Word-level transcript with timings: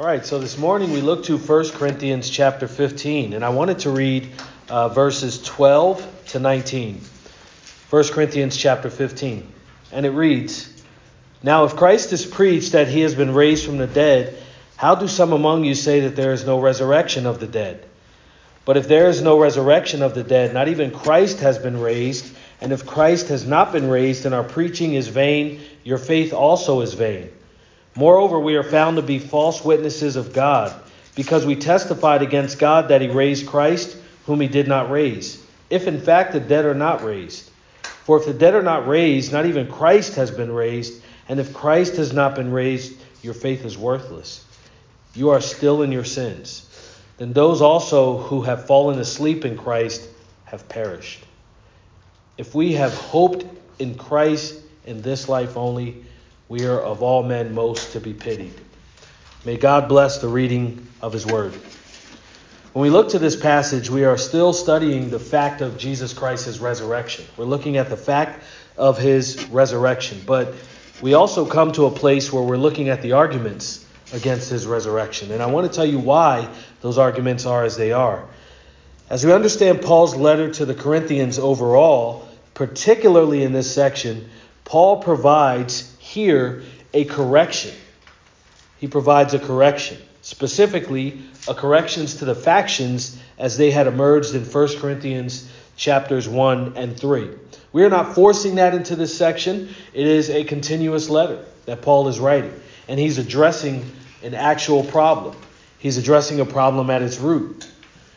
All 0.00 0.06
right, 0.06 0.24
so 0.24 0.38
this 0.38 0.56
morning 0.56 0.92
we 0.92 1.02
look 1.02 1.24
to 1.24 1.36
1 1.36 1.72
Corinthians 1.72 2.30
chapter 2.30 2.66
15, 2.66 3.34
and 3.34 3.44
I 3.44 3.50
wanted 3.50 3.80
to 3.80 3.90
read 3.90 4.30
uh, 4.70 4.88
verses 4.88 5.42
12 5.42 6.24
to 6.28 6.38
19. 6.38 7.02
1 7.90 8.04
Corinthians 8.04 8.56
chapter 8.56 8.88
15. 8.88 9.52
And 9.92 10.06
it 10.06 10.12
reads 10.12 10.72
Now, 11.42 11.64
if 11.64 11.76
Christ 11.76 12.14
is 12.14 12.24
preached 12.24 12.72
that 12.72 12.88
he 12.88 13.02
has 13.02 13.14
been 13.14 13.34
raised 13.34 13.66
from 13.66 13.76
the 13.76 13.86
dead, 13.86 14.42
how 14.76 14.94
do 14.94 15.06
some 15.06 15.34
among 15.34 15.64
you 15.64 15.74
say 15.74 16.00
that 16.00 16.16
there 16.16 16.32
is 16.32 16.46
no 16.46 16.58
resurrection 16.58 17.26
of 17.26 17.38
the 17.38 17.46
dead? 17.46 17.84
But 18.64 18.78
if 18.78 18.88
there 18.88 19.08
is 19.08 19.20
no 19.20 19.38
resurrection 19.38 20.00
of 20.00 20.14
the 20.14 20.24
dead, 20.24 20.54
not 20.54 20.68
even 20.68 20.92
Christ 20.92 21.40
has 21.40 21.58
been 21.58 21.78
raised. 21.78 22.34
And 22.62 22.72
if 22.72 22.86
Christ 22.86 23.28
has 23.28 23.46
not 23.46 23.70
been 23.70 23.90
raised, 23.90 24.22
then 24.22 24.32
our 24.32 24.44
preaching 24.44 24.94
is 24.94 25.08
vain, 25.08 25.60
your 25.84 25.98
faith 25.98 26.32
also 26.32 26.80
is 26.80 26.94
vain. 26.94 27.28
Moreover, 27.96 28.38
we 28.38 28.56
are 28.56 28.62
found 28.62 28.96
to 28.96 29.02
be 29.02 29.18
false 29.18 29.64
witnesses 29.64 30.16
of 30.16 30.32
God, 30.32 30.74
because 31.16 31.44
we 31.44 31.56
testified 31.56 32.22
against 32.22 32.58
God 32.58 32.88
that 32.88 33.00
he 33.00 33.08
raised 33.08 33.46
Christ, 33.46 33.96
whom 34.26 34.40
he 34.40 34.48
did 34.48 34.68
not 34.68 34.90
raise, 34.90 35.44
if 35.68 35.86
in 35.86 36.00
fact 36.00 36.32
the 36.32 36.40
dead 36.40 36.64
are 36.64 36.74
not 36.74 37.02
raised. 37.02 37.50
For 37.82 38.18
if 38.18 38.26
the 38.26 38.32
dead 38.32 38.54
are 38.54 38.62
not 38.62 38.86
raised, 38.86 39.32
not 39.32 39.46
even 39.46 39.70
Christ 39.70 40.14
has 40.14 40.30
been 40.30 40.52
raised, 40.52 41.02
and 41.28 41.38
if 41.38 41.52
Christ 41.52 41.96
has 41.96 42.12
not 42.12 42.34
been 42.34 42.50
raised, 42.52 43.00
your 43.22 43.34
faith 43.34 43.64
is 43.64 43.76
worthless. 43.76 44.44
You 45.14 45.30
are 45.30 45.40
still 45.40 45.82
in 45.82 45.92
your 45.92 46.04
sins. 46.04 46.66
Then 47.18 47.32
those 47.32 47.60
also 47.60 48.18
who 48.18 48.42
have 48.42 48.66
fallen 48.66 48.98
asleep 48.98 49.44
in 49.44 49.56
Christ 49.56 50.08
have 50.44 50.68
perished. 50.68 51.24
If 52.38 52.54
we 52.54 52.72
have 52.72 52.94
hoped 52.94 53.44
in 53.78 53.94
Christ 53.96 54.60
in 54.86 55.02
this 55.02 55.28
life 55.28 55.56
only, 55.56 56.04
we 56.50 56.66
are 56.66 56.80
of 56.80 57.00
all 57.00 57.22
men 57.22 57.54
most 57.54 57.92
to 57.92 58.00
be 58.00 58.12
pitied. 58.12 58.52
May 59.44 59.56
God 59.56 59.88
bless 59.88 60.18
the 60.18 60.26
reading 60.26 60.84
of 61.00 61.12
his 61.12 61.24
word. 61.24 61.54
When 62.72 62.82
we 62.82 62.90
look 62.90 63.10
to 63.10 63.20
this 63.20 63.36
passage, 63.36 63.88
we 63.88 64.04
are 64.04 64.18
still 64.18 64.52
studying 64.52 65.10
the 65.10 65.20
fact 65.20 65.60
of 65.60 65.78
Jesus 65.78 66.12
Christ's 66.12 66.58
resurrection. 66.58 67.24
We're 67.36 67.44
looking 67.44 67.76
at 67.76 67.88
the 67.88 67.96
fact 67.96 68.42
of 68.76 68.98
his 68.98 69.46
resurrection, 69.46 70.22
but 70.26 70.54
we 71.00 71.14
also 71.14 71.46
come 71.46 71.70
to 71.72 71.86
a 71.86 71.90
place 71.90 72.32
where 72.32 72.42
we're 72.42 72.56
looking 72.56 72.88
at 72.88 73.00
the 73.00 73.12
arguments 73.12 73.86
against 74.12 74.50
his 74.50 74.66
resurrection. 74.66 75.30
And 75.30 75.40
I 75.40 75.46
want 75.46 75.70
to 75.70 75.72
tell 75.72 75.86
you 75.86 76.00
why 76.00 76.52
those 76.80 76.98
arguments 76.98 77.46
are 77.46 77.62
as 77.62 77.76
they 77.76 77.92
are. 77.92 78.26
As 79.08 79.24
we 79.24 79.32
understand 79.32 79.82
Paul's 79.82 80.16
letter 80.16 80.52
to 80.54 80.64
the 80.64 80.74
Corinthians 80.74 81.38
overall, 81.38 82.28
particularly 82.54 83.44
in 83.44 83.52
this 83.52 83.72
section, 83.72 84.28
Paul 84.64 85.00
provides 85.00 85.89
here 86.10 86.62
a 86.92 87.04
correction. 87.04 87.74
He 88.78 88.88
provides 88.88 89.32
a 89.32 89.38
correction, 89.38 89.98
specifically 90.22 91.22
a 91.46 91.54
corrections 91.54 92.16
to 92.16 92.24
the 92.24 92.34
factions 92.34 93.16
as 93.38 93.56
they 93.56 93.70
had 93.70 93.86
emerged 93.86 94.34
in 94.34 94.44
1 94.44 94.78
Corinthians 94.78 95.48
chapters 95.76 96.28
1 96.28 96.72
and 96.76 96.98
3. 96.98 97.30
We 97.72 97.84
are 97.84 97.88
not 97.88 98.14
forcing 98.14 98.56
that 98.56 98.74
into 98.74 98.96
this 98.96 99.16
section. 99.16 99.68
It 99.94 100.06
is 100.06 100.30
a 100.30 100.42
continuous 100.42 101.08
letter 101.08 101.44
that 101.66 101.80
Paul 101.80 102.08
is 102.08 102.18
writing, 102.18 102.52
and 102.88 102.98
he's 102.98 103.18
addressing 103.18 103.88
an 104.24 104.34
actual 104.34 104.82
problem. 104.82 105.36
He's 105.78 105.96
addressing 105.96 106.40
a 106.40 106.44
problem 106.44 106.90
at 106.90 107.02
its 107.02 107.18
root. 107.18 107.68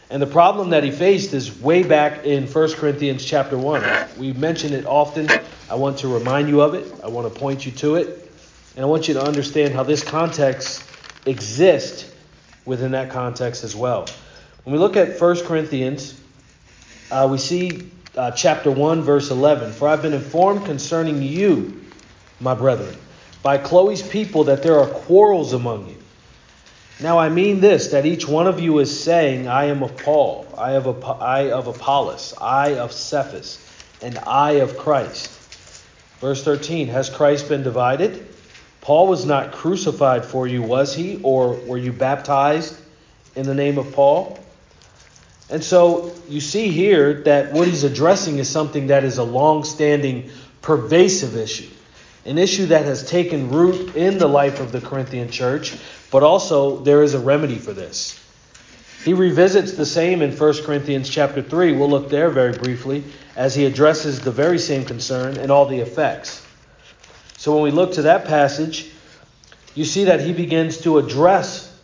And 0.09 0.21
the 0.21 0.27
problem 0.27 0.71
that 0.71 0.83
he 0.83 0.91
faced 0.91 1.33
is 1.33 1.59
way 1.59 1.83
back 1.83 2.25
in 2.25 2.45
1 2.45 2.73
Corinthians 2.73 3.25
chapter 3.25 3.57
1. 3.57 3.83
We 4.17 4.33
mention 4.33 4.73
it 4.73 4.85
often. 4.85 5.27
I 5.69 5.75
want 5.75 5.99
to 5.99 6.07
remind 6.07 6.49
you 6.49 6.61
of 6.61 6.73
it. 6.75 6.91
I 7.03 7.07
want 7.07 7.33
to 7.33 7.39
point 7.39 7.65
you 7.65 7.71
to 7.73 7.95
it. 7.95 8.31
And 8.75 8.83
I 8.83 8.87
want 8.87 9.07
you 9.07 9.13
to 9.15 9.23
understand 9.23 9.73
how 9.73 9.83
this 9.83 10.03
context 10.03 10.83
exists 11.25 12.13
within 12.65 12.91
that 12.91 13.09
context 13.09 13.63
as 13.63 13.75
well. 13.75 14.07
When 14.63 14.73
we 14.73 14.79
look 14.79 14.95
at 14.97 15.19
1 15.19 15.45
Corinthians, 15.45 16.19
uh, 17.11 17.27
we 17.29 17.37
see 17.37 17.91
uh, 18.15 18.31
chapter 18.31 18.71
1, 18.71 19.01
verse 19.01 19.31
11. 19.31 19.73
For 19.73 19.87
I've 19.87 20.01
been 20.01 20.13
informed 20.13 20.65
concerning 20.65 21.21
you, 21.21 21.81
my 22.39 22.53
brethren, 22.53 22.95
by 23.41 23.57
Chloe's 23.57 24.01
people 24.01 24.45
that 24.45 24.63
there 24.63 24.79
are 24.79 24.87
quarrels 24.87 25.53
among 25.53 25.89
you. 25.89 26.02
Now 27.03 27.19
I 27.19 27.27
mean 27.27 27.59
this 27.59 27.87
that 27.87 28.05
each 28.05 28.29
one 28.29 28.47
of 28.47 28.61
you 28.61 28.79
is 28.79 29.03
saying, 29.03 29.49
I 29.49 29.65
am 29.65 29.83
of 29.83 29.97
Paul, 29.97 30.47
I 30.57 30.71
of, 30.71 31.03
I 31.03 31.51
of 31.51 31.67
Apollos, 31.67 32.33
I 32.39 32.75
of 32.75 32.93
Cephas, 32.93 33.59
and 34.01 34.17
I 34.19 34.51
of 34.63 34.77
Christ. 34.77 35.29
Verse 36.21 36.41
13 36.45 36.87
Has 36.87 37.09
Christ 37.09 37.49
been 37.49 37.61
divided? 37.61 38.25
Paul 38.79 39.07
was 39.07 39.25
not 39.25 39.51
crucified 39.51 40.23
for 40.23 40.47
you, 40.47 40.61
was 40.61 40.95
he? 40.95 41.19
Or 41.23 41.55
were 41.67 41.77
you 41.77 41.91
baptized 41.91 42.79
in 43.35 43.45
the 43.45 43.53
name 43.53 43.77
of 43.77 43.91
Paul? 43.91 44.39
And 45.49 45.61
so 45.61 46.15
you 46.29 46.39
see 46.39 46.69
here 46.69 47.21
that 47.23 47.51
what 47.51 47.67
he's 47.67 47.83
addressing 47.83 48.37
is 48.37 48.47
something 48.47 48.87
that 48.87 49.03
is 49.03 49.17
a 49.17 49.23
long 49.23 49.65
standing, 49.65 50.29
pervasive 50.61 51.35
issue 51.35 51.69
an 52.25 52.37
issue 52.37 52.67
that 52.67 52.85
has 52.85 53.07
taken 53.07 53.51
root 53.51 53.95
in 53.95 54.17
the 54.17 54.27
life 54.27 54.59
of 54.59 54.71
the 54.71 54.79
Corinthian 54.79 55.29
church, 55.29 55.75
but 56.13 56.21
also 56.21 56.77
there 56.77 57.01
is 57.01 57.15
a 57.15 57.19
remedy 57.19 57.57
for 57.57 57.73
this. 57.73 58.23
He 59.03 59.13
revisits 59.13 59.73
the 59.73 59.85
same 59.85 60.21
in 60.21 60.31
1 60.31 60.63
Corinthians 60.63 61.09
chapter 61.09 61.41
3. 61.41 61.73
We'll 61.73 61.89
look 61.89 62.07
there 62.07 62.29
very 62.29 62.53
briefly 62.53 63.03
as 63.35 63.55
he 63.55 63.65
addresses 63.65 64.21
the 64.21 64.29
very 64.29 64.59
same 64.59 64.85
concern 64.85 65.37
and 65.37 65.51
all 65.51 65.65
the 65.65 65.79
effects. 65.79 66.45
So 67.37 67.51
when 67.51 67.63
we 67.63 67.71
look 67.71 67.93
to 67.93 68.03
that 68.03 68.25
passage, 68.25 68.91
you 69.73 69.85
see 69.85 70.03
that 70.03 70.21
he 70.21 70.33
begins 70.33 70.81
to 70.81 70.99
address 70.99 71.75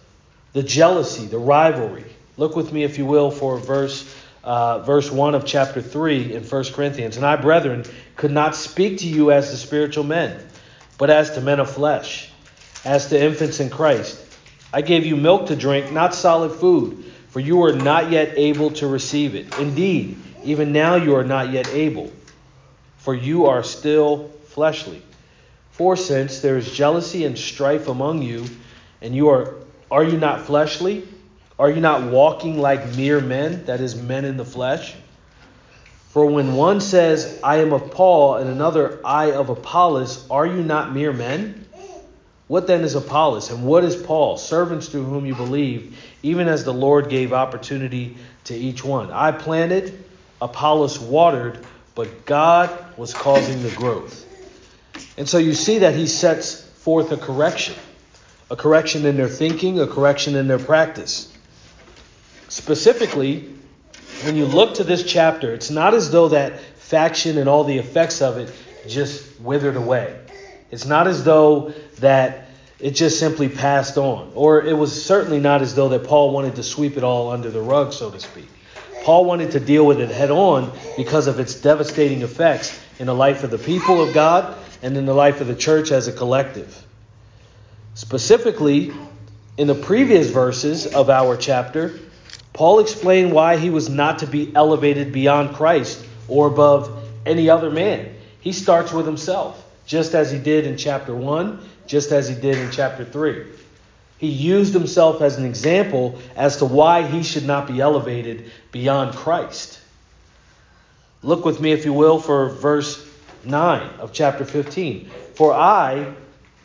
the 0.54 0.62
jealousy, 0.62 1.26
the 1.26 1.40
rivalry. 1.40 2.06
Look 2.38 2.56
with 2.56 2.72
me, 2.72 2.84
if 2.84 3.00
you 3.00 3.08
will, 3.08 3.32
for 3.32 3.58
verse 3.58 4.16
uh, 4.44 4.80
verse 4.84 5.12
1 5.12 5.34
of 5.34 5.44
chapter 5.44 5.82
3 5.82 6.36
in 6.36 6.44
1 6.44 6.64
Corinthians. 6.66 7.18
And 7.18 7.26
I, 7.26 7.36
brethren, 7.36 7.84
could 8.16 8.32
not 8.32 8.56
speak 8.56 9.00
to 9.00 9.08
you 9.08 9.32
as 9.32 9.50
to 9.50 9.58
spiritual 9.58 10.04
men, 10.04 10.40
but 11.00 11.10
as 11.10 11.32
to 11.32 11.42
men 11.42 11.60
of 11.60 11.70
flesh, 11.70 12.29
as 12.86 13.08
to 13.10 13.22
infants 13.22 13.60
in 13.60 13.70
Christ. 13.70 14.26
I 14.74 14.82
gave 14.82 15.06
you 15.06 15.16
milk 15.16 15.48
to 15.48 15.56
drink, 15.56 15.92
not 15.92 16.14
solid 16.14 16.52
food, 16.52 17.12
for 17.30 17.40
you 17.40 17.58
were 17.58 17.74
not 17.74 18.12
yet 18.12 18.34
able 18.38 18.72
to 18.72 18.88
receive 18.88 19.36
it. 19.36 19.58
Indeed, 19.58 20.18
even 20.44 20.72
now 20.72 20.96
you 20.96 21.16
are 21.16 21.24
not 21.24 21.52
yet 21.52 21.68
able, 21.70 22.12
for 22.98 23.14
you 23.14 23.48
are 23.48 23.64
still 23.64 24.30
fleshly. 24.48 25.02
For 25.72 25.96
since 25.96 26.42
there 26.42 26.58
is 26.58 26.72
jealousy 26.72 27.26
and 27.26 27.38
strife 27.38 27.88
among 27.88 28.22
you, 28.22 28.46
and 29.02 29.16
you 29.16 29.30
are 29.30 29.56
are 29.92 30.04
you 30.04 30.18
not 30.18 30.42
fleshly? 30.42 31.08
Are 31.58 31.70
you 31.70 31.82
not 31.82 32.12
walking 32.12 32.60
like 32.60 32.96
mere 32.96 33.20
men, 33.20 33.66
that 33.66 33.82
is, 33.82 33.96
men 33.96 34.24
in 34.24 34.38
the 34.38 34.46
flesh? 34.46 34.96
For 36.10 36.26
when 36.26 36.54
one 36.54 36.80
says, 36.80 37.40
I 37.44 37.58
am 37.58 37.74
of 37.74 37.92
Paul, 37.92 38.36
and 38.36 38.50
another, 38.50 39.00
I 39.04 39.32
of 39.32 39.50
Apollos, 39.50 40.28
are 40.30 40.46
you 40.46 40.64
not 40.64 40.94
mere 40.94 41.12
men? 41.12 41.66
What 42.50 42.66
then 42.66 42.82
is 42.82 42.96
Apollos, 42.96 43.52
and 43.52 43.64
what 43.64 43.84
is 43.84 43.96
Paul? 43.96 44.36
Servants 44.36 44.90
through 44.90 45.04
whom 45.04 45.28
you 45.28 45.36
believe, 45.36 45.96
even 46.24 46.48
as 46.48 46.64
the 46.64 46.74
Lord 46.74 47.08
gave 47.08 47.32
opportunity 47.32 48.18
to 48.46 48.56
each 48.56 48.84
one. 48.84 49.12
I 49.12 49.32
planted, 49.32 50.04
Apollos 50.42 51.00
watered, 51.00 51.64
but 51.94 52.26
God 52.26 52.72
was 52.98 53.14
causing 53.14 53.62
the 53.62 53.70
growth. 53.70 54.26
And 55.16 55.30
so 55.30 55.38
you 55.38 55.54
see 55.54 55.78
that 55.80 55.94
he 55.94 56.08
sets 56.08 56.60
forth 56.62 57.12
a 57.12 57.18
correction 57.18 57.76
a 58.52 58.56
correction 58.56 59.06
in 59.06 59.16
their 59.16 59.28
thinking, 59.28 59.80
a 59.80 59.86
correction 59.86 60.36
in 60.36 60.48
their 60.48 60.58
practice. 60.58 61.32
Specifically, 62.48 63.48
when 64.24 64.36
you 64.36 64.46
look 64.46 64.74
to 64.76 64.84
this 64.84 65.04
chapter, 65.04 65.54
it's 65.54 65.70
not 65.70 65.94
as 65.94 66.10
though 66.10 66.30
that 66.30 66.60
faction 66.60 67.38
and 67.38 67.48
all 67.48 67.64
the 67.64 67.78
effects 67.78 68.24
of 68.24 68.40
it 68.40 68.52
just 68.88 69.40
withered 69.40 69.76
away. 69.76 70.20
It's 70.72 70.86
not 70.86 71.08
as 71.08 71.24
though 71.24 71.74
that 72.02 72.48
it 72.80 72.92
just 72.92 73.20
simply 73.20 73.50
passed 73.50 73.98
on. 73.98 74.32
Or 74.36 74.62
it 74.62 74.78
was 74.78 75.04
certainly 75.06 75.40
not 75.40 75.62
as 75.62 75.76
though 75.76 75.90
that 75.90 76.06
Paul 76.06 76.32
wanted 76.32 76.56
to 76.56 76.64
sweep 76.64 76.98
it 76.98 77.04
all 77.04 77.32
under 77.32 77.50
the 77.50 77.62
rug, 77.62 77.94
so 77.94 78.10
to 78.10 78.20
speak. 78.20 78.48
Paul 79.04 79.26
wanted 79.26 79.52
to 79.52 79.60
deal 79.60 79.86
with 79.86 80.00
it 80.00 80.10
head 80.10 80.32
on 80.32 80.72
because 80.98 81.28
of 81.28 81.40
its 81.40 81.56
devastating 81.56 82.22
effects 82.22 82.80
in 83.00 83.08
the 83.08 83.16
life 83.16 83.44
of 83.44 83.52
the 83.52 83.58
people 83.58 84.02
of 84.02 84.14
God 84.14 84.58
and 84.82 84.96
in 84.96 85.06
the 85.06 85.14
life 85.14 85.42
of 85.42 85.48
the 85.48 85.56
church 85.56 85.92
as 85.92 86.08
a 86.08 86.12
collective. 86.12 86.86
Specifically, 87.96 88.94
in 89.58 89.68
the 89.68 89.76
previous 89.76 90.30
verses 90.30 90.88
of 90.88 91.10
our 91.10 91.36
chapter, 91.36 92.00
Paul 92.54 92.80
explained 92.80 93.32
why 93.32 93.58
he 93.58 93.70
was 93.70 93.90
not 93.90 94.20
to 94.20 94.28
be 94.28 94.54
elevated 94.56 95.12
beyond 95.12 95.56
Christ 95.56 96.06
or 96.28 96.48
above 96.48 96.92
any 97.26 97.50
other 97.50 97.70
man. 97.70 98.14
He 98.42 98.54
starts 98.54 98.94
with 98.94 99.06
himself, 99.06 99.66
just 99.86 100.14
as 100.14 100.32
he 100.32 100.40
did 100.40 100.66
in 100.66 100.78
chapter 100.78 101.14
1, 101.14 101.60
just 101.90 102.12
as 102.12 102.30
he 102.30 102.36
did 102.36 102.56
in 102.56 102.70
chapter 102.70 103.04
3. 103.04 103.46
He 104.20 104.28
used 104.28 104.74
himself 104.74 105.24
as 105.24 105.38
an 105.38 105.46
example 105.46 106.20
as 106.36 106.58
to 106.58 106.66
why 106.66 107.02
he 107.02 107.24
should 107.24 107.46
not 107.46 107.68
be 107.68 107.82
elevated 107.82 108.52
beyond 108.72 109.16
Christ. 109.16 109.80
Look 111.24 111.46
with 111.46 111.60
me, 111.60 111.72
if 111.72 111.86
you 111.86 111.94
will, 111.94 112.20
for 112.20 112.50
verse 112.50 113.04
9 113.44 113.82
of 114.00 114.14
chapter 114.14 114.46
15. 114.46 115.10
For 115.34 115.52
I 115.52 116.14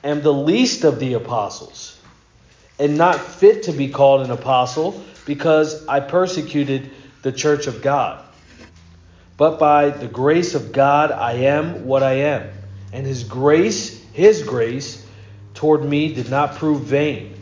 am 0.05 0.21
the 0.21 0.33
least 0.33 0.85
of 0.85 1.01
the 1.01 1.15
apostles 1.15 1.99
and 2.79 2.99
not 2.99 3.19
fit 3.19 3.63
to 3.63 3.73
be 3.73 3.89
called 3.89 4.21
an 4.21 4.31
apostle 4.31 5.03
because 5.25 5.87
I 5.87 6.01
persecuted 6.01 6.91
the 7.23 7.33
church 7.33 7.67
of 7.67 7.81
God. 7.81 8.23
But 9.39 9.59
by 9.59 9.89
the 9.89 10.07
grace 10.07 10.55
of 10.55 10.73
God, 10.73 11.13
I 11.13 11.33
am 11.33 11.87
what 11.87 12.03
I 12.03 12.13
am. 12.15 12.51
And 12.93 13.07
his 13.07 13.25
grace, 13.25 14.05
his 14.13 14.43
grace 14.43 15.04
toward 15.55 15.85
me 15.85 16.13
did 16.13 16.29
not 16.29 16.57
prove 16.57 16.83
vain. 16.83 17.35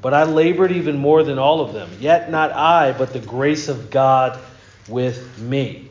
But 0.00 0.14
I 0.14 0.24
labored 0.24 0.72
even 0.72 0.98
more 0.98 1.22
than 1.22 1.38
all 1.38 1.60
of 1.60 1.72
them. 1.72 1.90
Yet 2.00 2.30
not 2.30 2.52
I, 2.52 2.92
but 2.92 3.12
the 3.12 3.20
grace 3.20 3.68
of 3.68 3.90
God 3.90 4.40
with 4.88 5.38
me. 5.38 5.88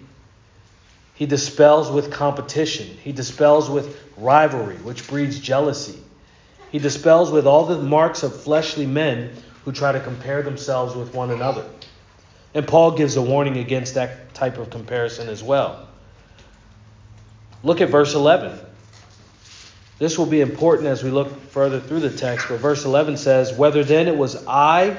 He 1.15 1.25
dispels 1.25 1.89
with 1.89 2.11
competition. 2.11 2.87
He 3.03 3.11
dispels 3.11 3.69
with 3.69 3.97
rivalry, 4.17 4.75
which 4.77 5.07
breeds 5.07 5.39
jealousy. 5.39 5.99
He 6.71 6.79
dispels 6.79 7.31
with 7.31 7.45
all 7.45 7.65
the 7.65 7.77
marks 7.81 8.23
of 8.23 8.41
fleshly 8.41 8.85
men 8.85 9.31
who 9.63 9.71
try 9.71 9.91
to 9.91 9.99
compare 9.99 10.41
themselves 10.41 10.95
with 10.95 11.13
one 11.13 11.31
another. 11.31 11.65
And 12.53 12.67
Paul 12.67 12.91
gives 12.91 13.15
a 13.15 13.21
warning 13.21 13.57
against 13.57 13.93
that 13.93 14.33
type 14.33 14.57
of 14.57 14.69
comparison 14.69 15.29
as 15.29 15.43
well. 15.43 15.87
Look 17.63 17.81
at 17.81 17.89
verse 17.89 18.15
11. 18.15 18.59
This 19.99 20.17
will 20.17 20.25
be 20.25 20.41
important 20.41 20.87
as 20.87 21.03
we 21.03 21.11
look 21.11 21.31
further 21.51 21.79
through 21.79 21.99
the 21.99 22.09
text, 22.09 22.47
but 22.49 22.59
verse 22.59 22.85
11 22.85 23.17
says, 23.17 23.53
Whether 23.53 23.83
then 23.83 24.07
it 24.07 24.17
was 24.17 24.45
I 24.47 24.97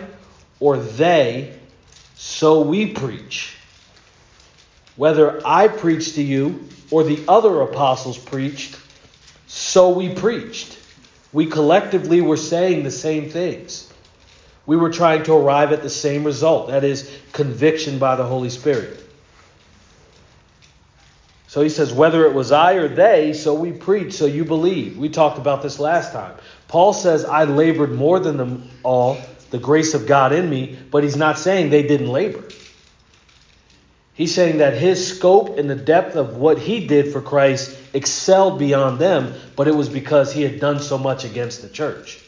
or 0.60 0.76
they, 0.76 1.58
so 2.14 2.60
we 2.62 2.92
preach. 2.92 3.56
Whether 4.96 5.44
I 5.46 5.68
preached 5.68 6.14
to 6.16 6.22
you 6.22 6.68
or 6.90 7.02
the 7.02 7.24
other 7.26 7.60
apostles 7.62 8.18
preached, 8.18 8.78
so 9.46 9.90
we 9.90 10.14
preached. 10.14 10.78
We 11.32 11.46
collectively 11.46 12.20
were 12.20 12.36
saying 12.36 12.84
the 12.84 12.90
same 12.90 13.30
things 13.30 13.92
we 14.66 14.76
were 14.76 14.90
trying 14.90 15.24
to 15.24 15.34
arrive 15.34 15.72
at 15.72 15.82
the 15.82 15.90
same 15.90 16.24
result 16.24 16.68
that 16.68 16.84
is, 16.84 17.10
conviction 17.32 17.98
by 17.98 18.16
the 18.16 18.24
Holy 18.24 18.50
Spirit. 18.50 18.98
So 21.52 21.60
he 21.60 21.68
says, 21.68 21.92
whether 21.92 22.24
it 22.24 22.32
was 22.32 22.50
I 22.50 22.76
or 22.76 22.88
they, 22.88 23.34
so 23.34 23.52
we 23.52 23.72
preach, 23.72 24.14
so 24.14 24.24
you 24.24 24.42
believe. 24.42 24.96
We 24.96 25.10
talked 25.10 25.36
about 25.36 25.62
this 25.62 25.78
last 25.78 26.10
time. 26.14 26.34
Paul 26.66 26.94
says, 26.94 27.26
I 27.26 27.44
labored 27.44 27.92
more 27.92 28.18
than 28.18 28.38
them 28.38 28.70
all, 28.82 29.18
the 29.50 29.58
grace 29.58 29.92
of 29.92 30.06
God 30.06 30.32
in 30.32 30.48
me, 30.48 30.78
but 30.90 31.04
he's 31.04 31.14
not 31.14 31.38
saying 31.38 31.68
they 31.68 31.82
didn't 31.82 32.08
labor. 32.08 32.42
He's 34.14 34.34
saying 34.34 34.56
that 34.58 34.78
his 34.78 35.06
scope 35.06 35.58
and 35.58 35.68
the 35.68 35.76
depth 35.76 36.16
of 36.16 36.38
what 36.38 36.58
he 36.58 36.86
did 36.86 37.12
for 37.12 37.20
Christ 37.20 37.78
excelled 37.92 38.58
beyond 38.58 38.98
them, 38.98 39.34
but 39.54 39.68
it 39.68 39.74
was 39.74 39.90
because 39.90 40.32
he 40.32 40.40
had 40.40 40.58
done 40.58 40.80
so 40.80 40.96
much 40.96 41.26
against 41.26 41.60
the 41.60 41.68
church. 41.68 42.18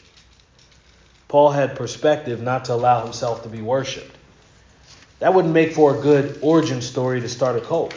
Paul 1.29 1.49
had 1.49 1.75
perspective 1.75 2.43
not 2.43 2.65
to 2.65 2.75
allow 2.75 3.03
himself 3.03 3.41
to 3.41 3.49
be 3.49 3.63
worshiped. 3.63 4.15
That 5.17 5.33
wouldn't 5.33 5.55
make 5.55 5.73
for 5.73 5.97
a 5.97 5.99
good 5.99 6.37
origin 6.43 6.83
story 6.83 7.21
to 7.21 7.27
start 7.27 7.55
a 7.55 7.61
cult. 7.61 7.95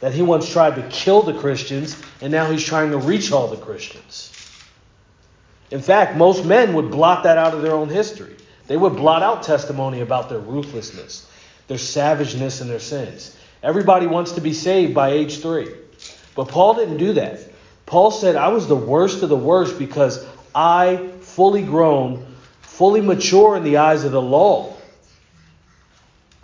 That 0.00 0.12
he 0.12 0.22
once 0.22 0.50
tried 0.50 0.76
to 0.76 0.88
kill 0.88 1.22
the 1.22 1.34
Christians, 1.34 2.00
and 2.20 2.30
now 2.30 2.50
he's 2.50 2.64
trying 2.64 2.92
to 2.92 2.98
reach 2.98 3.32
all 3.32 3.48
the 3.48 3.56
Christians. 3.56 4.32
In 5.70 5.80
fact, 5.80 6.16
most 6.16 6.44
men 6.44 6.74
would 6.74 6.90
blot 6.90 7.24
that 7.24 7.36
out 7.36 7.52
of 7.52 7.62
their 7.62 7.74
own 7.74 7.88
history. 7.88 8.36
They 8.68 8.76
would 8.76 8.96
blot 8.96 9.22
out 9.22 9.42
testimony 9.42 10.00
about 10.00 10.28
their 10.28 10.38
ruthlessness, 10.38 11.26
their 11.66 11.78
savageness, 11.78 12.60
and 12.60 12.70
their 12.70 12.78
sins. 12.78 13.36
Everybody 13.62 14.06
wants 14.06 14.32
to 14.32 14.40
be 14.40 14.52
saved 14.52 14.94
by 14.94 15.10
age 15.10 15.40
three. 15.40 15.68
But 16.34 16.48
Paul 16.48 16.74
didn't 16.74 16.98
do 16.98 17.14
that. 17.14 17.40
Paul 17.86 18.10
said, 18.10 18.36
I 18.36 18.48
was 18.48 18.68
the 18.68 18.76
worst 18.76 19.22
of 19.22 19.28
the 19.28 19.36
worst 19.36 19.78
because 19.78 20.24
I, 20.54 21.08
fully 21.20 21.62
grown, 21.62 22.26
fully 22.60 23.00
mature 23.00 23.56
in 23.56 23.64
the 23.64 23.78
eyes 23.78 24.04
of 24.04 24.12
the 24.12 24.22
law, 24.22 24.74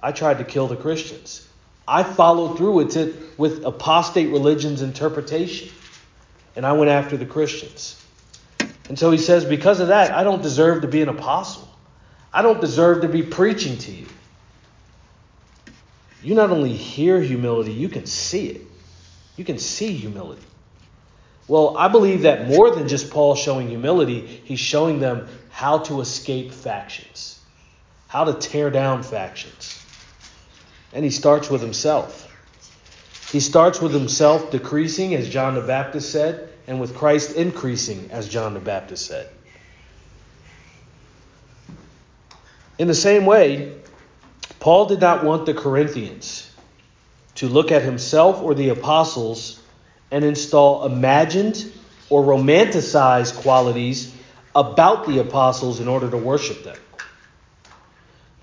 I 0.02 0.12
tried 0.12 0.38
to 0.38 0.44
kill 0.44 0.66
the 0.66 0.76
Christians. 0.76 1.46
I 1.86 2.02
followed 2.02 2.56
through 2.56 2.72
with 2.72 2.96
it 2.96 3.38
with 3.38 3.64
apostate 3.64 4.30
religion's 4.30 4.82
interpretation. 4.82 5.70
And 6.56 6.64
I 6.64 6.72
went 6.72 6.90
after 6.90 7.16
the 7.16 7.26
Christians. 7.26 8.00
And 8.88 8.98
so 8.98 9.10
he 9.10 9.18
says, 9.18 9.44
because 9.44 9.80
of 9.80 9.88
that, 9.88 10.12
I 10.12 10.24
don't 10.24 10.42
deserve 10.42 10.82
to 10.82 10.88
be 10.88 11.02
an 11.02 11.08
apostle. 11.08 11.68
I 12.32 12.42
don't 12.42 12.60
deserve 12.60 13.02
to 13.02 13.08
be 13.08 13.22
preaching 13.22 13.78
to 13.78 13.92
you. 13.92 14.06
You 16.22 16.34
not 16.34 16.50
only 16.50 16.72
hear 16.72 17.20
humility, 17.20 17.72
you 17.72 17.88
can 17.88 18.06
see 18.06 18.48
it. 18.48 18.62
You 19.36 19.44
can 19.44 19.58
see 19.58 19.92
humility. 19.92 20.42
Well, 21.46 21.76
I 21.76 21.88
believe 21.88 22.22
that 22.22 22.48
more 22.48 22.70
than 22.70 22.88
just 22.88 23.10
Paul 23.10 23.34
showing 23.34 23.68
humility, 23.68 24.20
he's 24.20 24.60
showing 24.60 25.00
them 25.00 25.28
how 25.50 25.78
to 25.78 26.00
escape 26.00 26.52
factions, 26.52 27.38
how 28.08 28.24
to 28.24 28.32
tear 28.32 28.70
down 28.70 29.02
factions. 29.02 29.73
And 30.94 31.04
he 31.04 31.10
starts 31.10 31.50
with 31.50 31.60
himself. 31.60 32.30
He 33.30 33.40
starts 33.40 33.80
with 33.80 33.92
himself 33.92 34.50
decreasing, 34.50 35.14
as 35.14 35.28
John 35.28 35.54
the 35.56 35.60
Baptist 35.60 36.12
said, 36.12 36.48
and 36.66 36.80
with 36.80 36.94
Christ 36.94 37.34
increasing, 37.36 38.08
as 38.10 38.28
John 38.28 38.54
the 38.54 38.60
Baptist 38.60 39.06
said. 39.06 39.28
In 42.78 42.86
the 42.86 42.94
same 42.94 43.26
way, 43.26 43.72
Paul 44.60 44.86
did 44.86 45.00
not 45.00 45.24
want 45.24 45.46
the 45.46 45.54
Corinthians 45.54 46.50
to 47.36 47.48
look 47.48 47.72
at 47.72 47.82
himself 47.82 48.40
or 48.40 48.54
the 48.54 48.68
apostles 48.70 49.60
and 50.10 50.24
install 50.24 50.86
imagined 50.86 51.72
or 52.08 52.22
romanticized 52.22 53.34
qualities 53.42 54.14
about 54.54 55.06
the 55.06 55.18
apostles 55.18 55.80
in 55.80 55.88
order 55.88 56.10
to 56.10 56.16
worship 56.16 56.62
them. 56.62 56.76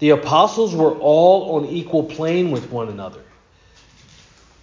The 0.02 0.10
apostles 0.10 0.74
were 0.74 0.96
all 0.96 1.58
on 1.58 1.66
equal 1.66 2.04
plane 2.04 2.50
with 2.50 2.72
one 2.72 2.90
another. 2.90 3.22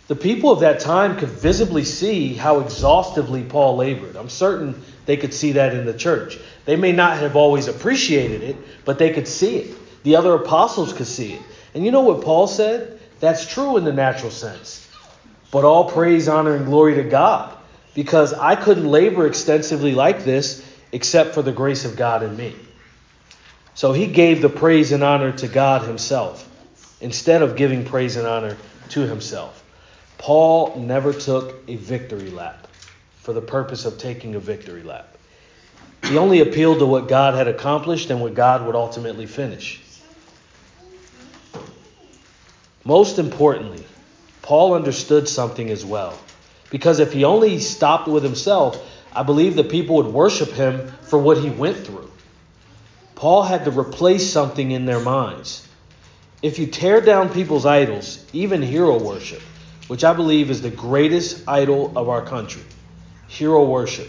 The 0.08 0.16
people 0.16 0.50
of 0.50 0.60
that 0.60 0.80
time 0.80 1.16
could 1.16 1.28
visibly 1.28 1.84
see 1.84 2.34
how 2.34 2.58
exhaustively 2.58 3.44
Paul 3.44 3.76
labored. 3.76 4.16
I'm 4.16 4.30
certain 4.30 4.82
they 5.06 5.16
could 5.16 5.32
see 5.32 5.52
that 5.52 5.74
in 5.74 5.86
the 5.86 5.94
church. 5.94 6.40
They 6.64 6.74
may 6.74 6.90
not 6.90 7.18
have 7.18 7.36
always 7.36 7.68
appreciated 7.68 8.42
it, 8.42 8.56
but 8.84 8.98
they 8.98 9.12
could 9.12 9.28
see 9.28 9.58
it. 9.58 10.02
The 10.02 10.16
other 10.16 10.34
apostles 10.34 10.92
could 10.92 11.06
see 11.06 11.34
it. 11.34 11.42
And 11.72 11.84
you 11.84 11.92
know 11.92 12.00
what 12.00 12.24
Paul 12.24 12.48
said? 12.48 12.98
That's 13.20 13.46
true 13.46 13.76
in 13.76 13.84
the 13.84 13.92
natural 13.92 14.32
sense. 14.32 14.90
But 15.52 15.64
all 15.64 15.88
praise, 15.88 16.26
honor, 16.26 16.56
and 16.56 16.66
glory 16.66 16.96
to 16.96 17.04
God, 17.04 17.56
because 17.94 18.34
I 18.34 18.56
couldn't 18.56 18.86
labor 18.88 19.24
extensively 19.28 19.94
like 19.94 20.24
this 20.24 20.68
except 20.90 21.32
for 21.34 21.42
the 21.42 21.52
grace 21.52 21.84
of 21.84 21.94
God 21.94 22.24
in 22.24 22.36
me. 22.36 22.56
So 23.78 23.92
he 23.92 24.08
gave 24.08 24.42
the 24.42 24.48
praise 24.48 24.90
and 24.90 25.04
honor 25.04 25.30
to 25.30 25.46
God 25.46 25.82
himself 25.86 26.50
instead 27.00 27.42
of 27.42 27.54
giving 27.54 27.84
praise 27.84 28.16
and 28.16 28.26
honor 28.26 28.56
to 28.88 29.02
himself. 29.02 29.64
Paul 30.18 30.74
never 30.80 31.12
took 31.12 31.54
a 31.68 31.76
victory 31.76 32.30
lap 32.30 32.66
for 33.18 33.32
the 33.32 33.40
purpose 33.40 33.84
of 33.84 33.96
taking 33.96 34.34
a 34.34 34.40
victory 34.40 34.82
lap. 34.82 35.16
He 36.02 36.18
only 36.18 36.40
appealed 36.40 36.80
to 36.80 36.86
what 36.86 37.06
God 37.06 37.34
had 37.34 37.46
accomplished 37.46 38.10
and 38.10 38.20
what 38.20 38.34
God 38.34 38.66
would 38.66 38.74
ultimately 38.74 39.26
finish. 39.26 39.80
Most 42.84 43.20
importantly, 43.20 43.86
Paul 44.42 44.74
understood 44.74 45.28
something 45.28 45.70
as 45.70 45.84
well. 45.84 46.18
Because 46.70 46.98
if 46.98 47.12
he 47.12 47.22
only 47.22 47.60
stopped 47.60 48.08
with 48.08 48.24
himself, 48.24 48.84
I 49.12 49.22
believe 49.22 49.54
the 49.54 49.62
people 49.62 49.94
would 49.98 50.06
worship 50.06 50.50
him 50.50 50.88
for 51.02 51.20
what 51.20 51.38
he 51.38 51.48
went 51.48 51.76
through. 51.76 52.07
Paul 53.18 53.42
had 53.42 53.64
to 53.64 53.72
replace 53.72 54.32
something 54.32 54.70
in 54.70 54.84
their 54.84 55.00
minds. 55.00 55.66
If 56.40 56.60
you 56.60 56.68
tear 56.68 57.00
down 57.00 57.30
people's 57.30 57.66
idols, 57.66 58.24
even 58.32 58.62
hero 58.62 58.96
worship, 58.96 59.42
which 59.88 60.04
I 60.04 60.12
believe 60.12 60.52
is 60.52 60.62
the 60.62 60.70
greatest 60.70 61.42
idol 61.48 61.92
of 61.98 62.08
our 62.08 62.24
country, 62.24 62.62
hero 63.26 63.64
worship, 63.64 64.08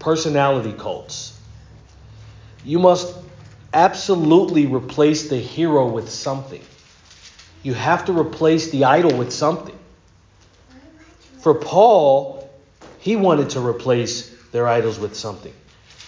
personality 0.00 0.72
cults, 0.72 1.38
you 2.64 2.80
must 2.80 3.14
absolutely 3.72 4.66
replace 4.66 5.28
the 5.28 5.38
hero 5.38 5.86
with 5.86 6.10
something. 6.10 6.62
You 7.62 7.74
have 7.74 8.06
to 8.06 8.12
replace 8.12 8.72
the 8.72 8.86
idol 8.86 9.16
with 9.16 9.32
something. 9.32 9.78
For 11.42 11.54
Paul, 11.54 12.50
he 12.98 13.14
wanted 13.14 13.50
to 13.50 13.64
replace 13.64 14.34
their 14.50 14.66
idols 14.66 14.98
with 14.98 15.14
something. 15.14 15.54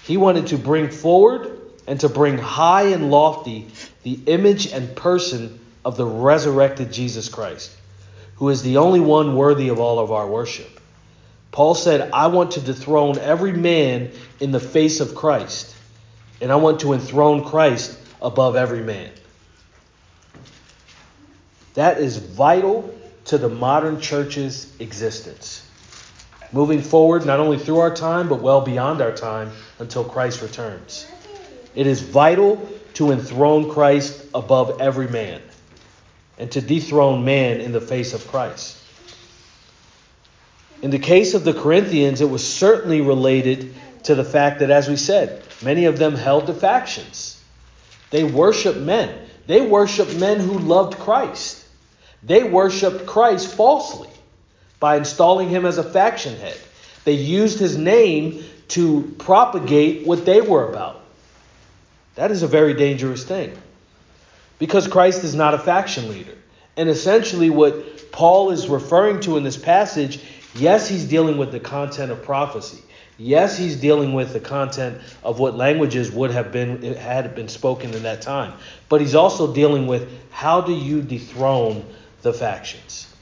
He 0.02 0.16
wanted 0.16 0.49
to 0.49 0.59
bring 0.59 0.90
forward 0.90 1.60
and 1.90 1.99
to 1.99 2.09
bring 2.09 2.38
high 2.38 2.85
and 2.85 3.11
lofty 3.11 3.66
the 4.04 4.12
image 4.26 4.73
and 4.73 4.94
person 4.94 5.59
of 5.85 5.97
the 5.97 6.06
resurrected 6.06 6.92
Jesus 6.92 7.28
Christ, 7.28 7.76
who 8.37 8.49
is 8.49 8.62
the 8.62 8.76
only 8.76 9.00
one 9.00 9.35
worthy 9.35 9.70
of 9.70 9.80
all 9.80 9.99
of 9.99 10.12
our 10.12 10.28
worship. 10.28 10.80
Paul 11.50 11.75
said, 11.75 12.12
I 12.12 12.28
want 12.28 12.52
to 12.52 12.61
dethrone 12.61 13.18
every 13.18 13.52
man 13.52 14.12
in 14.38 14.52
the 14.52 14.61
face 14.61 15.00
of 15.00 15.16
Christ, 15.16 15.75
and 16.40 16.52
I 16.52 16.56
want 16.56 16.78
to 16.82 16.92
enthrone 16.92 17.44
Christ 17.44 17.99
above 18.23 18.54
every 18.54 18.85
man. 18.85 19.11
That 21.75 21.99
is 21.99 22.18
vital 22.18 22.94
to 23.25 23.37
the 23.37 23.49
modern 23.49 24.00
church's 24.00 24.73
existence. 24.78 25.68
Moving 26.52 26.82
forward, 26.82 27.26
not 27.26 27.40
only 27.40 27.59
through 27.59 27.78
our 27.78 27.92
time, 27.92 28.28
but 28.28 28.40
well 28.40 28.61
beyond 28.61 29.00
our 29.00 29.12
time 29.12 29.50
until 29.80 30.04
Christ 30.04 30.40
returns. 30.40 31.09
It 31.75 31.87
is 31.87 32.00
vital 32.00 32.69
to 32.95 33.12
enthrone 33.12 33.71
Christ 33.71 34.27
above 34.35 34.81
every 34.81 35.09
man 35.09 35.41
and 36.39 36.50
to 36.53 36.61
dethrone 36.61 37.25
man 37.25 37.61
in 37.61 37.73
the 37.73 37.81
face 37.81 38.15
of 38.15 38.27
Christ. 38.29 38.77
In 40.83 40.91
the 40.91 40.99
case 40.99 41.35
of 41.35 41.45
the 41.45 41.53
Corinthians, 41.53 42.21
it 42.21 42.31
was 42.31 42.47
certainly 42.47 43.00
related 43.03 43.75
to 44.05 44.15
the 44.15 44.25
fact 44.25 44.61
that, 44.61 44.71
as 44.71 44.89
we 44.89 44.97
said, 44.97 45.43
many 45.62 45.85
of 45.85 45.99
them 45.99 46.15
held 46.15 46.47
to 46.47 46.55
factions. 46.55 47.43
They 48.11 48.25
worshiped 48.25 48.79
men. 48.79 49.27
They 49.47 49.61
worshiped 49.61 50.17
men 50.17 50.41
who 50.41 50.59
loved 50.59 50.99
Christ. 50.99 51.67
They 52.23 52.43
worshiped 52.43 53.07
Christ 53.07 53.55
falsely 53.55 54.09
by 54.79 54.97
installing 54.97 55.50
him 55.50 55.67
as 55.67 55.79
a 55.79 55.85
faction 55.85 56.37
head. 56.37 56.59
They 57.05 57.12
used 57.12 57.59
his 57.59 57.77
name 57.77 58.45
to 58.69 59.15
propagate 59.19 60.07
what 60.07 60.25
they 60.25 60.41
were 60.41 60.69
about. 60.69 61.00
That 62.14 62.31
is 62.31 62.43
a 62.43 62.49
very 62.49 62.75
dangerous 62.75 63.25
thing 63.25 63.57
because 64.59 64.87
Christ 64.87 65.25
is 65.25 65.35
not 65.35 65.55
a 65.55 65.59
faction 65.59 66.09
leader. 66.11 66.37
And 66.76 66.88
essentially, 66.88 67.50
what 67.50 68.12
Paul 68.12 68.50
is 68.50 68.69
referring 68.69 69.21
to 69.21 69.37
in 69.37 69.43
this 69.43 69.57
passage, 69.57 70.21
yes, 70.55 70.88
he's 70.88 71.05
dealing 71.05 71.38
with 71.38 71.52
the 71.52 71.61
content 71.61 72.12
of 72.12 72.23
prophecy. 72.23 72.83
Yes, 73.19 73.59
he's 73.59 73.76
dealing 73.76 74.14
with 74.14 74.33
the 74.33 74.40
content 74.40 75.00
of 75.23 75.38
what 75.38 75.55
languages 75.55 76.11
would 76.11 76.31
have 76.31 76.52
been 76.52 76.95
had 76.95 77.35
been 77.35 77.49
spoken 77.49 77.93
in 77.93 78.05
that 78.05 78.23
time. 78.23 78.55
But 78.88 79.02
he's 79.02 79.14
also 79.14 79.52
dealing 79.52 79.87
with 79.87 80.09
how 80.31 80.62
do 80.62 80.73
you 80.73 81.02
dethrone 81.02 81.85
the 82.23 82.33
factions? 82.33 83.12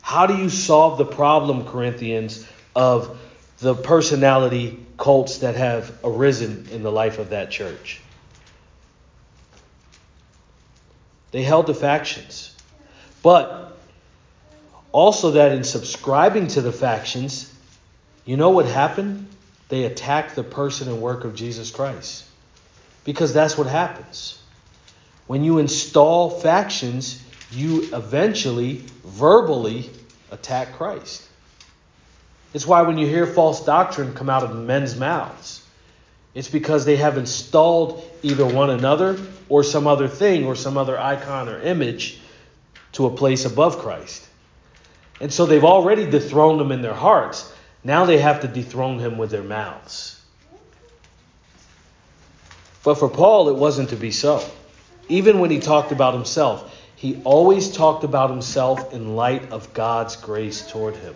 How 0.00 0.26
do 0.26 0.36
you 0.36 0.48
solve 0.48 0.96
the 0.96 1.04
problem, 1.04 1.66
Corinthians, 1.66 2.46
of 2.74 3.18
the 3.58 3.74
personality 3.74 4.78
cults 4.96 5.38
that 5.38 5.56
have 5.56 5.92
arisen 6.02 6.68
in 6.72 6.82
the 6.82 6.92
life 6.92 7.18
of 7.18 7.30
that 7.30 7.50
church? 7.50 8.00
They 11.34 11.42
held 11.42 11.66
the 11.66 11.74
factions. 11.74 12.54
But 13.20 13.76
also, 14.92 15.32
that 15.32 15.50
in 15.50 15.64
subscribing 15.64 16.46
to 16.46 16.60
the 16.60 16.70
factions, 16.70 17.52
you 18.24 18.36
know 18.36 18.50
what 18.50 18.66
happened? 18.66 19.26
They 19.68 19.82
attacked 19.82 20.36
the 20.36 20.44
person 20.44 20.86
and 20.86 21.02
work 21.02 21.24
of 21.24 21.34
Jesus 21.34 21.72
Christ. 21.72 22.24
Because 23.02 23.34
that's 23.34 23.58
what 23.58 23.66
happens. 23.66 24.40
When 25.26 25.42
you 25.42 25.58
install 25.58 26.30
factions, 26.30 27.20
you 27.50 27.88
eventually 27.92 28.84
verbally 29.04 29.90
attack 30.30 30.74
Christ. 30.74 31.28
It's 32.52 32.64
why 32.64 32.82
when 32.82 32.96
you 32.96 33.08
hear 33.08 33.26
false 33.26 33.64
doctrine 33.64 34.14
come 34.14 34.30
out 34.30 34.44
of 34.44 34.54
men's 34.54 34.94
mouths, 34.94 35.63
it's 36.34 36.48
because 36.48 36.84
they 36.84 36.96
have 36.96 37.16
installed 37.16 38.02
either 38.22 38.44
one 38.44 38.70
another 38.70 39.18
or 39.48 39.62
some 39.62 39.86
other 39.86 40.08
thing 40.08 40.46
or 40.46 40.56
some 40.56 40.76
other 40.76 40.98
icon 40.98 41.48
or 41.48 41.60
image 41.60 42.18
to 42.92 43.06
a 43.06 43.10
place 43.10 43.44
above 43.44 43.78
Christ. 43.78 44.26
And 45.20 45.32
so 45.32 45.46
they've 45.46 45.64
already 45.64 46.10
dethroned 46.10 46.60
him 46.60 46.72
in 46.72 46.82
their 46.82 46.94
hearts. 46.94 47.52
Now 47.84 48.04
they 48.04 48.18
have 48.18 48.40
to 48.40 48.48
dethrone 48.48 48.98
him 48.98 49.16
with 49.16 49.30
their 49.30 49.42
mouths. 49.42 50.20
But 52.82 52.96
for 52.96 53.08
Paul, 53.08 53.48
it 53.48 53.56
wasn't 53.56 53.90
to 53.90 53.96
be 53.96 54.10
so. 54.10 54.44
Even 55.08 55.38
when 55.38 55.50
he 55.50 55.60
talked 55.60 55.92
about 55.92 56.14
himself, 56.14 56.70
he 56.96 57.20
always 57.24 57.70
talked 57.70 58.04
about 58.04 58.30
himself 58.30 58.92
in 58.92 59.16
light 59.16 59.52
of 59.52 59.72
God's 59.72 60.16
grace 60.16 60.66
toward 60.70 60.96
him. 60.96 61.14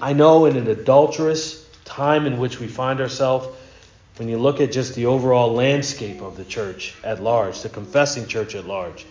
I 0.00 0.12
know 0.12 0.46
in 0.46 0.56
an 0.56 0.68
adulterous 0.68 1.64
time 1.84 2.26
in 2.26 2.38
which 2.38 2.60
we 2.60 2.66
find 2.66 3.00
ourselves, 3.00 3.48
when 4.16 4.28
you 4.28 4.38
look 4.38 4.60
at 4.60 4.70
just 4.70 4.94
the 4.94 5.06
overall 5.06 5.52
landscape 5.52 6.20
of 6.20 6.36
the 6.36 6.44
church 6.44 6.94
at 7.02 7.22
large, 7.22 7.62
the 7.62 7.68
confessing 7.68 8.26
church 8.26 8.54
at 8.54 8.66
large, 8.66 9.06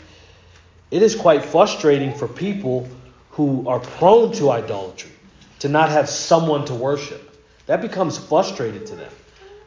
it 0.92 1.02
is 1.02 1.16
quite 1.16 1.44
frustrating 1.44 2.14
for 2.14 2.28
people 2.28 2.88
who 3.32 3.68
are 3.68 3.80
prone 3.80 4.32
to 4.34 4.52
idolatry 4.52 5.12
to 5.60 5.70
not 5.70 5.90
have 5.90 6.08
someone 6.08 6.66
to 6.66 6.74
worship. 6.74 7.36
That 7.66 7.82
becomes 7.82 8.18
frustrated 8.18 8.86
to 8.88 8.96
them. 8.96 9.12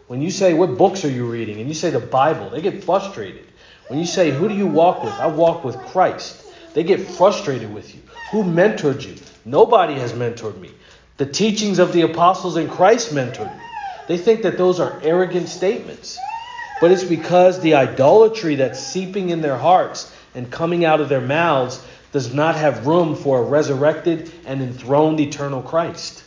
When 0.06 0.22
you 0.22 0.30
say, 0.30 0.54
What 0.54 0.78
books 0.78 1.04
are 1.04 1.10
you 1.10 1.26
reading? 1.26 1.58
and 1.58 1.68
you 1.68 1.74
say 1.74 1.90
the 1.90 2.00
Bible, 2.00 2.50
they 2.50 2.60
get 2.62 2.84
frustrated. 2.84 3.44
When 3.88 3.98
you 3.98 4.06
say, 4.06 4.30
Who 4.30 4.48
do 4.48 4.54
you 4.54 4.66
walk 4.66 5.02
with? 5.02 5.18
I 5.18 5.26
walk 5.26 5.64
with 5.64 5.82
Christ. 5.82 6.44
They 6.74 6.84
get 6.84 7.00
frustrated 7.00 7.72
with 7.72 7.94
you. 7.94 8.02
Who 8.30 8.44
mentored 8.44 9.04
you? 9.04 9.16
Nobody 9.44 9.94
has 9.94 10.12
mentored 10.12 10.58
me. 10.58 10.70
The 11.16 11.26
teachings 11.26 11.78
of 11.78 11.92
the 11.92 12.02
apostles 12.02 12.56
in 12.56 12.68
Christ 12.68 13.14
mentored 13.14 13.56
me. 13.56 13.65
They 14.06 14.18
think 14.18 14.42
that 14.42 14.58
those 14.58 14.80
are 14.80 15.00
arrogant 15.02 15.48
statements. 15.48 16.22
But 16.78 16.92
it's 16.92 17.04
because 17.04 17.60
the 17.60 17.74
idolatry 17.74 18.56
that's 18.56 18.78
seeping 18.78 19.30
in 19.30 19.40
their 19.40 19.56
hearts 19.56 20.12
and 20.34 20.50
coming 20.50 20.84
out 20.84 21.00
of 21.00 21.08
their 21.08 21.20
mouths 21.20 21.84
does 22.12 22.32
not 22.32 22.56
have 22.56 22.86
room 22.86 23.16
for 23.16 23.38
a 23.38 23.42
resurrected 23.42 24.30
and 24.46 24.62
enthroned 24.62 25.20
eternal 25.20 25.62
Christ. 25.62 26.22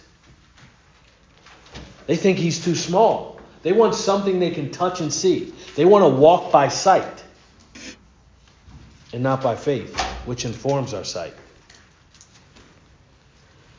They 2.08 2.16
think 2.16 2.40
he's 2.40 2.64
too 2.64 2.76
small. 2.76 3.40
They 3.62 3.72
want 3.72 3.94
something 3.94 4.40
they 4.40 4.52
can 4.52 4.72
touch 4.72 5.00
and 5.00 5.14
see. 5.14 5.54
They 5.76 5.86
want 5.86 6.04
to 6.04 6.10
walk 6.10 6.52
by 6.52 6.70
sight 6.70 7.24
and 9.14 9.22
not 9.22 9.42
by 9.44 9.56
faith, 9.56 10.00
which 10.26 10.46
informs 10.46 10.94
our 10.94 11.04
sight. 11.04 11.34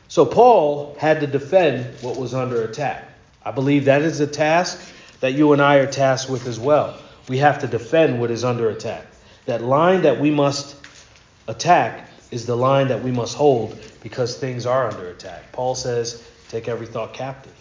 So 0.07 0.25
Paul 0.25 0.95
had 0.99 1.21
to 1.21 1.27
defend 1.27 2.01
what 2.01 2.17
was 2.17 2.33
under 2.33 2.63
attack. 2.63 3.10
I 3.43 3.51
believe 3.51 3.85
that 3.85 4.01
is 4.01 4.19
a 4.19 4.27
task 4.27 4.81
that 5.19 5.33
you 5.33 5.53
and 5.53 5.61
I 5.61 5.77
are 5.77 5.91
tasked 5.91 6.29
with 6.29 6.47
as 6.47 6.59
well. 6.59 6.97
We 7.27 7.37
have 7.37 7.59
to 7.59 7.67
defend 7.67 8.19
what 8.19 8.31
is 8.31 8.43
under 8.43 8.69
attack. 8.69 9.05
That 9.45 9.61
line 9.63 10.03
that 10.03 10.19
we 10.19 10.31
must 10.31 10.75
attack 11.47 12.07
is 12.29 12.45
the 12.45 12.55
line 12.55 12.89
that 12.89 13.03
we 13.03 13.11
must 13.11 13.35
hold 13.35 13.77
because 14.01 14.37
things 14.37 14.65
are 14.65 14.89
under 14.89 15.09
attack. 15.09 15.51
Paul 15.51 15.75
says, 15.75 16.27
take 16.49 16.67
every 16.67 16.87
thought 16.87 17.13
captive. 17.13 17.55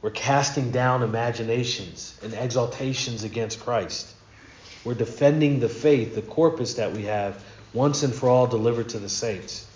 We're 0.00 0.10
casting 0.10 0.70
down 0.70 1.02
imaginations 1.02 2.18
and 2.22 2.32
exaltations 2.32 3.24
against 3.24 3.60
Christ. 3.60 4.14
We're 4.84 4.94
defending 4.94 5.60
the 5.60 5.68
faith, 5.68 6.14
the 6.14 6.22
corpus 6.22 6.74
that 6.74 6.92
we 6.92 7.04
have, 7.04 7.42
once 7.72 8.02
and 8.02 8.14
for 8.14 8.28
all 8.28 8.46
delivered 8.46 8.90
to 8.90 8.98
the 8.98 9.08
saints. 9.08 9.66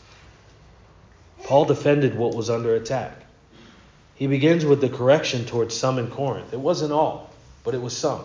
Paul 1.45 1.65
defended 1.65 2.17
what 2.17 2.35
was 2.35 2.51
under 2.51 2.75
attack. 2.77 3.22
He 4.15 4.27
begins 4.27 4.65
with 4.65 4.81
the 4.81 4.89
correction 4.89 5.47
towards 5.47 5.77
some 5.77 5.99
in 5.99 6.11
Corinth. 6.11 6.53
It 6.53 6.61
wasn't 6.61 6.93
all, 6.93 7.31
but 7.65 7.75
it 7.75 7.81
was 7.81 7.97
some. 7.97 8.25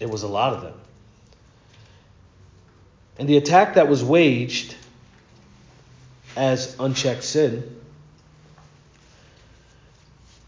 It 0.00 0.10
was 0.10 0.22
a 0.22 0.28
lot 0.28 0.52
of 0.52 0.62
them. 0.62 0.74
And 3.18 3.28
the 3.28 3.36
attack 3.36 3.74
that 3.74 3.88
was 3.88 4.02
waged 4.02 4.74
as 6.36 6.76
unchecked 6.80 7.22
sin, 7.22 7.80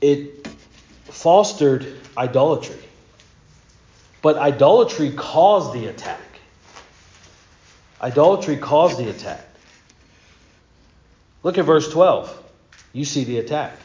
it 0.01 0.49
fostered 1.05 1.87
idolatry. 2.17 2.83
But 4.21 4.37
idolatry 4.37 5.13
caused 5.13 5.73
the 5.73 5.87
attack. 5.87 6.21
Idolatry 8.03 8.57
caused 8.57 8.99
the 8.99 9.09
attack. 9.09 9.47
Look 11.43 11.59
at 11.59 11.65
verse 11.65 11.89
12. 11.91 12.43
You 12.93 13.05
see 13.05 13.25
the 13.25 13.39
attack. 13.39 13.79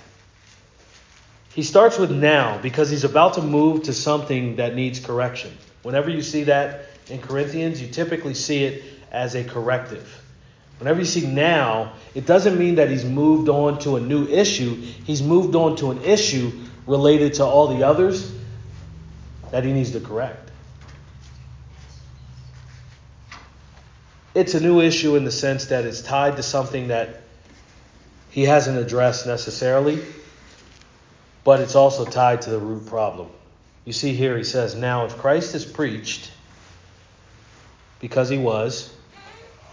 He 1.54 1.64
starts 1.64 1.98
with 1.98 2.12
now 2.12 2.60
because 2.62 2.90
he's 2.90 3.04
about 3.04 3.34
to 3.34 3.42
move 3.42 3.84
to 3.84 3.94
something 3.94 4.56
that 4.56 4.76
needs 4.76 5.00
correction. 5.00 5.52
Whenever 5.84 6.10
you 6.10 6.22
see 6.22 6.44
that 6.44 6.86
in 7.10 7.20
Corinthians, 7.20 7.82
you 7.82 7.90
typically 7.90 8.34
see 8.34 8.64
it 8.64 8.84
as 9.12 9.36
a 9.36 9.44
corrective. 9.44 10.22
Whenever 10.80 11.00
you 11.00 11.06
see 11.06 11.28
now, 11.28 11.94
it 12.16 12.26
doesn't 12.26 12.58
mean 12.58 12.76
that 12.76 12.90
he's 12.90 13.04
moved 13.04 13.50
on 13.50 13.80
to 13.80 13.98
a 13.98 14.00
new 14.00 14.28
issue. 14.28 14.76
He's 14.76 15.22
moved 15.22 15.56
on 15.56 15.76
to 15.78 15.92
an 15.92 16.04
issue 16.04 16.52
related 16.88 17.36
to 17.36 17.46
all 17.46 17.68
the 17.68 17.84
others 17.84 18.34
that 19.52 19.64
he 19.66 19.74
needs 19.74 19.92
to 19.92 20.00
correct. 20.00 20.50
It's 24.34 24.54
a 24.54 24.62
new 24.62 24.80
issue 24.80 25.18
in 25.18 25.26
the 25.26 25.32
sense 25.32 25.66
that 25.66 25.84
it's 25.84 26.02
tied 26.02 26.38
to 26.38 26.44
something 26.44 26.88
that 26.88 27.22
he 28.30 28.44
hasn't 28.44 28.78
addressed 28.78 29.28
necessarily, 29.28 30.02
but 31.44 31.60
it's 31.60 31.76
also 31.76 32.06
tied 32.06 32.42
to 32.44 32.50
the 32.50 32.60
root 32.60 32.86
problem. 32.86 33.30
You 33.86 33.94
see 33.94 34.14
here, 34.14 34.38
he 34.38 34.44
says, 34.44 34.76
Now, 34.76 35.06
if 35.06 35.18
Christ 35.18 35.56
is 35.56 35.66
preached, 35.66 36.32
because 38.00 38.30
he 38.30 38.38
was, 38.38 38.94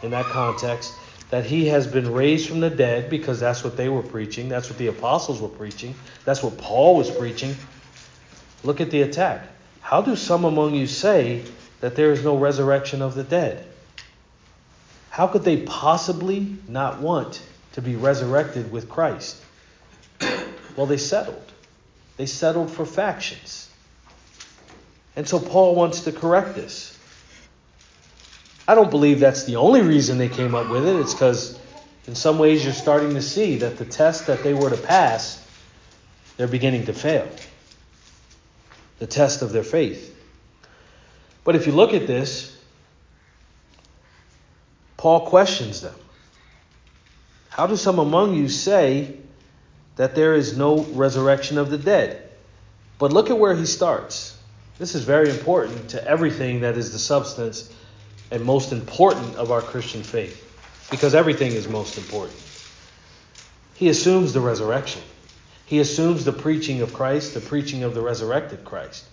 in 0.03 0.11
that 0.13 0.25
context, 0.27 0.95
that 1.31 1.45
he 1.45 1.67
has 1.67 1.87
been 1.87 2.13
raised 2.13 2.49
from 2.49 2.61
the 2.61 2.71
dead, 2.71 3.11
because 3.11 3.39
that's 3.39 3.63
what 3.63 3.77
they 3.77 3.89
were 3.89 4.03
preaching, 4.03 4.49
that's 4.49 4.71
what 4.71 4.79
the 4.79 4.87
apostles 4.87 5.41
were 5.41 5.49
preaching, 5.49 5.95
that's 6.25 6.43
what 6.43 6.57
Paul 6.57 6.97
was 6.97 7.11
preaching. 7.11 7.55
Look 8.65 8.81
at 8.81 8.91
the 8.91 9.03
attack. 9.03 9.47
How 9.81 10.01
do 10.01 10.17
some 10.17 10.45
among 10.45 10.75
you 10.75 10.87
say 10.87 11.45
that 11.81 11.97
there 11.97 12.13
is 12.13 12.25
no 12.25 12.37
resurrection 12.37 13.03
of 13.03 13.15
the 13.15 13.25
dead? 13.25 13.67
How 15.11 15.27
could 15.27 15.45
they 15.45 15.59
possibly 15.59 16.57
not 16.67 17.01
want 17.01 17.43
to 17.73 17.83
be 17.83 17.97
resurrected 17.97 18.73
with 18.73 18.89
Christ? 18.89 19.43
Well, 20.77 20.87
they 20.87 20.97
settled. 20.97 21.48
They 22.19 22.27
settled 22.27 22.71
for 22.71 22.85
factions. 22.85 23.71
And 25.17 25.27
so 25.27 25.39
Paul 25.39 25.75
wants 25.75 26.03
to 26.03 26.13
correct 26.13 26.55
this. 26.55 26.99
I 28.67 28.75
don't 28.75 28.91
believe 28.91 29.21
that's 29.21 29.45
the 29.45 29.57
only 29.57 29.81
reason 29.81 30.19
they 30.19 30.29
came 30.29 30.55
up 30.55 30.69
with 30.69 30.87
it. 30.87 30.97
It's 30.97 31.15
because, 31.15 31.59
in 32.07 32.15
some 32.15 32.39
ways, 32.39 32.63
you're 32.65 32.75
starting 32.75 33.15
to 33.15 33.23
see 33.23 33.57
that 33.59 33.79
the 33.79 33.85
test 33.85 34.27
that 34.27 34.43
they 34.43 34.53
were 34.53 34.69
to 34.69 34.77
pass, 34.77 35.43
they're 36.37 36.49
beginning 36.49 36.87
to 36.87 36.93
fail. 36.93 37.27
The 38.99 39.07
test 39.07 39.41
of 39.41 39.53
their 39.53 39.63
faith. 39.63 40.15
But 41.45 41.55
if 41.55 41.67
you 41.67 41.73
look 41.73 41.95
at 41.95 42.07
this, 42.07 42.55
Paul 44.97 45.27
questions 45.27 45.81
them. 45.81 45.95
How 47.49 47.69
do 47.69 47.77
some 47.77 48.01
among 48.01 48.35
you 48.35 48.49
say 48.49 49.17
that 49.99 50.15
there 50.15 50.35
is 50.35 50.57
no 50.57 50.85
resurrection 50.85 51.59
of 51.59 51.71
the 51.71 51.77
dead? 51.77 52.23
But 52.99 53.13
look 53.13 53.31
at 53.31 53.39
where 53.39 53.55
he 53.55 53.67
starts. 53.67 54.39
This 54.79 54.95
is 54.95 55.05
very 55.05 55.29
important 55.29 55.91
to 55.91 56.09
everything 56.09 56.61
that 56.61 56.79
is 56.79 56.93
the 56.93 56.99
substance 56.99 57.73
and 58.31 58.45
most 58.45 58.73
important 58.73 59.35
of 59.37 59.51
our 59.51 59.61
Christian 59.61 60.03
faith, 60.03 60.89
because 60.91 61.15
everything 61.15 61.53
is 61.53 61.69
most 61.69 61.99
important. 61.99 62.39
He 63.75 63.89
assumes 63.89 64.33
the 64.33 64.41
resurrection. 64.41 65.03
He 65.67 65.81
assumes 65.81 66.25
the 66.25 66.33
preaching 66.33 66.81
of 66.81 66.95
Christ, 66.95 67.35
the 67.35 67.41
preaching 67.41 67.83
of 67.83 67.95
the 67.95 68.01
resurrected 68.01 68.65
Christ. 68.65 69.05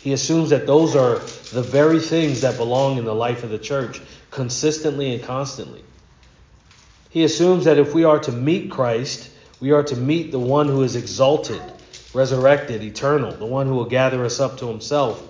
He 0.00 0.12
assumes 0.12 0.50
that 0.50 0.66
those 0.66 0.94
are 0.94 1.18
the 1.52 1.62
very 1.62 1.98
things 1.98 2.42
that 2.42 2.58
belong 2.58 2.98
in 2.98 3.04
the 3.04 3.14
life 3.14 3.42
of 3.42 3.50
the 3.50 3.58
church 3.58 4.00
consistently 4.30 5.14
and 5.14 5.22
constantly. 5.24 5.82
He 7.08 7.24
assumes 7.24 7.64
that 7.64 7.78
if 7.78 7.94
we 7.94 8.04
are 8.04 8.18
to 8.18 8.32
meet 8.32 8.70
Christ, 8.70 9.30
we 9.60 9.72
are 9.72 9.82
to 9.82 9.96
meet 9.96 10.32
the 10.32 10.38
one 10.38 10.68
who 10.68 10.82
is 10.82 10.96
exalted, 10.96 11.62
resurrected, 12.14 12.82
eternal, 12.82 13.32
the 13.32 13.46
one 13.46 13.66
who 13.66 13.74
will 13.74 13.86
gather 13.86 14.24
us 14.24 14.40
up 14.40 14.58
to 14.58 14.66
himself 14.66 15.22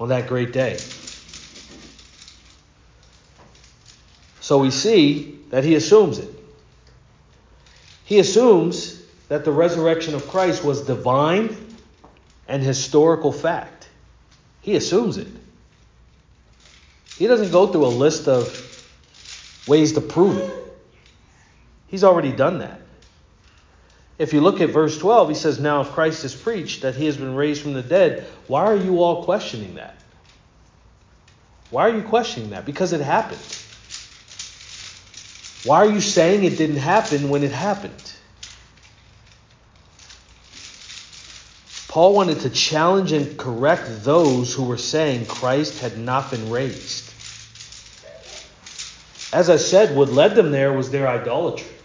on 0.00 0.08
that 0.08 0.26
great 0.28 0.52
day. 0.52 0.78
So 4.40 4.58
we 4.58 4.70
see 4.70 5.40
that 5.50 5.64
he 5.64 5.74
assumes 5.74 6.18
it. 6.18 6.30
He 8.04 8.18
assumes 8.20 9.02
that 9.28 9.44
the 9.44 9.50
resurrection 9.50 10.14
of 10.14 10.26
Christ 10.28 10.64
was 10.64 10.82
divine 10.82 11.56
and 12.46 12.62
historical 12.62 13.32
fact. 13.32 13.88
He 14.60 14.76
assumes 14.76 15.16
it. 15.16 15.28
He 17.18 17.26
doesn't 17.26 17.50
go 17.50 17.66
through 17.66 17.86
a 17.86 17.88
list 17.88 18.28
of 18.28 19.66
ways 19.66 19.94
to 19.94 20.00
prove 20.00 20.38
it. 20.38 20.52
He's 21.88 22.04
already 22.04 22.30
done 22.32 22.58
that. 22.58 22.85
If 24.18 24.32
you 24.32 24.40
look 24.40 24.60
at 24.60 24.70
verse 24.70 24.96
12, 24.96 25.28
he 25.28 25.34
says, 25.34 25.60
Now 25.60 25.82
if 25.82 25.90
Christ 25.90 26.24
is 26.24 26.34
preached 26.34 26.82
that 26.82 26.94
he 26.94 27.06
has 27.06 27.16
been 27.16 27.34
raised 27.34 27.62
from 27.62 27.74
the 27.74 27.82
dead, 27.82 28.26
why 28.46 28.64
are 28.64 28.76
you 28.76 29.02
all 29.02 29.24
questioning 29.24 29.74
that? 29.74 29.96
Why 31.70 31.82
are 31.88 31.94
you 31.94 32.02
questioning 32.02 32.50
that? 32.50 32.64
Because 32.64 32.92
it 32.92 33.00
happened. 33.00 33.40
Why 35.64 35.78
are 35.78 35.90
you 35.90 36.00
saying 36.00 36.44
it 36.44 36.56
didn't 36.56 36.76
happen 36.76 37.28
when 37.28 37.42
it 37.42 37.50
happened? 37.50 38.12
Paul 41.88 42.14
wanted 42.14 42.40
to 42.40 42.50
challenge 42.50 43.12
and 43.12 43.36
correct 43.38 44.04
those 44.04 44.54
who 44.54 44.64
were 44.64 44.76
saying 44.76 45.26
Christ 45.26 45.80
had 45.80 45.98
not 45.98 46.30
been 46.30 46.50
raised. 46.50 47.12
As 49.32 49.50
I 49.50 49.56
said, 49.56 49.96
what 49.96 50.10
led 50.10 50.34
them 50.34 50.52
there 50.52 50.72
was 50.72 50.90
their 50.90 51.08
idolatry. 51.08 51.75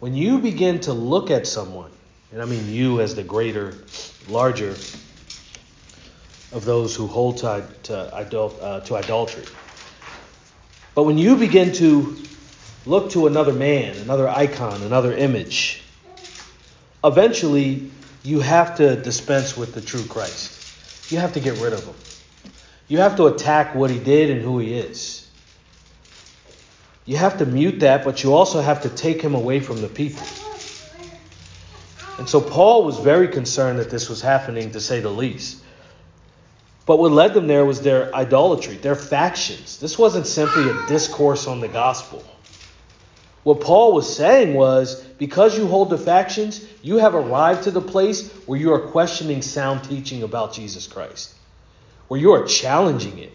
When 0.00 0.14
you 0.14 0.38
begin 0.38 0.78
to 0.80 0.92
look 0.92 1.30
at 1.30 1.46
someone, 1.46 1.90
and 2.30 2.40
I 2.40 2.44
mean 2.44 2.72
you 2.72 3.00
as 3.00 3.16
the 3.16 3.24
greater, 3.24 3.74
larger 4.28 4.76
of 6.52 6.64
those 6.64 6.94
who 6.94 7.08
hold 7.08 7.38
to, 7.38 7.66
to, 7.84 7.96
uh, 7.96 8.80
to 8.80 8.96
idolatry, 8.96 9.44
but 10.94 11.02
when 11.02 11.18
you 11.18 11.36
begin 11.36 11.72
to 11.74 12.16
look 12.86 13.10
to 13.10 13.26
another 13.26 13.52
man, 13.52 13.96
another 13.96 14.28
icon, 14.28 14.82
another 14.82 15.12
image, 15.12 15.82
eventually 17.04 17.90
you 18.22 18.40
have 18.40 18.76
to 18.76 18.96
dispense 18.96 19.56
with 19.56 19.74
the 19.74 19.80
true 19.80 20.04
Christ. 20.04 20.60
You 21.10 21.18
have 21.18 21.32
to 21.32 21.40
get 21.40 21.54
rid 21.54 21.72
of 21.72 21.84
him. 21.84 21.94
You 22.86 22.98
have 22.98 23.16
to 23.16 23.26
attack 23.26 23.74
what 23.74 23.90
he 23.90 23.98
did 23.98 24.30
and 24.30 24.42
who 24.42 24.58
he 24.58 24.74
is. 24.74 25.27
You 27.08 27.16
have 27.16 27.38
to 27.38 27.46
mute 27.46 27.80
that, 27.80 28.04
but 28.04 28.22
you 28.22 28.34
also 28.34 28.60
have 28.60 28.82
to 28.82 28.90
take 28.90 29.22
him 29.22 29.34
away 29.34 29.60
from 29.60 29.80
the 29.80 29.88
people. 29.88 30.26
And 32.18 32.28
so 32.28 32.38
Paul 32.38 32.84
was 32.84 32.98
very 32.98 33.28
concerned 33.28 33.78
that 33.78 33.88
this 33.88 34.10
was 34.10 34.20
happening, 34.20 34.72
to 34.72 34.80
say 34.80 35.00
the 35.00 35.08
least. 35.08 35.62
But 36.84 36.98
what 36.98 37.10
led 37.10 37.32
them 37.32 37.46
there 37.46 37.64
was 37.64 37.80
their 37.80 38.14
idolatry, 38.14 38.76
their 38.76 38.94
factions. 38.94 39.78
This 39.78 39.98
wasn't 39.98 40.26
simply 40.26 40.68
a 40.68 40.86
discourse 40.86 41.46
on 41.46 41.60
the 41.60 41.68
gospel. 41.68 42.22
What 43.42 43.62
Paul 43.62 43.94
was 43.94 44.14
saying 44.14 44.52
was 44.52 45.02
because 45.02 45.56
you 45.56 45.66
hold 45.66 45.88
the 45.88 45.96
factions, 45.96 46.62
you 46.82 46.98
have 46.98 47.14
arrived 47.14 47.62
to 47.62 47.70
the 47.70 47.80
place 47.80 48.30
where 48.44 48.60
you 48.60 48.74
are 48.74 48.80
questioning 48.80 49.40
sound 49.40 49.82
teaching 49.84 50.24
about 50.24 50.52
Jesus 50.52 50.86
Christ, 50.86 51.32
where 52.08 52.20
you 52.20 52.32
are 52.32 52.44
challenging 52.44 53.16
it. 53.16 53.32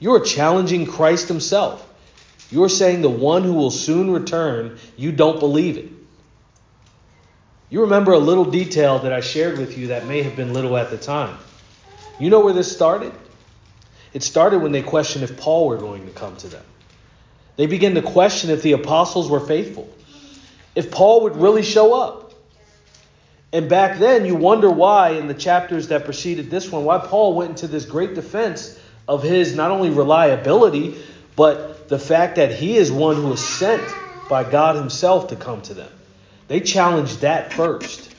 You 0.00 0.12
are 0.14 0.20
challenging 0.20 0.86
Christ 0.86 1.28
himself. 1.28 1.92
You 2.54 2.62
are 2.62 2.68
saying 2.68 3.02
the 3.02 3.10
one 3.10 3.42
who 3.42 3.54
will 3.54 3.72
soon 3.72 4.12
return, 4.12 4.78
you 4.96 5.10
don't 5.10 5.40
believe 5.40 5.76
it. 5.76 5.88
You 7.68 7.80
remember 7.80 8.12
a 8.12 8.18
little 8.18 8.44
detail 8.44 9.00
that 9.00 9.12
I 9.12 9.22
shared 9.22 9.58
with 9.58 9.76
you 9.76 9.88
that 9.88 10.06
may 10.06 10.22
have 10.22 10.36
been 10.36 10.52
little 10.52 10.76
at 10.76 10.88
the 10.88 10.96
time. 10.96 11.36
You 12.20 12.30
know 12.30 12.38
where 12.38 12.52
this 12.52 12.70
started? 12.70 13.12
It 14.12 14.22
started 14.22 14.62
when 14.62 14.70
they 14.70 14.82
questioned 14.82 15.24
if 15.24 15.36
Paul 15.36 15.66
were 15.66 15.78
going 15.78 16.06
to 16.06 16.12
come 16.12 16.36
to 16.36 16.46
them. 16.46 16.62
They 17.56 17.66
began 17.66 17.96
to 17.96 18.02
question 18.02 18.50
if 18.50 18.62
the 18.62 18.70
apostles 18.70 19.28
were 19.28 19.40
faithful, 19.40 19.92
if 20.76 20.92
Paul 20.92 21.22
would 21.22 21.34
really 21.34 21.64
show 21.64 22.00
up. 22.00 22.34
And 23.52 23.68
back 23.68 23.98
then, 23.98 24.26
you 24.26 24.36
wonder 24.36 24.70
why, 24.70 25.10
in 25.10 25.26
the 25.26 25.34
chapters 25.34 25.88
that 25.88 26.04
preceded 26.04 26.52
this 26.52 26.70
one, 26.70 26.84
why 26.84 26.98
Paul 26.98 27.34
went 27.34 27.50
into 27.50 27.66
this 27.66 27.84
great 27.84 28.14
defense 28.14 28.78
of 29.08 29.24
his 29.24 29.56
not 29.56 29.72
only 29.72 29.90
reliability, 29.90 31.02
but 31.34 31.73
the 31.88 31.98
fact 31.98 32.36
that 32.36 32.52
he 32.52 32.76
is 32.76 32.90
one 32.90 33.16
who 33.16 33.32
is 33.32 33.44
sent 33.44 33.82
by 34.28 34.48
God 34.48 34.76
himself 34.76 35.28
to 35.28 35.36
come 35.36 35.62
to 35.62 35.74
them. 35.74 35.90
They 36.48 36.60
challenged 36.60 37.20
that 37.20 37.52
first. 37.52 38.14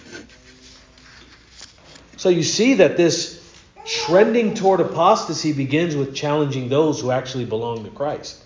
So 2.17 2.29
you 2.29 2.43
see 2.43 2.75
that 2.75 2.97
this 2.97 3.41
trending 3.85 4.53
toward 4.55 4.79
apostasy 4.79 5.53
begins 5.53 5.95
with 5.95 6.15
challenging 6.15 6.69
those 6.69 7.01
who 7.01 7.11
actually 7.11 7.45
belong 7.45 7.83
to 7.83 7.91
Christ. 7.91 8.43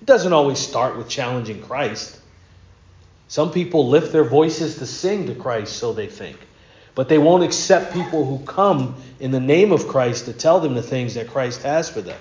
It 0.00 0.06
doesn't 0.06 0.32
always 0.32 0.58
start 0.58 0.96
with 0.96 1.08
challenging 1.08 1.62
Christ. 1.62 2.18
Some 3.28 3.52
people 3.52 3.88
lift 3.88 4.12
their 4.12 4.24
voices 4.24 4.78
to 4.78 4.86
sing 4.86 5.26
to 5.26 5.34
Christ, 5.34 5.76
so 5.76 5.92
they 5.92 6.08
think. 6.08 6.36
But 6.96 7.08
they 7.08 7.18
won't 7.18 7.44
accept 7.44 7.92
people 7.92 8.24
who 8.24 8.44
come 8.44 8.96
in 9.20 9.30
the 9.30 9.40
name 9.40 9.70
of 9.70 9.86
Christ 9.86 10.24
to 10.24 10.32
tell 10.32 10.58
them 10.58 10.74
the 10.74 10.82
things 10.82 11.14
that 11.14 11.28
Christ 11.28 11.62
has 11.62 11.88
for 11.88 12.00
them. 12.00 12.18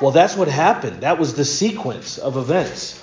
Well, 0.00 0.10
that's 0.10 0.36
what 0.36 0.48
happened. 0.48 1.02
That 1.02 1.18
was 1.18 1.34
the 1.34 1.44
sequence 1.44 2.18
of 2.18 2.36
events. 2.36 3.00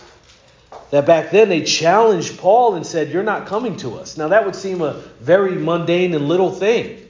That 0.92 1.06
back 1.06 1.32
then 1.32 1.48
they 1.48 1.64
challenged 1.64 2.38
Paul 2.38 2.76
and 2.76 2.86
said, 2.86 3.10
You're 3.10 3.24
not 3.24 3.48
coming 3.48 3.78
to 3.78 3.98
us. 3.98 4.18
Now, 4.18 4.30
that 4.30 4.46
would 4.46 4.56
seem 4.56 4.82
a 4.82 4.94
very 5.20 5.56
mundane 5.56 6.14
and 6.14 6.28
little 6.28 6.52
thing 6.52 7.08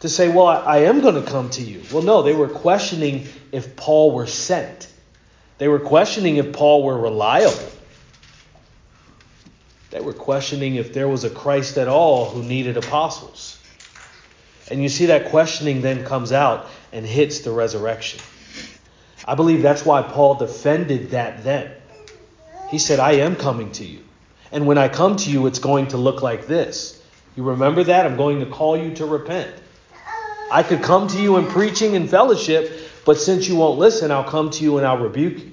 to 0.00 0.08
say, 0.08 0.28
Well, 0.28 0.46
I, 0.46 0.80
am 0.80 1.00
going 1.00 1.14
to 1.14 1.28
come 1.28 1.48
to 1.50 1.62
you. 1.62 1.82
Well, 1.92 2.02
no, 2.02 2.22
they 2.22 2.34
were 2.34 2.48
questioning 2.48 3.26
if 3.52 3.74
Paul 3.74 4.12
were 4.12 4.26
sent. 4.26 4.92
They 5.58 5.68
were 5.68 5.80
questioning 5.80 6.36
if 6.36 6.52
Paul 6.52 6.82
were 6.82 6.98
reliable. 6.98 7.70
They 9.90 10.00
were 10.00 10.12
questioning 10.12 10.74
if 10.74 10.92
there 10.92 11.08
was 11.08 11.24
a 11.24 11.30
Christ 11.30 11.78
at 11.78 11.88
all 11.88 12.28
who 12.28 12.42
needed 12.42 12.76
apostles. 12.76 13.58
And 14.70 14.82
you 14.82 14.90
see 14.90 15.06
that 15.06 15.30
questioning 15.30 15.80
then 15.80 16.04
comes 16.04 16.32
out 16.32 16.68
and 16.92 17.04
hits 17.04 17.40
the 17.40 17.50
resurrection. 17.50 18.20
I 19.24 19.34
believe 19.34 19.62
that's 19.62 19.84
why 19.84 20.02
Paul 20.02 20.36
defended 20.36 21.10
that 21.10 21.44
then. 21.44 21.70
He 22.66 22.78
said, 22.78 23.00
I 23.00 23.12
am 23.12 23.36
coming 23.36 23.72
to 23.72 23.84
you. 23.84 24.00
And 24.52 24.66
when 24.66 24.78
I 24.78 24.88
come 24.88 25.16
to 25.16 25.30
you, 25.30 25.46
it's 25.46 25.58
going 25.58 25.88
to 25.88 25.96
look 25.96 26.22
like 26.22 26.46
this. 26.46 27.02
You 27.36 27.42
remember 27.42 27.84
that? 27.84 28.06
I'm 28.06 28.16
going 28.16 28.40
to 28.40 28.46
call 28.46 28.76
you 28.76 28.94
to 28.94 29.06
repent. 29.06 29.52
I 30.50 30.62
could 30.62 30.82
come 30.82 31.08
to 31.08 31.20
you 31.20 31.36
in 31.36 31.46
preaching 31.46 31.96
and 31.96 32.08
fellowship, 32.08 32.72
but 33.04 33.18
since 33.18 33.48
you 33.48 33.56
won't 33.56 33.78
listen, 33.78 34.10
I'll 34.10 34.24
come 34.24 34.50
to 34.50 34.62
you 34.62 34.78
and 34.78 34.86
I'll 34.86 34.98
rebuke 34.98 35.38
you. 35.38 35.52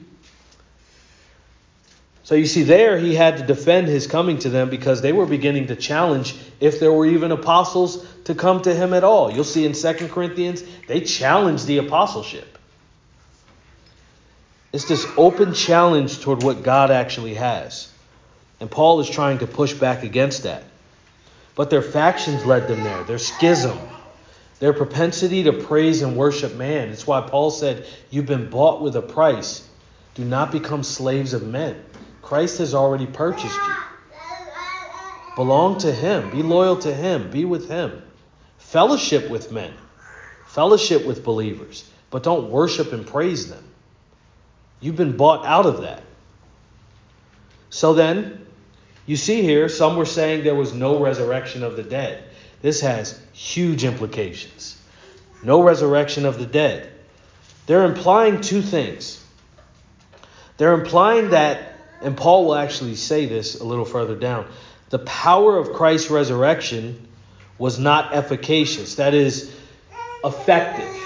So 2.23 2.35
you 2.35 2.45
see, 2.45 2.63
there 2.63 2.97
he 2.97 3.15
had 3.15 3.37
to 3.37 3.45
defend 3.45 3.87
his 3.87 4.07
coming 4.07 4.39
to 4.39 4.49
them 4.49 4.69
because 4.69 5.01
they 5.01 5.11
were 5.11 5.25
beginning 5.25 5.67
to 5.67 5.75
challenge 5.75 6.35
if 6.61 6.79
there 6.79 6.91
were 6.91 7.05
even 7.05 7.31
apostles 7.31 8.05
to 8.23 8.33
come 8.33 8.61
to 8.61 8.73
him 8.73 8.93
at 8.93 9.03
all. 9.03 9.29
You'll 9.29 9.43
see 9.43 9.65
in 9.65 9.73
2 9.73 10.07
Corinthians, 10.07 10.63
they 10.87 11.01
challenge 11.01 11.65
the 11.65 11.79
apostleship. 11.79 12.57
It's 14.71 14.85
this 14.85 15.05
open 15.17 15.53
challenge 15.53 16.21
toward 16.21 16.43
what 16.43 16.63
God 16.63 16.91
actually 16.91 17.33
has. 17.35 17.91
And 18.61 18.71
Paul 18.71 19.01
is 19.01 19.09
trying 19.09 19.39
to 19.39 19.47
push 19.47 19.73
back 19.73 20.03
against 20.03 20.43
that. 20.43 20.63
But 21.55 21.69
their 21.69 21.81
factions 21.81 22.45
led 22.45 22.69
them 22.69 22.83
there, 22.83 23.03
their 23.03 23.19
schism, 23.19 23.77
their 24.59 24.73
propensity 24.73 25.43
to 25.43 25.53
praise 25.53 26.01
and 26.01 26.15
worship 26.15 26.55
man. 26.55 26.89
It's 26.89 27.05
why 27.05 27.21
Paul 27.21 27.51
said, 27.51 27.85
You've 28.09 28.25
been 28.25 28.49
bought 28.49 28.81
with 28.81 28.95
a 28.95 29.01
price. 29.01 29.67
Do 30.15 30.23
not 30.23 30.51
become 30.51 30.83
slaves 30.83 31.33
of 31.33 31.43
men. 31.43 31.83
Christ 32.33 32.57
has 32.57 32.73
already 32.73 33.05
purchased 33.05 33.67
you. 33.67 33.75
Belong 35.35 35.77
to 35.81 35.91
Him. 35.91 36.31
Be 36.31 36.41
loyal 36.41 36.77
to 36.77 36.91
Him. 36.91 37.29
Be 37.29 37.45
with 37.45 37.69
Him. 37.69 38.01
Fellowship 38.57 39.29
with 39.29 39.51
men. 39.51 39.71
Fellowship 40.45 41.05
with 41.05 41.23
believers. 41.23 41.87
But 42.09 42.23
don't 42.23 42.49
worship 42.49 42.91
and 42.91 43.05
praise 43.05 43.51
them. 43.51 43.63
You've 44.79 44.95
been 44.95 45.15
bought 45.15 45.45
out 45.45 45.67
of 45.67 45.83
that. 45.83 46.01
So 47.69 47.93
then, 47.93 48.47
you 49.05 49.15
see 49.15 49.43
here, 49.43 49.69
some 49.69 49.95
were 49.95 50.03
saying 50.03 50.43
there 50.43 50.55
was 50.55 50.73
no 50.73 50.99
resurrection 50.99 51.61
of 51.61 51.75
the 51.75 51.83
dead. 51.83 52.23
This 52.63 52.81
has 52.81 53.21
huge 53.33 53.83
implications. 53.83 54.81
No 55.43 55.61
resurrection 55.61 56.25
of 56.25 56.39
the 56.39 56.47
dead. 56.47 56.91
They're 57.67 57.85
implying 57.85 58.41
two 58.41 58.63
things. 58.63 59.23
They're 60.57 60.73
implying 60.73 61.29
that, 61.29 61.72
and 62.03 62.17
Paul 62.17 62.45
will 62.45 62.55
actually 62.55 62.95
say 62.95 63.25
this 63.25 63.59
a 63.59 63.63
little 63.63 63.85
further 63.85 64.15
down, 64.15 64.47
the 64.89 64.99
power 64.99 65.57
of 65.57 65.73
Christ's 65.73 66.11
resurrection 66.11 67.07
was 67.57 67.79
not 67.79 68.13
efficacious. 68.13 68.95
That 68.95 69.13
is, 69.13 69.53
effective 70.23 70.97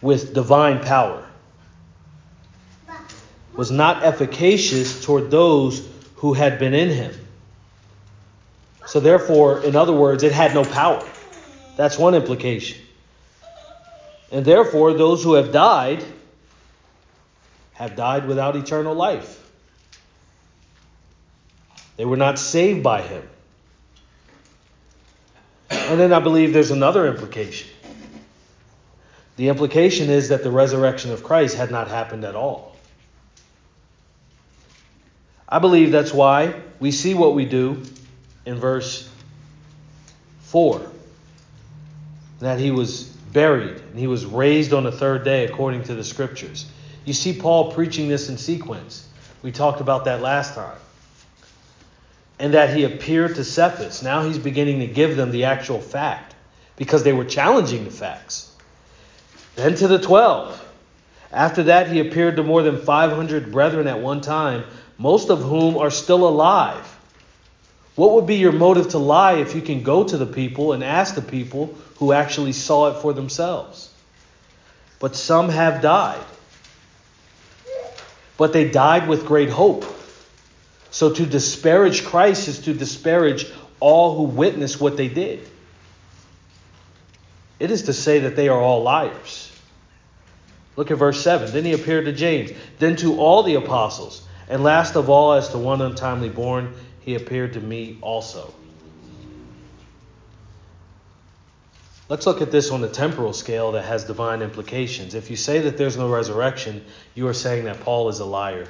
with 0.00 0.34
divine 0.34 0.80
power. 0.80 1.24
Was 3.56 3.70
not 3.70 4.04
efficacious 4.04 5.04
toward 5.04 5.30
those 5.30 5.86
who 6.16 6.32
had 6.32 6.58
been 6.58 6.74
in 6.74 6.90
him. 6.90 7.14
So, 8.84 9.00
therefore, 9.00 9.64
in 9.64 9.76
other 9.76 9.92
words, 9.92 10.22
it 10.22 10.32
had 10.32 10.54
no 10.54 10.64
power. 10.64 11.06
That's 11.76 11.98
one 11.98 12.14
implication. 12.14 12.80
And 14.30 14.44
therefore, 14.44 14.92
those 14.94 15.22
who 15.24 15.34
have 15.34 15.52
died 15.52 16.04
have 17.78 17.94
died 17.94 18.26
without 18.26 18.56
eternal 18.56 18.92
life. 18.92 19.40
They 21.96 22.04
were 22.04 22.16
not 22.16 22.40
saved 22.40 22.82
by 22.82 23.02
him. 23.02 23.22
And 25.70 26.00
then 26.00 26.12
I 26.12 26.18
believe 26.18 26.52
there's 26.52 26.72
another 26.72 27.06
implication. 27.06 27.70
The 29.36 29.48
implication 29.48 30.10
is 30.10 30.30
that 30.30 30.42
the 30.42 30.50
resurrection 30.50 31.12
of 31.12 31.22
Christ 31.22 31.56
had 31.56 31.70
not 31.70 31.86
happened 31.86 32.24
at 32.24 32.34
all. 32.34 32.74
I 35.48 35.60
believe 35.60 35.92
that's 35.92 36.12
why 36.12 36.60
we 36.80 36.90
see 36.90 37.14
what 37.14 37.36
we 37.36 37.44
do 37.44 37.84
in 38.44 38.56
verse 38.56 39.08
4 40.46 40.82
that 42.40 42.58
he 42.58 42.72
was 42.72 43.04
buried 43.04 43.76
and 43.76 43.98
he 43.98 44.08
was 44.08 44.26
raised 44.26 44.72
on 44.72 44.82
the 44.82 44.92
third 44.92 45.22
day 45.24 45.44
according 45.44 45.84
to 45.84 45.94
the 45.94 46.02
scriptures. 46.02 46.66
You 47.08 47.14
see 47.14 47.32
Paul 47.32 47.72
preaching 47.72 48.06
this 48.06 48.28
in 48.28 48.36
sequence. 48.36 49.08
We 49.40 49.50
talked 49.50 49.80
about 49.80 50.04
that 50.04 50.20
last 50.20 50.54
time. 50.54 50.76
And 52.38 52.52
that 52.52 52.76
he 52.76 52.84
appeared 52.84 53.36
to 53.36 53.44
Cephas. 53.44 54.02
Now 54.02 54.24
he's 54.24 54.36
beginning 54.36 54.80
to 54.80 54.86
give 54.86 55.16
them 55.16 55.30
the 55.30 55.44
actual 55.44 55.80
fact 55.80 56.34
because 56.76 57.04
they 57.04 57.14
were 57.14 57.24
challenging 57.24 57.86
the 57.86 57.90
facts. 57.90 58.54
Then 59.56 59.74
to 59.76 59.88
the 59.88 59.98
12. 59.98 60.62
After 61.32 61.62
that, 61.62 61.90
he 61.90 61.98
appeared 62.00 62.36
to 62.36 62.42
more 62.42 62.62
than 62.62 62.78
500 62.78 63.52
brethren 63.52 63.86
at 63.86 64.00
one 64.00 64.20
time, 64.20 64.64
most 64.98 65.30
of 65.30 65.40
whom 65.40 65.78
are 65.78 65.90
still 65.90 66.28
alive. 66.28 66.94
What 67.94 68.12
would 68.12 68.26
be 68.26 68.36
your 68.36 68.52
motive 68.52 68.90
to 68.90 68.98
lie 68.98 69.36
if 69.36 69.54
you 69.54 69.62
can 69.62 69.82
go 69.82 70.04
to 70.04 70.18
the 70.18 70.26
people 70.26 70.74
and 70.74 70.84
ask 70.84 71.14
the 71.14 71.22
people 71.22 71.74
who 72.00 72.12
actually 72.12 72.52
saw 72.52 72.88
it 72.90 73.00
for 73.00 73.14
themselves? 73.14 73.90
But 74.98 75.16
some 75.16 75.48
have 75.48 75.80
died. 75.80 76.22
But 78.38 78.54
they 78.54 78.70
died 78.70 79.06
with 79.06 79.26
great 79.26 79.50
hope. 79.50 79.84
So 80.90 81.12
to 81.12 81.26
disparage 81.26 82.06
Christ 82.06 82.48
is 82.48 82.60
to 82.60 82.72
disparage 82.72 83.46
all 83.80 84.16
who 84.16 84.22
witness 84.22 84.80
what 84.80 84.96
they 84.96 85.08
did. 85.08 85.46
It 87.60 87.70
is 87.70 87.82
to 87.82 87.92
say 87.92 88.20
that 88.20 88.36
they 88.36 88.48
are 88.48 88.60
all 88.60 88.82
liars. 88.82 89.52
Look 90.76 90.90
at 90.90 90.96
verse 90.96 91.22
7. 91.22 91.52
Then 91.52 91.64
he 91.64 91.72
appeared 91.72 92.04
to 92.06 92.12
James, 92.12 92.52
then 92.78 92.96
to 92.96 93.18
all 93.18 93.42
the 93.42 93.56
apostles. 93.56 94.26
And 94.48 94.62
last 94.62 94.94
of 94.94 95.10
all, 95.10 95.32
as 95.32 95.48
to 95.50 95.58
one 95.58 95.82
untimely 95.82 96.28
born, 96.28 96.72
he 97.00 97.16
appeared 97.16 97.54
to 97.54 97.60
me 97.60 97.98
also. 98.00 98.54
Let's 102.08 102.26
look 102.26 102.40
at 102.40 102.50
this 102.50 102.70
on 102.70 102.80
the 102.80 102.88
temporal 102.88 103.34
scale 103.34 103.72
that 103.72 103.84
has 103.84 104.04
divine 104.04 104.40
implications. 104.40 105.14
If 105.14 105.28
you 105.28 105.36
say 105.36 105.60
that 105.60 105.76
there's 105.76 105.98
no 105.98 106.08
resurrection, 106.08 106.84
you 107.14 107.28
are 107.28 107.34
saying 107.34 107.64
that 107.64 107.80
Paul 107.80 108.08
is 108.08 108.20
a 108.20 108.24
liar. 108.24 108.66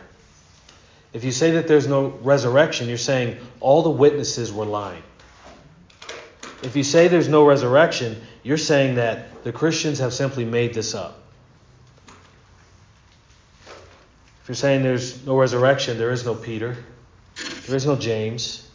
If 1.12 1.22
you 1.22 1.30
say 1.30 1.52
that 1.52 1.68
there's 1.68 1.86
no 1.86 2.08
resurrection, 2.22 2.88
you're 2.88 2.98
saying 2.98 3.38
all 3.60 3.82
the 3.82 3.90
witnesses 3.90 4.52
were 4.52 4.64
lying. 4.64 5.02
If 6.64 6.74
you 6.74 6.82
say 6.82 7.06
there's 7.06 7.28
no 7.28 7.46
resurrection, 7.46 8.20
you're 8.42 8.58
saying 8.58 8.96
that 8.96 9.44
the 9.44 9.52
Christians 9.52 10.00
have 10.00 10.12
simply 10.12 10.44
made 10.44 10.74
this 10.74 10.94
up. 10.94 11.22
If 14.42 14.48
you're 14.48 14.56
saying 14.56 14.82
there's 14.82 15.24
no 15.24 15.38
resurrection, 15.38 15.96
there 15.96 16.10
is 16.10 16.24
no 16.24 16.34
Peter, 16.34 16.76
there 17.66 17.76
is 17.76 17.86
no 17.86 17.94
James, 17.94 18.68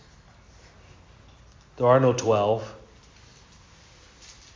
there 1.76 1.88
are 1.88 1.99
no 1.99 2.13
12. 2.13 2.76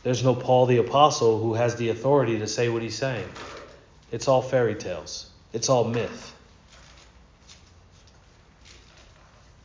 There's 0.08 0.24
no 0.24 0.34
Paul 0.34 0.64
the 0.64 0.78
Apostle 0.78 1.38
who 1.38 1.52
has 1.52 1.76
the 1.76 1.90
authority 1.90 2.38
to 2.38 2.46
say 2.46 2.70
what 2.70 2.80
he's 2.80 2.96
saying. 2.96 3.28
It's 4.10 4.26
all 4.26 4.40
fairy 4.40 4.74
tales, 4.74 5.28
it's 5.52 5.68
all 5.68 5.84
myth. 5.84 6.34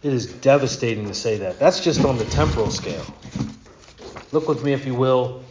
It 0.01 0.11
is 0.11 0.25
devastating 0.25 1.07
to 1.07 1.13
say 1.13 1.37
that. 1.37 1.59
That's 1.59 1.79
just 1.79 2.03
on 2.03 2.17
the 2.17 2.25
temporal 2.25 2.71
scale. 2.71 3.05
Look 4.33 4.49
with 4.49 4.65
me, 4.65 4.73
if 4.73 4.85
you 4.85 4.95
will, 4.95 5.41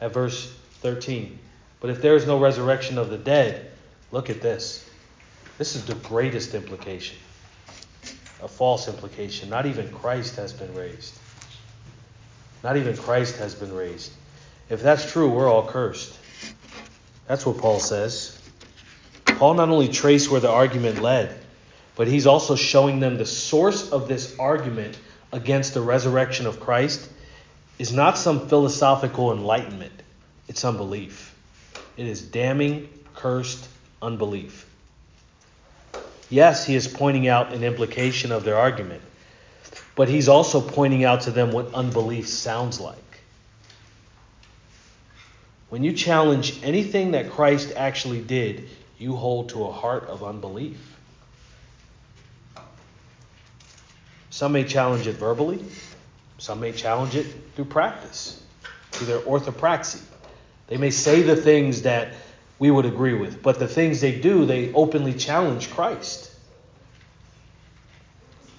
at 0.00 0.12
verse 0.12 0.54
13. 0.82 1.40
But 1.80 1.90
if 1.90 2.02
there 2.02 2.14
is 2.14 2.24
no 2.24 2.38
resurrection 2.38 2.98
of 2.98 3.10
the 3.10 3.18
dead, 3.18 3.72
Look 4.12 4.28
at 4.28 4.42
this. 4.42 4.88
This 5.56 5.74
is 5.74 5.86
the 5.86 5.94
greatest 5.94 6.54
implication, 6.54 7.16
a 8.42 8.46
false 8.46 8.86
implication. 8.86 9.48
Not 9.48 9.64
even 9.64 9.90
Christ 9.90 10.36
has 10.36 10.52
been 10.52 10.72
raised. 10.74 11.18
Not 12.62 12.76
even 12.76 12.96
Christ 12.96 13.36
has 13.36 13.54
been 13.54 13.74
raised. 13.74 14.12
If 14.70 14.82
that's 14.82 15.10
true, 15.10 15.28
we're 15.28 15.50
all 15.50 15.66
cursed. 15.66 16.16
That's 17.26 17.44
what 17.44 17.58
Paul 17.58 17.80
says. 17.80 18.38
Paul 19.24 19.54
not 19.54 19.68
only 19.68 19.88
traced 19.88 20.30
where 20.30 20.40
the 20.40 20.50
argument 20.50 21.00
led, 21.00 21.36
but 21.96 22.06
he's 22.06 22.26
also 22.26 22.56
showing 22.56 23.00
them 23.00 23.18
the 23.18 23.26
source 23.26 23.90
of 23.90 24.08
this 24.08 24.38
argument 24.38 24.98
against 25.32 25.74
the 25.74 25.80
resurrection 25.80 26.46
of 26.46 26.60
Christ 26.60 27.08
is 27.78 27.92
not 27.92 28.16
some 28.18 28.48
philosophical 28.48 29.32
enlightenment, 29.32 29.92
it's 30.48 30.64
unbelief. 30.64 31.34
It 31.96 32.06
is 32.06 32.22
damning, 32.22 32.88
cursed 33.14 33.66
unbelief. 34.00 34.68
Yes, 36.30 36.64
he 36.64 36.74
is 36.74 36.88
pointing 36.88 37.28
out 37.28 37.52
an 37.52 37.64
implication 37.64 38.32
of 38.32 38.44
their 38.44 38.56
argument, 38.56 39.02
but 39.94 40.08
he's 40.08 40.28
also 40.28 40.60
pointing 40.60 41.04
out 41.04 41.22
to 41.22 41.30
them 41.30 41.52
what 41.52 41.72
unbelief 41.74 42.28
sounds 42.28 42.80
like. 42.80 42.96
When 45.68 45.84
you 45.84 45.92
challenge 45.92 46.60
anything 46.62 47.12
that 47.12 47.30
Christ 47.30 47.72
actually 47.76 48.20
did, 48.20 48.68
you 48.98 49.16
hold 49.16 49.50
to 49.50 49.64
a 49.64 49.72
heart 49.72 50.04
of 50.04 50.22
unbelief. 50.22 50.96
Some 54.30 54.52
may 54.52 54.64
challenge 54.64 55.06
it 55.06 55.16
verbally, 55.16 55.64
some 56.38 56.60
may 56.60 56.72
challenge 56.72 57.16
it 57.16 57.26
through 57.54 57.66
practice, 57.66 58.42
through 58.90 59.06
their 59.06 59.20
orthopraxy. 59.20 60.00
They 60.68 60.78
may 60.78 60.90
say 60.90 61.22
the 61.22 61.36
things 61.36 61.82
that 61.82 62.14
we 62.58 62.70
would 62.70 62.86
agree 62.86 63.14
with. 63.14 63.42
But 63.42 63.58
the 63.58 63.68
things 63.68 64.00
they 64.00 64.18
do, 64.18 64.46
they 64.46 64.72
openly 64.72 65.14
challenge 65.14 65.70
Christ. 65.70 66.31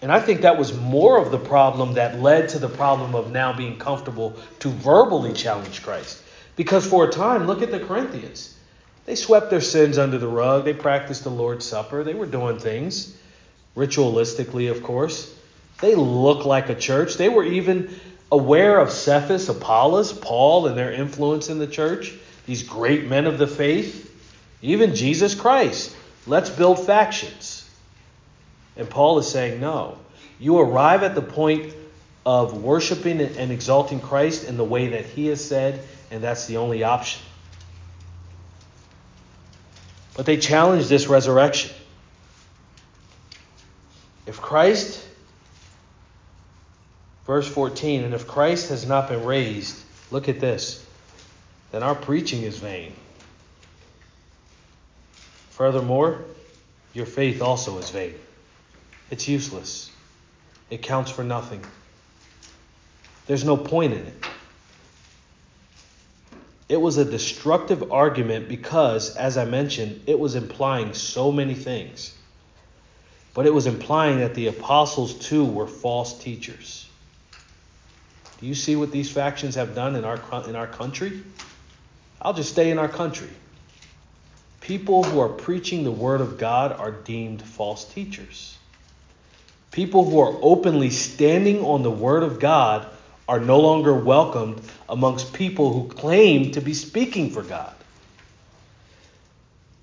And 0.04 0.12
I 0.12 0.20
think 0.20 0.42
that 0.42 0.58
was 0.58 0.78
more 0.78 1.18
of 1.18 1.32
the 1.32 1.40
problem 1.40 1.94
that 1.94 2.20
led 2.20 2.50
to 2.50 2.60
the 2.60 2.68
problem 2.68 3.16
of 3.16 3.32
now 3.32 3.54
being 3.54 3.80
comfortable 3.80 4.36
to 4.60 4.70
verbally 4.70 5.32
challenge 5.32 5.82
Christ. 5.82 6.22
Because 6.58 6.86
for 6.86 7.08
a 7.08 7.10
time, 7.10 7.48
look 7.48 7.62
at 7.62 7.72
the 7.72 7.80
Corinthians. 7.80 8.54
They 9.06 9.16
swept 9.16 9.50
their 9.50 9.62
sins 9.62 9.98
under 9.98 10.18
the 10.18 10.28
rug. 10.28 10.66
They 10.66 10.74
practiced 10.74 11.24
the 11.24 11.30
Lord's 11.30 11.66
Supper. 11.66 12.04
They 12.04 12.16
were 12.16 12.26
doing 12.26 12.60
things, 12.60 13.16
ritualistically, 13.78 14.70
of 14.70 14.84
course. 14.84 15.34
They 15.80 15.96
looked 15.96 16.46
like 16.46 16.68
a 16.68 16.76
church. 16.76 17.16
They 17.16 17.30
were 17.30 17.46
even 17.46 17.90
aware 18.30 18.80
of 18.80 18.92
Cephas, 18.92 19.48
Apollos, 19.48 20.12
Paul, 20.12 20.68
and 20.68 20.78
their 20.78 20.92
influence 20.92 21.50
in 21.50 21.60
the 21.60 21.68
church 21.68 22.14
these 22.46 22.64
great 22.64 23.08
men 23.08 23.26
of 23.26 23.38
the 23.38 23.48
faith, 23.48 24.12
even 24.62 24.96
Jesus 24.96 25.34
Christ. 25.34 25.96
Let's 26.28 26.50
build 26.50 26.86
factions. 26.86 27.43
And 28.76 28.90
Paul 28.90 29.20
is 29.20 29.30
saying, 29.30 29.60
no, 29.60 29.98
You 30.40 30.60
arrive 30.60 31.04
at 31.04 31.16
the 31.16 31.22
point 31.22 31.74
of 32.26 32.62
worshiping 32.62 33.22
and 33.22 33.52
exalting 33.52 34.00
Christ 34.00 34.48
in 34.48 34.58
the 34.58 34.64
way 34.64 34.90
that 34.90 35.06
He 35.06 35.28
has 35.28 35.44
said, 35.44 35.84
and 36.10 36.24
that's 36.24 36.48
the 36.48 36.58
only 36.58 36.84
option. 36.84 37.22
But 40.16 40.26
they 40.26 40.38
challenge 40.38 40.88
this 40.88 41.08
resurrection. 41.08 41.72
If 44.26 44.40
Christ, 44.40 45.06
verse 47.26 47.48
14, 47.48 48.04
and 48.04 48.14
if 48.14 48.28
Christ 48.28 48.70
has 48.70 48.88
not 48.88 49.10
been 49.10 49.26
raised, 49.26 49.78
look 50.12 50.30
at 50.30 50.40
this, 50.40 50.86
then 51.72 51.84
our 51.84 51.96
preaching 51.96 52.44
is 52.44 52.58
vain. 52.58 52.94
Furthermore, 55.50 56.24
your 56.94 57.06
faith 57.06 57.42
also 57.42 57.78
is 57.80 57.90
vain. 57.90 58.14
It's 59.14 59.28
useless. 59.28 59.92
It 60.72 60.82
counts 60.82 61.12
for 61.12 61.24
nothing. 61.24 61.64
There's 63.28 63.46
no 63.46 63.56
point 63.56 63.94
in 63.94 64.00
it. 64.00 64.26
It 66.68 66.82
was 66.82 66.98
a 66.98 67.06
destructive 67.06 67.92
argument 67.92 68.50
because, 68.50 69.16
as 69.16 69.38
I 69.38 69.46
mentioned, 69.46 70.02
it 70.08 70.18
was 70.18 70.34
implying 70.34 70.96
so 70.96 71.32
many 71.32 71.54
things. 71.54 72.18
But 73.36 73.46
it 73.46 73.54
was 73.54 73.68
implying 73.68 74.18
that 74.18 74.34
the 74.34 74.48
apostles 74.48 75.14
too 75.14 75.46
were 75.46 75.68
false 75.68 76.18
teachers. 76.18 76.90
Do 78.40 78.48
you 78.48 78.56
see 78.56 78.76
what 78.76 78.92
these 78.92 79.12
factions 79.12 79.54
have 79.54 79.76
done 79.76 79.96
in 79.96 80.06
our, 80.06 80.20
in 80.50 80.56
our 80.56 80.66
country? 80.66 81.22
I'll 82.20 82.34
just 82.34 82.50
stay 82.50 82.72
in 82.72 82.80
our 82.80 82.90
country. 82.90 83.30
People 84.60 85.04
who 85.04 85.20
are 85.20 85.30
preaching 85.30 85.84
the 85.84 85.92
Word 85.92 86.20
of 86.20 86.40
God 86.40 86.72
are 86.72 86.92
deemed 86.92 87.44
false 87.44 87.86
teachers. 87.86 88.58
People 89.74 90.08
who 90.08 90.20
are 90.20 90.38
openly 90.44 90.92
standing 90.92 91.66
on 91.66 91.82
the 91.82 91.90
Word 91.90 92.22
of 92.22 92.40
God 92.40 92.86
are 93.28 93.40
no 93.40 93.60
longer 93.60 93.92
welcomed 93.96 94.62
amongst 94.88 95.34
people 95.34 95.74
who 95.74 95.90
claim 95.90 96.52
to 96.52 96.62
be 96.62 96.76
speaking 96.76 97.32
for 97.32 97.42
God. 97.42 97.74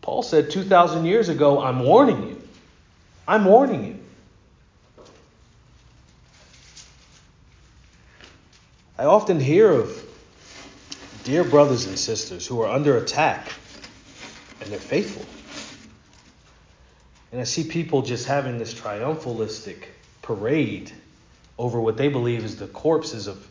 Paul 0.00 0.22
said 0.22 0.50
2,000 0.53 1.07
years 1.07 1.29
ago, 1.29 1.61
I'm 1.61 1.81
warning 1.81 2.29
you. 2.29 2.42
I'm 3.26 3.44
warning 3.44 3.85
you. 3.85 5.05
I 8.96 9.07
often 9.07 9.40
hear 9.40 9.72
of 9.72 10.09
dear 11.24 11.42
brothers 11.42 11.87
and 11.87 11.98
sisters 11.98 12.46
who 12.46 12.62
are 12.62 12.68
under 12.68 12.96
attack 12.96 13.53
and 14.61 14.70
they're 14.70 14.79
faithful. 14.79 15.26
And 17.33 17.40
I 17.40 17.45
see 17.45 17.64
people 17.64 18.03
just 18.03 18.27
having 18.27 18.59
this 18.59 18.75
triumphalistic 18.75 19.85
parade 20.23 20.93
over 21.59 21.81
what 21.81 21.97
they 21.97 22.09
believe 22.09 22.45
is 22.45 22.57
the 22.57 22.66
corpses 22.66 23.27
of 23.27 23.47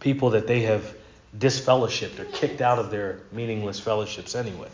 people 0.00 0.30
that 0.30 0.46
they 0.46 0.62
have 0.62 0.94
disfellowshipped 1.38 2.18
or 2.18 2.24
kicked 2.26 2.60
out 2.60 2.78
of 2.78 2.90
their 2.90 3.20
meaningless 3.32 3.80
fellowships 3.80 4.34
anyway. 4.34 4.68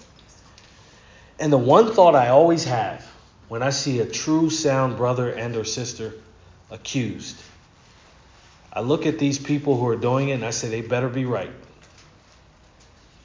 And 1.39 1.53
the 1.53 1.59
one 1.59 1.93
thought 1.93 2.17
I 2.17 2.29
always 2.29 2.65
have 2.65 3.07
when 3.49 3.63
I 3.63 3.71
see 3.71 4.01
a 4.01 4.07
true 4.07 4.51
sound 4.51 4.97
brother 4.97 5.31
and 5.31 5.55
or 5.57 5.65
sister 5.65 6.15
accused, 6.71 7.37
I 8.73 8.81
look 8.81 9.07
at 9.07 9.19
these 9.19 9.39
people 9.39 9.77
who 9.79 9.87
are 9.89 9.97
doing 9.97 10.31
it 10.31 10.35
and 10.35 10.45
I 10.45 10.51
say 10.51 10.69
they 10.69 10.81
better 10.81 11.09
be 11.09 11.25
right. 11.25 11.53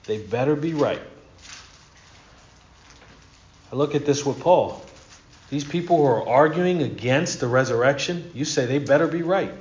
They 0.06 0.20
better 0.20 0.56
be 0.56 0.74
right. 0.74 1.02
I 3.72 3.76
look 3.76 3.96
at 3.96 4.06
this 4.06 4.26
with 4.26 4.40
Paul. 4.40 4.83
These 5.54 5.66
people 5.66 5.98
who 5.98 6.06
are 6.06 6.28
arguing 6.28 6.82
against 6.82 7.40
the 7.40 7.46
resurrection, 7.46 8.32
you 8.34 8.44
say 8.44 8.66
they 8.66 8.80
better 8.80 9.08
be 9.08 9.22
right. 9.22 9.54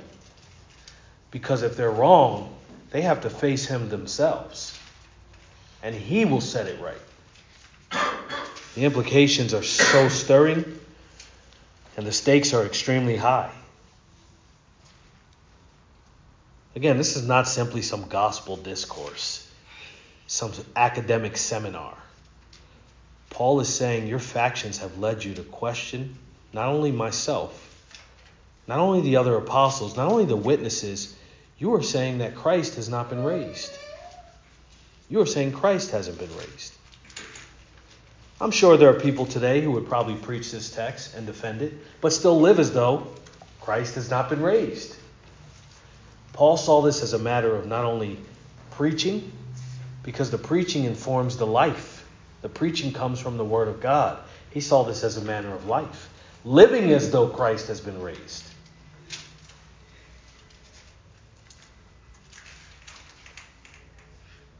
Because 1.29 1.61
if 1.61 1.77
they're 1.77 1.91
wrong, 1.91 2.51
they 2.89 3.03
have 3.03 3.21
to 3.21 3.29
face 3.29 3.67
him 3.67 3.89
themselves. 3.89 4.75
And 5.83 5.93
he 5.93 6.25
will 6.25 6.41
set 6.41 6.65
it 6.65 6.79
right. 6.81 6.97
The 8.73 8.85
implications 8.85 9.53
are 9.53 9.61
so 9.61 10.09
stirring, 10.09 10.65
and 11.95 12.07
the 12.07 12.11
stakes 12.11 12.55
are 12.55 12.65
extremely 12.65 13.15
high. 13.15 13.51
Again, 16.75 16.97
this 16.97 17.15
is 17.15 17.27
not 17.27 17.47
simply 17.47 17.83
some 17.83 18.07
gospel 18.07 18.57
discourse, 18.57 19.47
some 20.25 20.53
academic 20.75 21.37
seminar. 21.37 21.95
Paul 23.33 23.59
is 23.59 23.73
saying 23.73 24.07
your 24.07 24.19
factions 24.19 24.77
have 24.77 24.99
led 24.99 25.23
you 25.23 25.33
to 25.35 25.43
question 25.43 26.15
not 26.53 26.69
only 26.69 26.91
myself, 26.91 27.59
not 28.67 28.79
only 28.79 29.01
the 29.01 29.17
other 29.17 29.35
apostles, 29.35 29.97
not 29.97 30.09
only 30.11 30.25
the 30.25 30.35
witnesses, 30.35 31.15
you 31.57 31.73
are 31.73 31.83
saying 31.83 32.19
that 32.19 32.35
Christ 32.35 32.75
has 32.75 32.89
not 32.89 33.09
been 33.09 33.23
raised. 33.23 33.77
You 35.09 35.19
are 35.21 35.25
saying 35.25 35.53
Christ 35.53 35.91
hasn't 35.91 36.19
been 36.19 36.33
raised. 36.37 36.73
I'm 38.39 38.51
sure 38.51 38.77
there 38.77 38.89
are 38.89 38.99
people 38.99 39.25
today 39.25 39.61
who 39.61 39.71
would 39.71 39.87
probably 39.87 40.15
preach 40.15 40.51
this 40.51 40.69
text 40.69 41.15
and 41.15 41.25
defend 41.25 41.61
it, 41.61 41.73
but 42.01 42.13
still 42.13 42.39
live 42.39 42.59
as 42.59 42.71
though 42.73 43.07
Christ 43.61 43.95
has 43.95 44.09
not 44.09 44.29
been 44.29 44.41
raised. 44.41 44.95
Paul 46.33 46.57
saw 46.57 46.81
this 46.81 47.01
as 47.03 47.13
a 47.13 47.19
matter 47.19 47.55
of 47.55 47.67
not 47.67 47.85
only 47.85 48.17
preaching, 48.71 49.31
because 50.03 50.31
the 50.31 50.37
preaching 50.37 50.83
informs 50.83 51.37
the 51.37 51.47
life. 51.47 51.92
The 52.43 52.49
preaching 52.49 52.91
comes 52.91 53.19
from 53.21 53.37
the 53.37 53.45
Word 53.45 53.69
of 53.69 53.79
God. 53.79 54.19
He 54.51 54.59
saw 54.59 54.83
this 54.83 55.03
as 55.03 55.15
a 55.15 55.21
manner 55.21 55.55
of 55.55 55.65
life, 55.65 56.09
living 56.43 56.91
as 56.91 57.09
though 57.09 57.27
Christ 57.27 57.69
has 57.69 57.79
been 57.79 57.99
raised. 58.01 58.43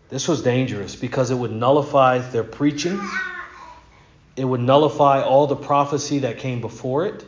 This 0.10 0.30
was 0.30 0.42
dangerous 0.42 0.96
because 0.96 1.30
it 1.30 1.36
would 1.36 1.52
nullify 1.52 2.20
their 2.20 2.46
preaching. 2.46 3.02
It 4.38 4.46
would 4.46 4.62
nullify 4.62 5.22
all 5.22 5.48
the 5.48 5.56
prophecy 5.56 6.20
that 6.20 6.38
came 6.38 6.62
before 6.62 7.06
it. 7.06 7.26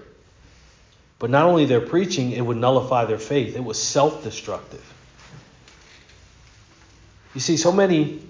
But 1.19 1.31
not 1.31 1.47
only 1.47 1.65
their 1.65 1.81
preaching, 1.81 2.31
it 2.31 2.41
would 2.41 2.57
nullify 2.57 3.05
their 3.05 3.17
faith. 3.17 3.57
It 3.57 3.63
was 3.63 3.81
self 3.81 4.23
destructive. 4.23 4.83
You 7.33 7.41
see, 7.41 7.57
so 7.57 7.73
many 7.73 8.21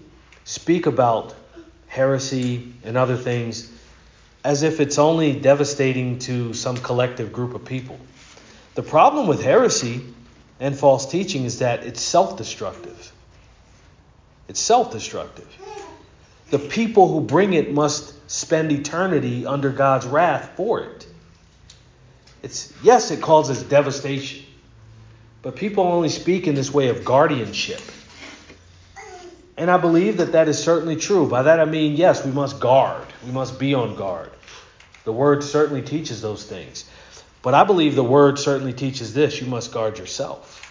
speak 0.43 0.87
about 0.87 1.35
heresy, 1.95 2.73
and 2.83 2.97
other 2.97 3.15
things 3.15 3.71
as 4.45 4.61
if 4.61 4.79
it's 4.79 4.99
only 4.99 5.33
devastating 5.33 6.19
to 6.19 6.53
some 6.53 6.77
collective 6.77 7.33
group 7.33 7.55
of 7.55 7.65
people. 7.65 7.97
The 8.75 8.83
problem 8.83 9.25
with 9.25 9.41
heresy 9.41 10.01
and 10.59 10.77
false 10.77 11.09
teaching 11.09 11.45
is 11.45 11.59
that 11.59 11.83
it's 11.83 11.99
self 11.99 12.37
destructive. 12.37 13.11
It's 14.47 14.59
self 14.59 14.91
destructive. 14.91 15.47
The 16.51 16.59
people 16.59 17.07
who 17.07 17.21
bring 17.21 17.53
it 17.53 17.73
must 17.73 18.13
spend 18.29 18.71
eternity 18.71 19.47
under 19.47 19.71
God's 19.71 20.05
wrath 20.05 20.51
for 20.55 20.81
it. 20.81 21.07
It's 22.43 22.71
yes, 22.83 23.09
it 23.09 23.21
causes 23.21 23.63
devastation. 23.63 24.45
But 25.41 25.55
people 25.55 25.85
only 25.85 26.09
speak 26.09 26.47
in 26.47 26.53
this 26.53 26.71
way 26.71 26.89
of 26.89 27.03
guardianship. 27.03 27.81
And 29.57 29.71
I 29.71 29.77
believe 29.77 30.17
that 30.17 30.33
that 30.33 30.49
is 30.49 30.61
certainly 30.61 30.95
true. 30.95 31.27
By 31.29 31.43
that 31.43 31.59
I 31.59 31.65
mean, 31.65 31.95
yes, 31.95 32.25
we 32.25 32.31
must 32.31 32.59
guard. 32.59 33.05
We 33.25 33.31
must 33.31 33.57
be 33.57 33.73
on 33.73 33.95
guard. 33.95 34.31
The 35.05 35.13
word 35.13 35.43
certainly 35.43 35.81
teaches 35.81 36.21
those 36.21 36.43
things. 36.43 36.89
But 37.41 37.53
I 37.53 37.63
believe 37.63 37.95
the 37.95 38.03
word 38.03 38.39
certainly 38.39 38.73
teaches 38.73 39.13
this 39.13 39.39
you 39.39 39.47
must 39.47 39.71
guard 39.71 39.97
yourself. 39.97 40.61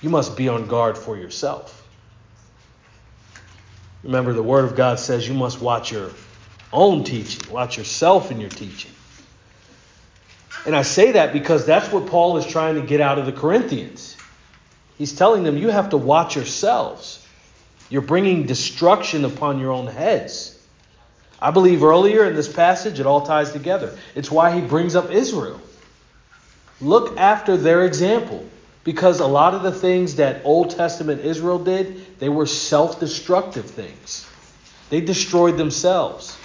You 0.00 0.08
must 0.08 0.36
be 0.36 0.48
on 0.48 0.66
guard 0.66 0.96
for 0.96 1.16
yourself. 1.16 1.78
Remember, 4.02 4.32
the 4.32 4.42
word 4.42 4.64
of 4.64 4.76
God 4.76 4.98
says 4.98 5.28
you 5.28 5.34
must 5.34 5.60
watch 5.60 5.92
your 5.92 6.10
own 6.72 7.04
teaching, 7.04 7.52
watch 7.52 7.76
yourself 7.76 8.30
in 8.30 8.40
your 8.40 8.50
teaching. 8.50 8.90
And 10.64 10.74
I 10.74 10.82
say 10.82 11.12
that 11.12 11.32
because 11.32 11.66
that's 11.66 11.92
what 11.92 12.06
Paul 12.06 12.36
is 12.36 12.46
trying 12.46 12.76
to 12.76 12.82
get 12.82 13.00
out 13.00 13.18
of 13.18 13.26
the 13.26 13.32
Corinthians. 13.32 14.16
He's 14.96 15.12
telling 15.12 15.42
them 15.42 15.56
you 15.56 15.68
have 15.68 15.90
to 15.90 15.96
watch 15.96 16.36
yourselves. 16.36 17.21
You're 17.88 18.02
bringing 18.02 18.46
destruction 18.46 19.24
upon 19.24 19.58
your 19.60 19.72
own 19.72 19.86
heads. 19.86 20.58
I 21.40 21.50
believe 21.50 21.82
earlier 21.82 22.24
in 22.24 22.36
this 22.36 22.50
passage 22.52 23.00
it 23.00 23.06
all 23.06 23.26
ties 23.26 23.52
together. 23.52 23.96
It's 24.14 24.30
why 24.30 24.52
he 24.52 24.60
brings 24.60 24.94
up 24.94 25.10
Israel. 25.10 25.60
Look 26.80 27.18
after 27.18 27.56
their 27.56 27.84
example. 27.84 28.46
Because 28.84 29.20
a 29.20 29.26
lot 29.26 29.54
of 29.54 29.62
the 29.62 29.72
things 29.72 30.16
that 30.16 30.42
Old 30.44 30.70
Testament 30.70 31.20
Israel 31.20 31.58
did, 31.58 32.18
they 32.18 32.28
were 32.28 32.46
self 32.46 32.98
destructive 32.98 33.66
things. 33.66 34.28
They 34.90 35.00
destroyed 35.00 35.56
themselves. 35.56 36.36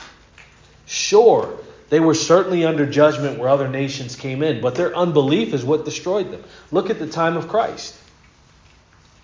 Sure, 0.85 1.57
they 1.89 1.99
were 1.99 2.13
certainly 2.13 2.63
under 2.63 2.85
judgment 2.85 3.39
where 3.39 3.49
other 3.49 3.67
nations 3.67 4.15
came 4.15 4.43
in, 4.43 4.61
but 4.61 4.75
their 4.75 4.95
unbelief 4.95 5.53
is 5.53 5.65
what 5.65 5.83
destroyed 5.83 6.31
them. 6.31 6.43
Look 6.71 6.89
at 6.89 6.99
the 6.99 7.07
time 7.07 7.37
of 7.37 7.47
Christ 7.47 7.95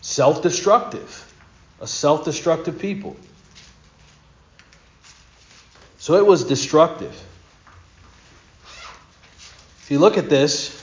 self 0.01 0.41
destructive 0.41 1.32
a 1.83 1.87
self 1.87 2.23
destructive 2.23 2.79
people. 2.79 3.13
So 5.97 6.15
it 6.15 6.25
was 6.25 6.45
destructive. 6.45 7.11
If 9.81 9.91
you 9.91 9.99
look 9.99 10.17
at 10.17 10.29
this, 10.29 10.81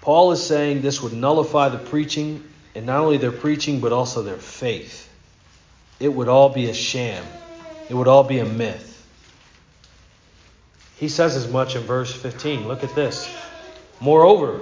Paul 0.00 0.30
is 0.30 0.46
saying 0.46 0.82
this 0.82 1.02
would 1.02 1.12
nullify 1.12 1.68
the 1.68 1.78
preaching, 1.78 2.44
and 2.76 2.86
not 2.86 3.00
only 3.00 3.18
their 3.18 3.32
preaching, 3.32 3.80
but 3.80 3.92
also 3.92 4.22
their 4.22 4.36
faith. 4.36 5.12
It 5.98 6.08
would 6.08 6.28
all 6.28 6.48
be 6.48 6.70
a 6.70 6.74
sham, 6.74 7.24
it 7.88 7.94
would 7.94 8.06
all 8.06 8.22
be 8.22 8.38
a 8.38 8.44
myth. 8.44 9.04
He 10.96 11.08
says 11.08 11.34
as 11.34 11.48
much 11.48 11.74
in 11.74 11.82
verse 11.82 12.12
15. 12.12 12.68
Look 12.68 12.84
at 12.84 12.94
this. 12.94 13.28
Moreover, 14.00 14.60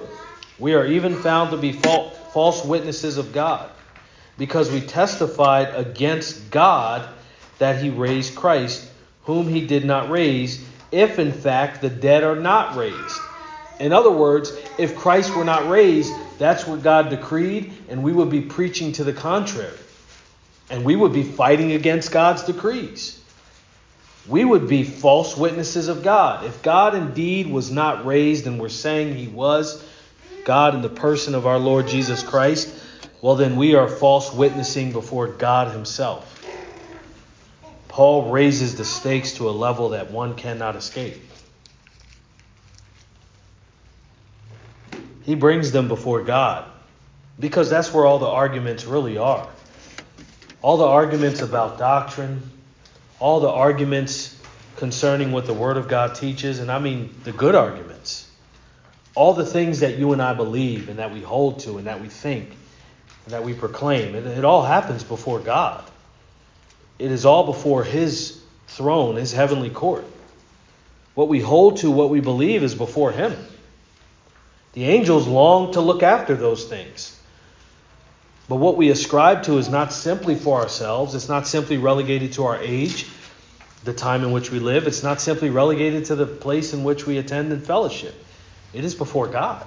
we 0.58 0.72
are 0.72 0.86
even 0.86 1.14
found 1.14 1.50
to 1.50 1.58
be 1.58 1.72
false 1.72 2.64
witnesses 2.64 3.18
of 3.18 3.34
God, 3.34 3.70
because 4.38 4.70
we 4.70 4.80
testified 4.80 5.74
against 5.74 6.50
God 6.50 7.08
that 7.58 7.82
he 7.82 7.90
raised 7.90 8.34
Christ, 8.34 8.88
whom 9.24 9.48
he 9.48 9.66
did 9.66 9.84
not 9.84 10.10
raise, 10.10 10.64
if 10.92 11.18
in 11.18 11.32
fact 11.32 11.80
the 11.80 11.90
dead 11.90 12.22
are 12.22 12.36
not 12.36 12.76
raised. 12.76 13.20
In 13.78 13.92
other 13.92 14.10
words, 14.10 14.52
if 14.78 14.96
Christ 14.96 15.36
were 15.36 15.44
not 15.44 15.68
raised, 15.68 16.12
that's 16.38 16.66
what 16.66 16.82
God 16.82 17.10
decreed, 17.10 17.72
and 17.88 18.02
we 18.02 18.12
would 18.12 18.30
be 18.30 18.40
preaching 18.40 18.92
to 18.92 19.04
the 19.04 19.12
contrary. 19.12 19.78
And 20.70 20.84
we 20.84 20.96
would 20.96 21.12
be 21.12 21.22
fighting 21.22 21.72
against 21.72 22.10
God's 22.10 22.42
decrees 22.42 23.20
we 24.28 24.44
would 24.44 24.68
be 24.68 24.82
false 24.82 25.36
witnesses 25.36 25.88
of 25.88 26.02
God. 26.02 26.44
If 26.44 26.62
God 26.62 26.94
indeed 26.94 27.48
was 27.48 27.70
not 27.70 28.04
raised 28.06 28.46
and 28.46 28.60
we're 28.60 28.68
saying 28.68 29.14
he 29.14 29.28
was, 29.28 29.84
God 30.44 30.74
in 30.74 30.82
the 30.82 30.88
person 30.88 31.34
of 31.34 31.46
our 31.46 31.58
Lord 31.58 31.86
Jesus 31.86 32.22
Christ, 32.22 32.68
well, 33.22 33.36
then 33.36 33.56
we 33.56 33.74
are 33.74 33.88
false 33.88 34.32
witnessing 34.32 34.92
before 34.92 35.26
God 35.26 35.72
himself. 35.72 36.32
Paul 37.88 38.30
raises 38.30 38.76
the 38.76 38.84
stakes 38.84 39.32
to 39.34 39.48
a 39.48 39.52
level 39.52 39.90
that 39.90 40.10
one 40.10 40.34
cannot 40.34 40.76
escape. 40.76 41.16
He 45.22 45.34
brings 45.34 45.72
them 45.72 45.88
before 45.88 46.22
God 46.22 46.70
because 47.40 47.70
that's 47.70 47.92
where 47.92 48.04
all 48.04 48.18
the 48.18 48.28
arguments 48.28 48.84
really 48.84 49.16
are. 49.16 49.48
All 50.62 50.76
the 50.76 50.86
arguments 50.86 51.40
about 51.40 51.78
doctrine, 51.78 52.42
all 53.18 53.40
the 53.40 53.48
arguments 53.48 54.38
concerning 54.76 55.32
what 55.32 55.46
the 55.46 55.54
Word 55.54 55.78
of 55.78 55.88
God 55.88 56.14
teaches, 56.14 56.58
and 56.58 56.70
I 56.70 56.78
mean 56.78 57.14
the 57.24 57.32
good 57.32 57.54
arguments. 57.54 58.30
All 59.14 59.32
the 59.32 59.46
things 59.46 59.80
that 59.80 59.96
you 59.96 60.12
and 60.12 60.20
I 60.20 60.34
believe 60.34 60.90
and 60.90 60.98
that 60.98 61.12
we 61.12 61.22
hold 61.22 61.60
to 61.60 61.78
and 61.78 61.86
that 61.86 62.02
we 62.02 62.08
think 62.08 62.54
that 63.28 63.44
we 63.44 63.54
proclaim, 63.54 64.14
it, 64.14 64.26
it 64.26 64.44
all 64.44 64.62
happens 64.62 65.02
before 65.02 65.40
God. 65.40 65.84
It 66.98 67.10
is 67.10 67.26
all 67.26 67.44
before 67.44 67.84
His 67.84 68.40
throne, 68.68 69.16
His 69.16 69.32
heavenly 69.32 69.70
court. 69.70 70.04
What 71.14 71.28
we 71.28 71.40
hold 71.40 71.78
to, 71.78 71.90
what 71.90 72.10
we 72.10 72.20
believe, 72.20 72.62
is 72.62 72.74
before 72.74 73.10
Him. 73.12 73.34
The 74.74 74.84
angels 74.84 75.26
long 75.26 75.72
to 75.72 75.80
look 75.80 76.02
after 76.02 76.34
those 76.34 76.64
things. 76.64 77.18
But 78.48 78.56
what 78.56 78.76
we 78.76 78.90
ascribe 78.90 79.42
to 79.44 79.58
is 79.58 79.68
not 79.68 79.92
simply 79.92 80.36
for 80.36 80.60
ourselves, 80.60 81.14
it's 81.14 81.28
not 81.28 81.46
simply 81.46 81.78
relegated 81.78 82.34
to 82.34 82.44
our 82.44 82.58
age, 82.60 83.06
the 83.82 83.92
time 83.92 84.22
in 84.22 84.32
which 84.32 84.50
we 84.50 84.58
live, 84.58 84.86
it's 84.86 85.02
not 85.02 85.20
simply 85.20 85.50
relegated 85.50 86.06
to 86.06 86.16
the 86.16 86.26
place 86.26 86.72
in 86.72 86.84
which 86.84 87.06
we 87.06 87.18
attend 87.18 87.52
and 87.52 87.64
fellowship. 87.64 88.14
It 88.72 88.84
is 88.84 88.94
before 88.94 89.26
God. 89.26 89.66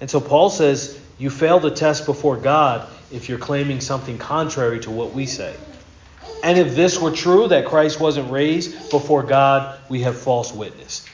And 0.00 0.10
so 0.10 0.20
Paul 0.20 0.50
says, 0.50 0.98
You 1.22 1.30
fail 1.30 1.60
the 1.60 1.70
test 1.70 2.04
before 2.04 2.36
God 2.36 2.88
if 3.12 3.28
you're 3.28 3.38
claiming 3.38 3.80
something 3.80 4.18
contrary 4.18 4.80
to 4.80 4.90
what 4.90 5.12
we 5.12 5.26
say. 5.26 5.54
And 6.42 6.58
if 6.58 6.74
this 6.74 7.00
were 7.00 7.12
true, 7.12 7.46
that 7.46 7.64
Christ 7.66 8.00
wasn't 8.00 8.32
raised 8.32 8.90
before 8.90 9.22
God, 9.22 9.78
we 9.88 10.00
have 10.00 10.18
false 10.18 10.52
witness. 10.52 11.06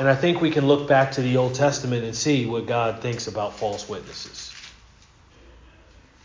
And 0.00 0.08
I 0.08 0.16
think 0.16 0.40
we 0.40 0.50
can 0.50 0.66
look 0.66 0.88
back 0.88 1.12
to 1.12 1.22
the 1.22 1.36
Old 1.36 1.54
Testament 1.54 2.02
and 2.02 2.16
see 2.16 2.46
what 2.46 2.66
God 2.66 3.00
thinks 3.00 3.28
about 3.28 3.56
false 3.56 3.88
witnesses. 3.88 4.52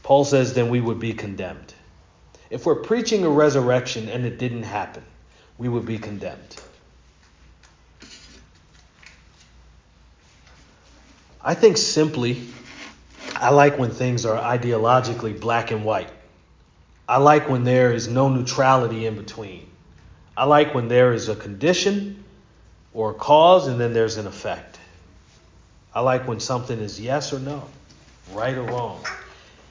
Paul 0.01 0.25
says, 0.25 0.55
then 0.55 0.71
we 0.71 0.81
would 0.81 0.99
be 0.99 1.13
condemned. 1.13 1.75
If 2.49 2.65
we're 2.65 2.81
preaching 2.81 3.23
a 3.23 3.29
resurrection 3.29 4.09
and 4.09 4.25
it 4.25 4.39
didn't 4.39 4.63
happen, 4.63 5.03
we 5.59 5.69
would 5.69 5.85
be 5.85 5.99
condemned. 5.99 6.55
I 11.43 11.53
think 11.53 11.77
simply, 11.77 12.41
I 13.41 13.49
like 13.49 13.79
when 13.79 13.89
things 13.89 14.23
are 14.25 14.39
ideologically 14.39 15.37
black 15.39 15.71
and 15.71 15.83
white. 15.83 16.11
I 17.09 17.17
like 17.17 17.49
when 17.49 17.63
there 17.63 17.91
is 17.91 18.07
no 18.07 18.29
neutrality 18.29 19.07
in 19.07 19.15
between. 19.15 19.67
I 20.37 20.45
like 20.45 20.75
when 20.75 20.87
there 20.87 21.11
is 21.11 21.27
a 21.27 21.35
condition 21.35 22.23
or 22.93 23.11
a 23.11 23.13
cause 23.15 23.67
and 23.67 23.81
then 23.81 23.93
there's 23.93 24.17
an 24.17 24.27
effect. 24.27 24.79
I 25.93 26.01
like 26.01 26.27
when 26.27 26.39
something 26.39 26.79
is 26.79 27.01
yes 27.01 27.33
or 27.33 27.39
no, 27.39 27.63
right 28.31 28.55
or 28.55 28.63
wrong. 28.63 29.03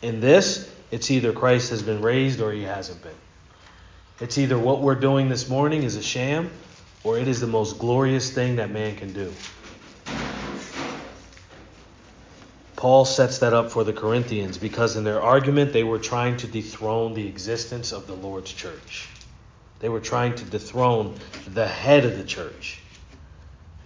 In 0.02 0.20
this, 0.20 0.68
it's 0.90 1.10
either 1.10 1.32
Christ 1.32 1.70
has 1.70 1.80
been 1.80 2.02
raised 2.02 2.40
or 2.40 2.52
he 2.52 2.64
hasn't 2.64 3.00
been. 3.02 3.12
It's 4.18 4.36
either 4.36 4.58
what 4.58 4.82
we're 4.82 4.96
doing 4.96 5.28
this 5.28 5.48
morning 5.48 5.84
is 5.84 5.94
a 5.94 6.02
sham 6.02 6.50
or 7.04 7.18
it 7.18 7.28
is 7.28 7.40
the 7.40 7.46
most 7.46 7.78
glorious 7.78 8.32
thing 8.32 8.56
that 8.56 8.70
man 8.70 8.96
can 8.96 9.12
do. 9.12 9.32
Paul 12.80 13.04
sets 13.04 13.40
that 13.40 13.52
up 13.52 13.70
for 13.70 13.84
the 13.84 13.92
Corinthians 13.92 14.56
because 14.56 14.96
in 14.96 15.04
their 15.04 15.20
argument 15.20 15.74
they 15.74 15.84
were 15.84 15.98
trying 15.98 16.38
to 16.38 16.46
dethrone 16.46 17.12
the 17.12 17.28
existence 17.28 17.92
of 17.92 18.06
the 18.06 18.14
Lord's 18.14 18.50
church. 18.50 19.06
They 19.80 19.90
were 19.90 20.00
trying 20.00 20.34
to 20.36 20.46
dethrone 20.46 21.14
the 21.46 21.68
head 21.68 22.06
of 22.06 22.16
the 22.16 22.24
church. 22.24 22.80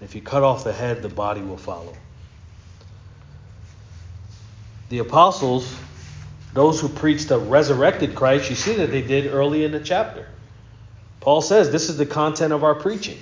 If 0.00 0.14
you 0.14 0.20
cut 0.20 0.44
off 0.44 0.62
the 0.62 0.72
head, 0.72 1.02
the 1.02 1.08
body 1.08 1.40
will 1.42 1.56
follow. 1.56 1.92
The 4.90 5.00
apostles 5.00 5.76
those 6.52 6.80
who 6.80 6.88
preached 6.88 7.30
the 7.30 7.38
resurrected 7.40 8.14
Christ, 8.14 8.48
you 8.48 8.54
see 8.54 8.76
that 8.76 8.92
they 8.92 9.02
did 9.02 9.26
early 9.26 9.64
in 9.64 9.72
the 9.72 9.80
chapter. 9.80 10.28
Paul 11.18 11.42
says 11.42 11.72
this 11.72 11.88
is 11.88 11.96
the 11.96 12.06
content 12.06 12.52
of 12.52 12.62
our 12.62 12.76
preaching. 12.76 13.18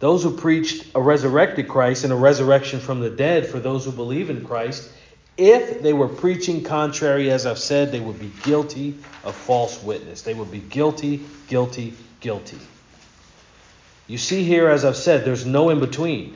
Those 0.00 0.22
who 0.22 0.34
preached 0.34 0.86
a 0.94 1.00
resurrected 1.00 1.68
Christ 1.68 2.04
and 2.04 2.12
a 2.12 2.16
resurrection 2.16 2.80
from 2.80 3.00
the 3.00 3.10
dead 3.10 3.46
for 3.46 3.60
those 3.60 3.84
who 3.84 3.92
believe 3.92 4.30
in 4.30 4.44
Christ, 4.44 4.90
if 5.36 5.82
they 5.82 5.92
were 5.92 6.08
preaching 6.08 6.64
contrary, 6.64 7.30
as 7.30 7.46
I've 7.46 7.58
said, 7.58 7.92
they 7.92 8.00
would 8.00 8.18
be 8.18 8.32
guilty 8.42 8.96
of 9.24 9.34
false 9.34 9.82
witness. 9.82 10.22
They 10.22 10.34
would 10.34 10.50
be 10.50 10.58
guilty, 10.58 11.22
guilty, 11.48 11.94
guilty. 12.20 12.58
You 14.06 14.16
see 14.16 14.42
here, 14.42 14.68
as 14.68 14.86
I've 14.86 14.96
said, 14.96 15.24
there's 15.24 15.46
no 15.46 15.68
in 15.68 15.80
between. 15.80 16.34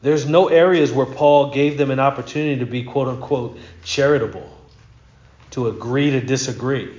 There's 0.00 0.26
no 0.26 0.48
areas 0.48 0.90
where 0.90 1.06
Paul 1.06 1.52
gave 1.52 1.78
them 1.78 1.90
an 1.90 2.00
opportunity 2.00 2.58
to 2.60 2.66
be 2.66 2.84
quote 2.84 3.08
unquote 3.08 3.58
charitable 3.84 4.50
to 5.50 5.68
agree 5.68 6.10
to 6.10 6.20
disagree, 6.20 6.90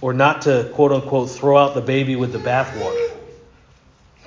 or 0.00 0.12
not 0.12 0.42
to 0.42 0.70
quote 0.74 0.92
unquote 0.92 1.30
throw 1.30 1.56
out 1.56 1.74
the 1.74 1.80
baby 1.80 2.16
with 2.16 2.32
the 2.32 2.38
bathwater. 2.38 3.09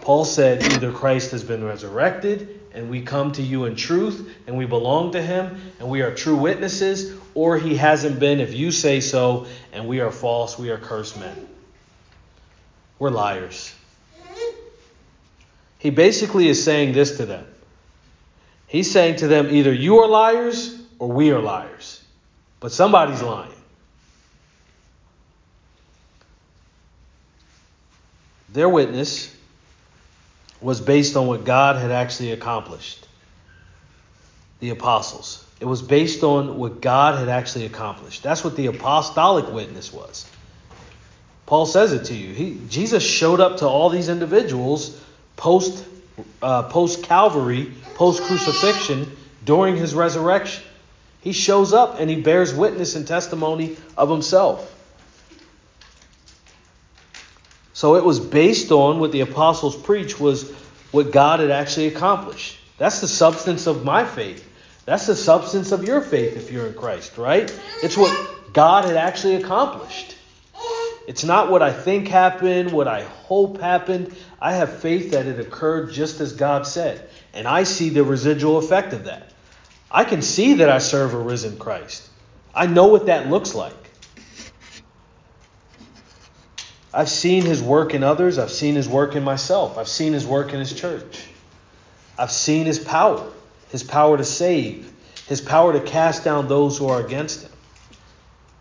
Paul 0.03 0.25
said 0.25 0.61
either 0.73 0.91
Christ 0.91 1.31
has 1.31 1.45
been 1.45 1.63
resurrected 1.63 2.59
and 2.73 2.89
we 2.89 3.03
come 3.03 3.31
to 3.31 3.41
you 3.41 3.63
in 3.63 3.77
truth 3.77 4.35
and 4.47 4.57
we 4.57 4.65
belong 4.65 5.13
to 5.13 5.21
him 5.21 5.71
and 5.79 5.89
we 5.89 6.01
are 6.01 6.13
true 6.13 6.35
witnesses, 6.35 7.17
or 7.33 7.57
he 7.57 7.77
hasn't 7.77 8.19
been 8.19 8.41
if 8.41 8.53
you 8.53 8.69
say 8.71 8.99
so 8.99 9.47
and 9.71 9.87
we 9.87 10.01
are 10.01 10.11
false, 10.11 10.59
we 10.59 10.71
are 10.71 10.77
cursed 10.77 11.17
men. 11.17 11.47
We're 12.99 13.11
liars. 13.11 13.73
He 15.79 15.89
basically 15.89 16.49
is 16.49 16.61
saying 16.61 16.91
this 16.91 17.15
to 17.17 17.25
them. 17.25 17.45
He's 18.67 18.91
saying 18.91 19.17
to 19.17 19.27
them 19.29 19.55
either 19.55 19.71
you 19.71 19.99
are 19.99 20.07
liars 20.09 20.81
or 20.99 21.07
we 21.07 21.31
are 21.31 21.39
liars. 21.39 22.03
But 22.59 22.73
somebody's 22.73 23.21
lying. 23.21 23.51
Their 28.49 28.67
witness 28.67 29.33
was 30.63 30.81
based 30.81 31.15
on 31.15 31.27
what 31.27 31.43
God 31.45 31.75
had 31.75 31.91
actually 31.91 32.31
accomplished. 32.31 33.07
The 34.59 34.69
apostles. 34.69 35.45
It 35.59 35.65
was 35.65 35.81
based 35.81 36.23
on 36.23 36.57
what 36.57 36.81
God 36.81 37.19
had 37.19 37.29
actually 37.29 37.65
accomplished. 37.65 38.23
That's 38.23 38.43
what 38.43 38.55
the 38.55 38.67
apostolic 38.67 39.51
witness 39.51 39.91
was. 39.91 40.29
Paul 41.45 41.65
says 41.65 41.93
it 41.93 42.05
to 42.05 42.13
you. 42.13 42.33
He, 42.33 42.59
Jesus 42.69 43.03
showed 43.03 43.39
up 43.39 43.57
to 43.57 43.67
all 43.67 43.89
these 43.89 44.09
individuals 44.09 44.99
post 45.35 45.85
uh, 46.41 46.63
post 46.63 47.03
Calvary, 47.03 47.71
post 47.95 48.23
crucifixion, 48.23 49.15
during 49.43 49.75
his 49.75 49.95
resurrection. 49.95 50.63
He 51.21 51.31
shows 51.31 51.73
up 51.73 51.99
and 51.99 52.09
he 52.09 52.21
bears 52.21 52.53
witness 52.53 52.95
and 52.95 53.07
testimony 53.07 53.77
of 53.97 54.09
himself. 54.09 54.69
So 57.73 57.95
it 57.95 58.05
was 58.05 58.19
based 58.19 58.71
on 58.71 58.99
what 58.99 59.11
the 59.11 59.21
apostles 59.21 59.75
preached 59.75 60.19
was 60.19 60.51
what 60.91 61.11
God 61.11 61.39
had 61.39 61.51
actually 61.51 61.87
accomplished. 61.87 62.57
That's 62.77 63.01
the 63.01 63.07
substance 63.07 63.67
of 63.67 63.83
my 63.83 64.05
faith. 64.05 64.47
That's 64.85 65.07
the 65.07 65.15
substance 65.15 65.71
of 65.71 65.83
your 65.83 66.01
faith 66.01 66.37
if 66.37 66.51
you're 66.51 66.67
in 66.67 66.73
Christ, 66.73 67.17
right? 67.17 67.51
It's 67.81 67.97
what 67.97 68.53
God 68.53 68.85
had 68.85 68.95
actually 68.97 69.35
accomplished. 69.35 70.17
It's 71.07 71.23
not 71.23 71.49
what 71.49 71.61
I 71.61 71.73
think 71.73 72.07
happened, 72.07 72.71
what 72.71 72.87
I 72.87 73.03
hope 73.03 73.59
happened. 73.59 74.15
I 74.39 74.53
have 74.53 74.81
faith 74.81 75.11
that 75.11 75.25
it 75.25 75.39
occurred 75.39 75.91
just 75.91 76.21
as 76.21 76.33
God 76.33 76.67
said. 76.67 77.09
And 77.33 77.47
I 77.47 77.63
see 77.63 77.89
the 77.89 78.03
residual 78.03 78.57
effect 78.57 78.93
of 78.93 79.05
that. 79.05 79.31
I 79.91 80.03
can 80.03 80.21
see 80.21 80.55
that 80.55 80.69
I 80.69 80.77
serve 80.77 81.13
a 81.13 81.19
risen 81.19 81.57
Christ. 81.57 82.07
I 82.53 82.67
know 82.67 82.87
what 82.87 83.07
that 83.07 83.29
looks 83.29 83.55
like. 83.55 83.82
I've 86.93 87.09
seen 87.09 87.43
his 87.43 87.61
work 87.61 87.93
in 87.95 88.03
others. 88.03 88.37
I've 88.37 88.51
seen 88.51 88.75
his 88.75 88.87
work 88.87 89.15
in 89.15 89.23
myself. 89.23 89.77
I've 89.77 89.87
seen 89.87 90.13
his 90.13 90.27
work 90.27 90.53
in 90.53 90.59
his 90.59 90.73
church. 90.73 91.25
I've 92.17 92.31
seen 92.31 92.65
his 92.65 92.77
power, 92.77 93.25
his 93.69 93.81
power 93.81 94.15
to 94.15 94.23
save, 94.23 94.93
his 95.27 95.41
power 95.41 95.73
to 95.73 95.79
cast 95.79 96.23
down 96.23 96.47
those 96.47 96.77
who 96.77 96.87
are 96.87 97.03
against 97.03 97.41
him. 97.41 97.51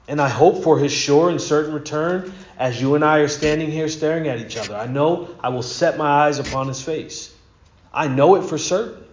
And 0.09 0.20
I 0.20 0.28
hope 0.28 0.64
for 0.64 0.78
his 0.78 0.93
sure 0.93 1.28
and 1.28 1.41
certain 1.41 1.74
return 1.74 2.33
as 2.59 2.80
you 2.80 2.95
and 2.95 3.05
I 3.05 3.18
are 3.18 3.28
standing 3.28 3.70
here 3.70 3.89
staring 3.89 4.26
at 4.28 4.39
each 4.39 4.57
other. 4.57 4.74
I 4.76 4.87
know 4.87 5.28
I 5.41 5.51
will 5.51 5.62
set 5.62 5.99
my 5.99 6.26
eyes 6.26 6.39
upon 6.39 6.68
his 6.68 6.83
face. 6.83 7.35
I 7.93 8.09
know 8.09 8.37
it 8.37 8.43
for 8.43 8.57
certain. 8.57 9.05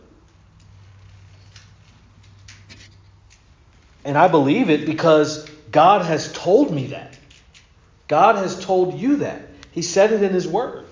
And 4.06 4.18
I 4.18 4.30
believe 4.30 4.70
it 4.70 4.86
because 4.86 5.48
God 5.72 6.06
has 6.06 6.32
told 6.32 6.74
me 6.74 6.88
that. 6.88 7.19
God 8.10 8.38
has 8.38 8.60
told 8.60 9.00
you 9.00 9.18
that. 9.18 9.44
He 9.72 9.82
said 9.84 10.12
it 10.12 10.22
in 10.22 10.34
His 10.34 10.48
Word. 10.48 10.86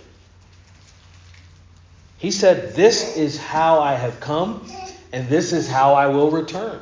He 2.20 2.32
said, 2.32 2.76
This 2.76 3.18
is 3.18 3.38
how 3.38 3.80
I 3.82 3.95
have 3.95 4.20
come, 4.20 4.65
and 5.11 5.28
this 5.28 5.51
is 5.51 5.68
how 5.68 5.95
I 5.95 6.07
will 6.07 6.32
return. 6.32 6.80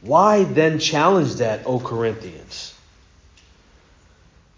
Why 0.00 0.44
then 0.44 0.78
challenge 0.78 1.34
that, 1.34 1.66
O 1.66 1.78
Corinthians? 1.78 2.74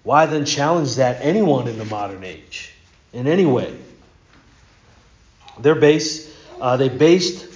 Why 0.02 0.26
then 0.26 0.44
challenge 0.44 0.96
that 0.96 1.18
anyone 1.22 1.68
in 1.68 1.78
the 1.78 1.84
modern 1.86 2.24
age, 2.24 2.72
in 3.12 3.26
any 3.26 3.46
way? 3.46 3.76
They're 5.58 5.74
based, 5.74 6.28
uh, 6.60 6.76
they 6.76 6.90
based 6.90 7.51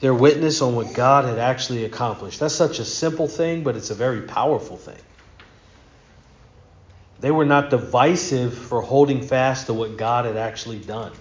their 0.00 0.14
witness 0.14 0.60
on 0.60 0.74
what 0.74 0.94
God 0.94 1.24
had 1.24 1.38
actually 1.38 1.84
accomplished. 1.84 2.40
That's 2.40 2.54
such 2.54 2.78
a 2.78 2.84
simple 2.84 3.28
thing, 3.28 3.62
but 3.62 3.76
it's 3.76 3.90
a 3.90 3.94
very 3.94 4.22
powerful 4.22 4.76
thing. 4.76 4.98
They 7.20 7.30
were 7.30 7.46
not 7.46 7.70
divisive 7.70 8.56
for 8.56 8.82
holding 8.82 9.22
fast 9.22 9.66
to 9.66 9.74
what 9.74 9.96
God 9.96 10.26
had 10.26 10.36
actually 10.36 10.78
done. 10.80 11.12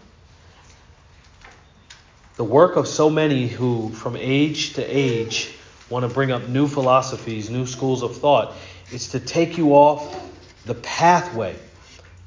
The 2.35 2.43
work 2.43 2.75
of 2.75 2.85
so 2.85 3.09
many 3.09 3.47
who, 3.47 3.89
from 3.91 4.17
age 4.17 4.73
to 4.73 4.83
age, 4.83 5.53
want 5.89 6.05
to 6.05 6.13
bring 6.13 6.31
up 6.31 6.49
new 6.49 6.67
philosophies, 6.67 7.49
new 7.49 7.65
schools 7.65 8.03
of 8.03 8.17
thought, 8.17 8.55
is 8.91 9.09
to 9.09 9.21
take 9.21 9.57
you 9.57 9.73
off 9.73 10.31
the 10.65 10.75
pathway 10.75 11.55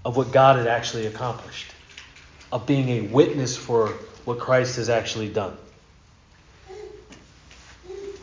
of 0.06 0.16
what 0.16 0.32
God 0.32 0.56
had 0.56 0.66
actually 0.66 1.06
accomplished, 1.06 1.66
of 2.50 2.66
being 2.66 2.88
a 2.88 3.00
witness 3.02 3.54
for 3.54 3.88
what 4.24 4.38
Christ 4.38 4.76
has 4.76 4.88
actually 4.88 5.28
done. 5.28 5.54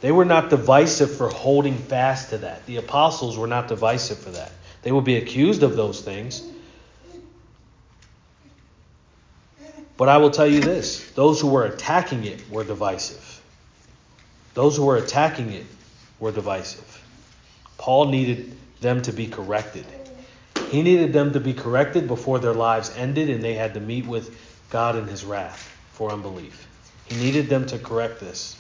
They 0.06 0.12
were 0.12 0.24
not 0.24 0.52
divisive 0.52 1.18
for 1.18 1.30
holding 1.30 1.80
fast 1.80 2.30
to 2.30 2.38
that. 2.38 2.68
The 2.68 2.76
apostles 2.76 3.40
were 3.40 3.48
not 3.48 3.68
divisive 3.68 4.20
for 4.20 4.30
that. 4.30 4.52
They 4.84 4.92
would 4.92 5.04
be 5.04 5.16
accused 5.16 5.64
of 5.64 5.76
those 5.76 6.00
things. 6.02 6.44
But 9.98 10.08
I 10.08 10.18
will 10.18 10.30
tell 10.30 10.46
you 10.46 10.62
this 10.62 11.10
those 11.14 11.42
who 11.42 11.48
were 11.48 11.66
attacking 11.66 12.24
it 12.24 12.48
were 12.52 12.64
divisive. 12.64 13.42
Those 14.54 14.78
who 14.78 14.86
were 14.86 14.98
attacking 14.98 15.54
it 15.54 15.66
were 16.20 16.32
divisive. 16.32 17.04
Paul 17.80 18.10
needed 18.10 18.56
them 18.82 19.02
to 19.02 19.12
be 19.12 19.26
corrected. 19.26 19.88
He 20.70 20.84
needed 20.84 21.14
them 21.14 21.34
to 21.34 21.40
be 21.40 21.56
corrected 21.56 22.08
before 22.08 22.38
their 22.38 22.54
lives 22.54 22.96
ended 22.96 23.32
and 23.32 23.44
they 23.44 23.56
had 23.56 23.74
to 23.74 23.80
meet 23.80 24.06
with 24.06 24.38
God 24.70 24.98
in 24.98 25.08
his 25.08 25.26
wrath 25.26 25.68
for 25.94 26.12
unbelief. 26.12 26.68
He 27.06 27.16
needed 27.16 27.50
them 27.50 27.66
to 27.66 27.80
correct 27.80 28.20
this. 28.20 28.56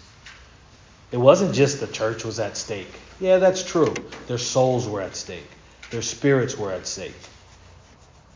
It 1.16 1.22
wasn't 1.22 1.56
just 1.56 1.80
the 1.80 1.88
church 1.88 2.26
was 2.26 2.42
at 2.42 2.58
stake. 2.58 2.92
Yeah, 3.22 3.38
that's 3.38 3.64
true. 3.64 3.94
Their 4.28 4.38
souls 4.38 4.86
were 4.86 5.00
at 5.00 5.16
stake. 5.16 5.48
Their 5.90 6.02
spirits 6.02 6.58
were 6.58 6.74
at 6.74 6.86
stake. 6.86 7.16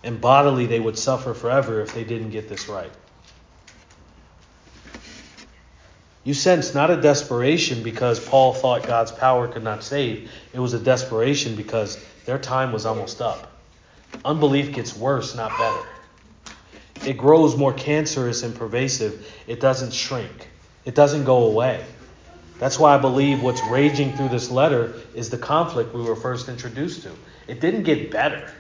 And 0.02 0.22
bodily, 0.22 0.66
they 0.66 0.80
would 0.80 0.98
suffer 0.98 1.34
forever 1.34 1.82
if 1.82 1.94
they 1.94 2.06
didn't 2.06 2.30
get 2.30 2.48
this 2.48 2.70
right. 2.70 2.90
You 6.24 6.34
sense 6.34 6.74
not 6.74 6.90
a 6.90 6.96
desperation 6.96 7.84
because 7.84 8.26
Paul 8.26 8.54
thought 8.54 8.88
God's 8.88 9.12
power 9.12 9.50
could 9.50 9.66
not 9.66 9.84
save. 9.84 10.32
It 10.54 10.60
was 10.62 10.74
a 10.74 10.80
desperation 10.80 11.58
because 11.58 12.02
their 12.26 12.38
time 12.38 12.72
was 12.72 12.86
almost 12.86 13.22
up. 13.22 13.52
Unbelief 14.24 14.72
gets 14.72 14.96
worse, 14.96 15.36
not 15.36 15.52
better. 15.58 17.10
It 17.10 17.18
grows 17.18 17.58
more 17.58 17.74
cancerous 17.74 18.42
and 18.44 18.56
pervasive. 18.56 19.30
It 19.48 19.60
doesn't 19.60 19.92
shrink, 19.92 20.48
it 20.86 20.96
doesn't 20.96 21.26
go 21.26 21.44
away. 21.44 21.84
That's 22.60 22.78
why 22.78 22.93
I 22.93 22.97
believe 22.97 23.41
what's 23.41 23.64
raging 23.64 24.16
through 24.18 24.30
this 24.30 24.51
letter 24.51 24.93
is 25.14 25.30
the 25.30 25.38
conflict 25.38 25.93
we 25.93 26.01
were 26.01 26.16
first 26.16 26.49
introduced 26.49 27.03
to. 27.03 27.12
It 27.47 27.62
didn't 27.62 27.84
get 27.84 28.12
better 28.12 28.53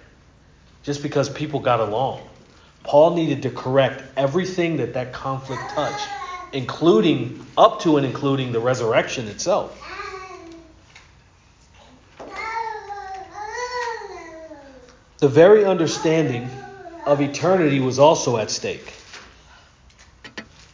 just 0.83 1.03
because 1.03 1.29
people 1.29 1.59
got 1.59 1.81
along. 1.81 2.27
Paul 2.83 3.15
needed 3.15 3.43
to 3.43 3.51
correct 3.51 4.01
everything 4.15 4.77
that 4.77 4.93
that 4.93 5.11
conflict 5.11 5.67
touched, 5.67 6.09
including 6.53 7.45
up 7.57 7.81
to 7.81 7.97
and 7.97 8.05
including 8.05 8.53
the 8.53 8.61
resurrection 8.61 9.27
itself. 9.27 9.75
The 15.17 15.27
very 15.27 15.65
understanding 15.65 16.49
of 17.05 17.19
eternity 17.19 17.81
was 17.81 17.99
also 17.99 18.37
at 18.37 18.49
stake. 18.49 18.93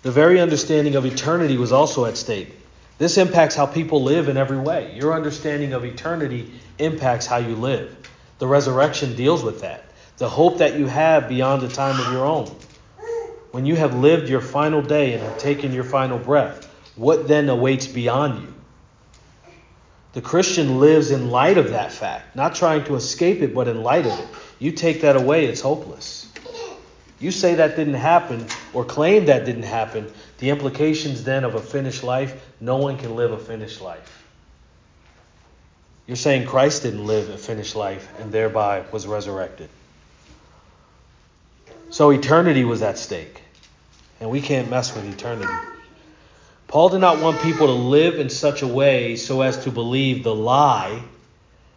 The 0.03 0.11
very 0.11 0.39
understanding 0.39 0.95
of 0.95 1.07
eternity 1.07 1.57
was 1.57 1.71
also 1.71 2.05
at 2.05 2.15
stake. 2.17 2.55
This 2.97 3.17
impacts 3.17 3.55
how 3.55 3.65
people 3.65 4.03
live 4.03 4.29
in 4.29 4.37
every 4.37 4.57
way. 4.57 4.95
Your 4.95 5.13
understanding 5.13 5.73
of 5.73 5.83
eternity 5.83 6.51
impacts 6.79 7.25
how 7.25 7.37
you 7.37 7.55
live. 7.55 7.95
The 8.39 8.47
resurrection 8.47 9.15
deals 9.15 9.43
with 9.43 9.61
that. 9.61 9.83
The 10.17 10.29
hope 10.29 10.59
that 10.59 10.79
you 10.79 10.87
have 10.87 11.27
beyond 11.27 11.61
the 11.61 11.67
time 11.67 11.99
of 11.99 12.11
your 12.13 12.25
own. 12.25 12.49
When 13.51 13.65
you 13.65 13.75
have 13.75 13.95
lived 13.95 14.29
your 14.29 14.41
final 14.41 14.81
day 14.81 15.13
and 15.13 15.23
have 15.23 15.37
taken 15.37 15.73
your 15.73 15.83
final 15.83 16.17
breath, 16.17 16.65
what 16.95 17.27
then 17.27 17.49
awaits 17.49 17.87
beyond 17.87 18.43
you? 18.43 18.53
The 20.13 20.21
Christian 20.21 20.79
lives 20.79 21.11
in 21.11 21.29
light 21.29 21.57
of 21.57 21.71
that 21.71 21.91
fact, 21.91 22.37
not 22.37 22.55
trying 22.55 22.85
to 22.85 22.95
escape 22.95 23.41
it, 23.41 23.53
but 23.53 23.67
in 23.67 23.83
light 23.83 24.05
of 24.05 24.17
it. 24.17 24.27
You 24.59 24.71
take 24.71 25.01
that 25.01 25.17
away, 25.17 25.45
it's 25.45 25.59
hopeless. 25.59 26.31
You 27.19 27.31
say 27.31 27.55
that 27.55 27.75
didn't 27.75 27.93
happen 27.93 28.45
or 28.73 28.83
claim 28.83 29.25
that 29.25 29.45
didn't 29.45 29.63
happen, 29.63 30.11
the 30.39 30.49
implications 30.49 31.23
then 31.23 31.43
of 31.43 31.55
a 31.55 31.61
finished 31.61 32.03
life, 32.03 32.51
no 32.59 32.77
one 32.77 32.97
can 32.97 33.15
live 33.15 33.31
a 33.31 33.37
finished 33.37 33.81
life. 33.81 34.23
You're 36.07 36.17
saying 36.17 36.47
Christ 36.47 36.83
didn't 36.83 37.05
live 37.05 37.29
a 37.29 37.37
finished 37.37 37.75
life 37.75 38.07
and 38.19 38.31
thereby 38.31 38.83
was 38.91 39.07
resurrected. 39.07 39.69
So 41.89 42.11
eternity 42.11 42.63
was 42.65 42.81
at 42.81 42.97
stake, 42.97 43.41
and 44.19 44.29
we 44.29 44.41
can't 44.41 44.69
mess 44.69 44.93
with 44.93 45.05
eternity. 45.05 45.53
Paul 46.67 46.89
did 46.89 46.99
not 46.99 47.21
want 47.21 47.41
people 47.41 47.67
to 47.67 47.73
live 47.73 48.19
in 48.19 48.29
such 48.29 48.61
a 48.61 48.67
way 48.67 49.15
so 49.15 49.41
as 49.41 49.63
to 49.63 49.71
believe 49.71 50.23
the 50.23 50.35
lie 50.35 51.01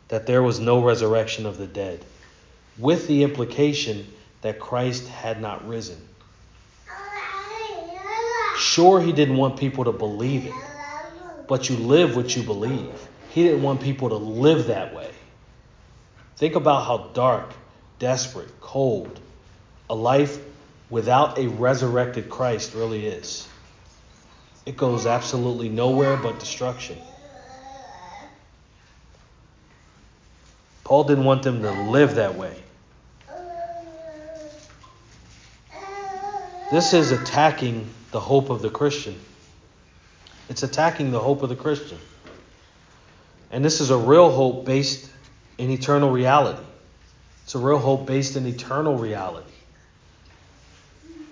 that 0.08 0.26
there 0.26 0.42
was 0.42 0.58
no 0.58 0.82
resurrection 0.82 1.46
of 1.46 1.58
the 1.58 1.66
dead, 1.66 2.04
with 2.78 3.06
the 3.06 3.22
implication 3.22 4.06
that 4.42 4.58
Christ 4.58 5.08
had 5.08 5.40
not 5.40 5.66
risen. 5.68 5.98
Sure, 8.52 9.00
he 9.00 9.12
didn't 9.12 9.36
want 9.36 9.56
people 9.56 9.84
to 9.84 9.92
believe 9.92 10.46
it, 10.46 10.68
but 11.46 11.68
you 11.68 11.76
live 11.76 12.16
what 12.16 12.34
you 12.34 12.42
believe. 12.42 13.06
He 13.28 13.42
didn't 13.44 13.62
want 13.62 13.80
people 13.80 14.08
to 14.10 14.16
live 14.16 14.66
that 14.68 14.94
way. 14.94 15.10
Think 16.36 16.54
about 16.54 16.84
how 16.86 17.10
dark, 17.14 17.52
desperate, 17.98 18.60
cold 18.60 19.20
a 19.90 19.94
life 19.94 20.38
without 20.90 21.38
a 21.38 21.48
resurrected 21.48 22.28
Christ 22.28 22.74
really 22.74 23.06
is. 23.06 23.46
It 24.66 24.76
goes 24.76 25.06
absolutely 25.06 25.68
nowhere 25.68 26.16
but 26.16 26.38
destruction. 26.38 26.98
Paul 30.84 31.04
didn't 31.04 31.24
want 31.24 31.42
them 31.42 31.62
to 31.62 31.70
live 31.70 32.16
that 32.16 32.36
way. 32.36 32.54
This 36.70 36.92
is 36.92 37.12
attacking 37.12 37.88
the 38.10 38.20
hope 38.20 38.50
of 38.50 38.60
the 38.60 38.68
Christian. 38.68 39.18
It's 40.50 40.62
attacking 40.62 41.12
the 41.12 41.20
hope 41.20 41.42
of 41.42 41.48
the 41.48 41.56
Christian. 41.56 41.98
And 43.50 43.64
this 43.64 43.80
is 43.80 43.88
a 43.88 43.96
real 43.96 44.30
hope 44.30 44.66
based 44.66 45.10
in 45.56 45.70
eternal 45.70 46.10
reality. 46.10 46.62
It's 47.44 47.54
a 47.54 47.58
real 47.58 47.78
hope 47.78 48.06
based 48.06 48.36
in 48.36 48.46
eternal 48.46 48.98
reality. 48.98 49.50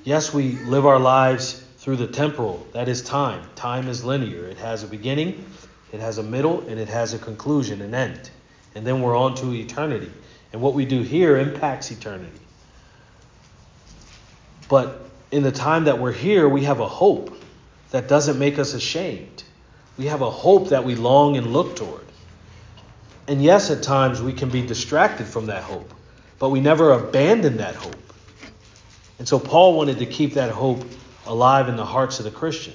Yes, 0.04 0.32
we 0.32 0.52
live 0.52 0.86
our 0.86 0.98
lives 0.98 1.62
through 1.78 1.96
the 1.96 2.06
temporal, 2.06 2.66
that 2.72 2.88
is 2.88 3.02
time. 3.02 3.42
Time 3.56 3.88
is 3.88 4.04
linear, 4.04 4.46
it 4.46 4.56
has 4.56 4.82
a 4.82 4.86
beginning, 4.86 5.44
it 5.92 6.00
has 6.00 6.16
a 6.16 6.22
middle, 6.22 6.62
and 6.62 6.80
it 6.80 6.88
has 6.88 7.12
a 7.12 7.18
conclusion, 7.18 7.82
an 7.82 7.94
end. 7.94 8.30
And 8.74 8.86
then 8.86 9.02
we're 9.02 9.16
on 9.16 9.34
to 9.36 9.52
eternity. 9.52 10.10
And 10.52 10.62
what 10.62 10.72
we 10.72 10.86
do 10.86 11.02
here 11.02 11.36
impacts 11.36 11.90
eternity. 11.90 12.38
But 14.68 15.05
in 15.30 15.42
the 15.42 15.52
time 15.52 15.84
that 15.84 15.98
we're 15.98 16.12
here, 16.12 16.48
we 16.48 16.64
have 16.64 16.80
a 16.80 16.88
hope 16.88 17.36
that 17.90 18.08
doesn't 18.08 18.38
make 18.38 18.58
us 18.58 18.74
ashamed. 18.74 19.42
We 19.98 20.06
have 20.06 20.22
a 20.22 20.30
hope 20.30 20.68
that 20.70 20.84
we 20.84 20.94
long 20.94 21.36
and 21.36 21.52
look 21.52 21.76
toward. 21.76 22.04
And 23.28 23.42
yes, 23.42 23.70
at 23.70 23.82
times 23.82 24.22
we 24.22 24.32
can 24.32 24.50
be 24.50 24.62
distracted 24.64 25.26
from 25.26 25.46
that 25.46 25.62
hope, 25.62 25.92
but 26.38 26.50
we 26.50 26.60
never 26.60 26.92
abandon 26.92 27.56
that 27.56 27.74
hope. 27.74 27.96
And 29.18 29.26
so 29.26 29.38
Paul 29.38 29.76
wanted 29.76 29.98
to 29.98 30.06
keep 30.06 30.34
that 30.34 30.50
hope 30.50 30.84
alive 31.26 31.68
in 31.68 31.76
the 31.76 31.84
hearts 31.84 32.18
of 32.18 32.24
the 32.24 32.30
Christian. 32.30 32.74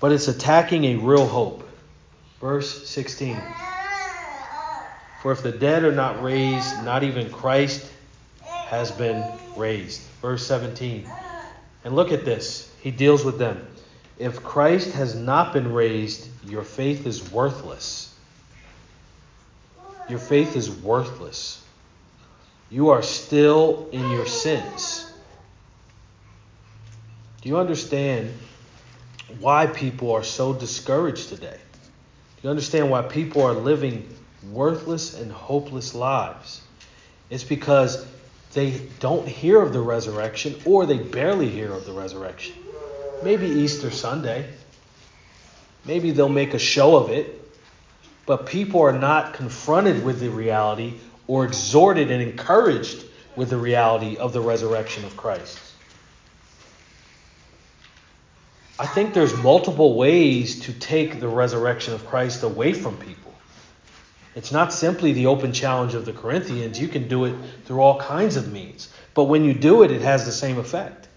But 0.00 0.12
it's 0.12 0.28
attacking 0.28 0.84
a 0.84 0.96
real 0.96 1.26
hope. 1.26 1.68
Verse 2.40 2.88
16. 2.88 3.54
For 5.20 5.32
if 5.32 5.42
the 5.42 5.50
dead 5.50 5.82
are 5.84 5.92
not 5.92 6.22
raised, 6.22 6.82
not 6.84 7.02
even 7.02 7.30
Christ 7.30 7.90
has 8.68 8.90
been 8.92 9.32
raised. 9.56 10.02
Verse 10.20 10.46
17. 10.46 11.10
And 11.84 11.96
look 11.96 12.12
at 12.12 12.26
this. 12.26 12.70
He 12.82 12.90
deals 12.90 13.24
with 13.24 13.38
them. 13.38 13.66
If 14.18 14.42
Christ 14.42 14.92
has 14.92 15.14
not 15.14 15.54
been 15.54 15.72
raised, 15.72 16.28
your 16.44 16.64
faith 16.64 17.06
is 17.06 17.32
worthless. 17.32 18.14
Your 20.06 20.18
faith 20.18 20.54
is 20.54 20.70
worthless. 20.70 21.64
You 22.68 22.90
are 22.90 23.02
still 23.02 23.88
in 23.90 24.10
your 24.10 24.26
sins. 24.26 25.10
Do 27.40 27.48
you 27.48 27.56
understand 27.56 28.34
why 29.40 29.66
people 29.66 30.12
are 30.12 30.24
so 30.24 30.52
discouraged 30.52 31.30
today? 31.30 31.56
Do 31.56 32.42
you 32.42 32.50
understand 32.50 32.90
why 32.90 33.00
people 33.02 33.42
are 33.42 33.54
living 33.54 34.14
worthless 34.52 35.18
and 35.18 35.32
hopeless 35.32 35.94
lives? 35.94 36.60
It's 37.30 37.44
because 37.44 38.06
they 38.58 38.72
don't 38.98 39.28
hear 39.28 39.62
of 39.62 39.72
the 39.72 39.80
resurrection 39.80 40.56
or 40.64 40.84
they 40.84 40.98
barely 40.98 41.48
hear 41.48 41.72
of 41.72 41.86
the 41.86 41.92
resurrection. 41.92 42.56
Maybe 43.22 43.46
Easter 43.46 43.92
Sunday. 43.92 44.50
Maybe 45.84 46.10
they'll 46.10 46.28
make 46.28 46.54
a 46.54 46.58
show 46.58 46.96
of 46.96 47.10
it. 47.10 47.40
But 48.26 48.46
people 48.46 48.80
are 48.80 48.98
not 48.98 49.32
confronted 49.32 50.04
with 50.04 50.18
the 50.18 50.28
reality 50.28 50.94
or 51.28 51.44
exhorted 51.44 52.10
and 52.10 52.20
encouraged 52.20 53.04
with 53.36 53.50
the 53.50 53.56
reality 53.56 54.16
of 54.16 54.32
the 54.32 54.40
resurrection 54.40 55.04
of 55.04 55.16
Christ. 55.16 55.56
I 58.76 58.86
think 58.86 59.14
there's 59.14 59.36
multiple 59.36 59.94
ways 59.94 60.62
to 60.62 60.72
take 60.72 61.20
the 61.20 61.28
resurrection 61.28 61.94
of 61.94 62.04
Christ 62.06 62.42
away 62.42 62.72
from 62.72 62.96
people. 62.96 63.27
It's 64.34 64.52
not 64.52 64.72
simply 64.72 65.12
the 65.12 65.26
open 65.26 65.52
challenge 65.52 65.94
of 65.94 66.04
the 66.04 66.12
Corinthians. 66.12 66.80
You 66.80 66.88
can 66.88 67.08
do 67.08 67.24
it 67.24 67.34
through 67.64 67.80
all 67.80 67.98
kinds 67.98 68.36
of 68.36 68.52
means. 68.52 68.88
But 69.14 69.24
when 69.24 69.44
you 69.44 69.54
do 69.54 69.82
it, 69.82 69.90
it 69.90 70.02
has 70.02 70.26
the 70.26 70.32
same 70.32 70.58
effect. 70.58 71.08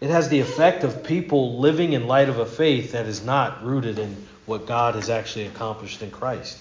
It 0.00 0.10
has 0.10 0.28
the 0.28 0.40
effect 0.40 0.84
of 0.84 1.02
people 1.02 1.58
living 1.58 1.92
in 1.92 2.06
light 2.06 2.28
of 2.28 2.38
a 2.38 2.46
faith 2.46 2.92
that 2.92 3.06
is 3.06 3.24
not 3.24 3.64
rooted 3.64 3.98
in 3.98 4.16
what 4.46 4.66
God 4.66 4.94
has 4.94 5.10
actually 5.10 5.46
accomplished 5.46 6.02
in 6.02 6.10
Christ. 6.10 6.58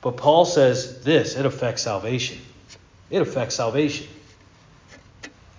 But 0.00 0.16
Paul 0.16 0.44
says 0.44 1.02
this 1.04 1.36
it 1.36 1.46
affects 1.46 1.82
salvation. 1.82 2.38
It 3.10 3.22
affects 3.22 3.54
salvation. 3.54 4.08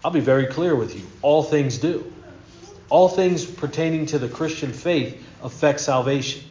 I'll 0.03 0.11
be 0.11 0.19
very 0.19 0.47
clear 0.47 0.75
with 0.75 0.95
you. 0.95 1.05
All 1.21 1.43
things 1.43 1.77
do. 1.77 2.11
All 2.89 3.09
things 3.09 3.45
pertaining 3.45 4.07
to 4.07 4.19
the 4.19 4.27
Christian 4.29 4.71
faith 4.71 5.25
affect 5.41 5.79
salvation. 5.79 6.43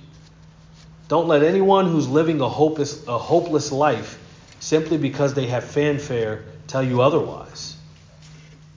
Don't 1.08 1.28
let 1.28 1.42
anyone 1.42 1.86
who's 1.86 2.08
living 2.08 2.40
a 2.40 2.48
hopeless, 2.48 3.06
a 3.06 3.18
hopeless 3.18 3.70
life 3.70 4.18
simply 4.60 4.96
because 4.96 5.34
they 5.34 5.46
have 5.46 5.64
fanfare 5.64 6.44
tell 6.66 6.82
you 6.82 7.02
otherwise. 7.02 7.76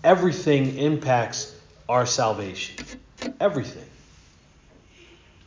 Everything 0.03 0.77
impacts 0.77 1.55
our 1.87 2.05
salvation. 2.05 2.75
Everything. 3.39 3.85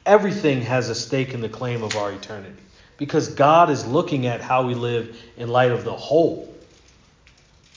Everything 0.07 0.63
has 0.63 0.89
a 0.89 0.95
stake 0.95 1.35
in 1.35 1.41
the 1.41 1.49
claim 1.49 1.83
of 1.83 1.97
our 1.97 2.13
eternity 2.13 2.63
because 2.97 3.29
God 3.29 3.71
is 3.71 3.87
looking 3.87 4.27
at 4.27 4.41
how 4.41 4.67
we 4.67 4.75
live 4.75 5.17
in 5.37 5.49
light 5.49 5.71
of 5.71 5.85
the 5.85 5.95
whole. 5.95 6.55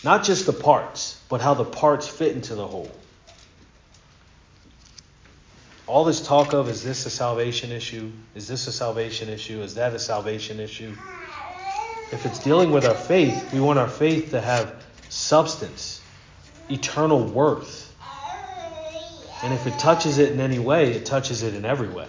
Not 0.04 0.24
just 0.24 0.45
the 0.45 0.54
parts, 0.54 1.22
but 1.30 1.41
how 1.41 1.54
the 1.54 1.66
parts 1.66 2.08
fit 2.08 2.36
into 2.36 2.56
the 2.56 2.68
whole. 2.68 2.91
All 5.86 6.05
this 6.05 6.25
talk 6.25 6.53
of 6.53 6.69
is 6.69 6.81
this 6.84 7.05
a 7.05 7.09
salvation 7.09 7.71
issue? 7.71 8.11
Is 8.36 8.47
this 8.47 8.67
a 8.67 8.71
salvation 8.71 9.29
issue? 9.29 9.61
Is 9.61 9.75
that 9.75 9.93
a 9.93 9.99
salvation 9.99 10.59
issue? 10.59 10.95
If 12.11 12.25
it's 12.25 12.39
dealing 12.39 12.71
with 12.71 12.86
our 12.86 12.95
faith, 12.95 13.51
we 13.51 13.59
want 13.59 13.79
our 13.79 13.89
faith 13.89 14.31
to 14.31 14.39
have 14.39 14.73
substance, 15.09 16.01
eternal 16.69 17.23
worth. 17.23 17.93
And 19.41 19.51
if 19.51 19.67
it 19.67 19.77
touches 19.77 20.19
it 20.19 20.31
in 20.31 20.39
any 20.39 20.59
way, 20.59 20.93
it 20.93 21.05
touches 21.05 21.43
it 21.43 21.53
in 21.53 21.65
every 21.65 21.89
way. 21.89 22.07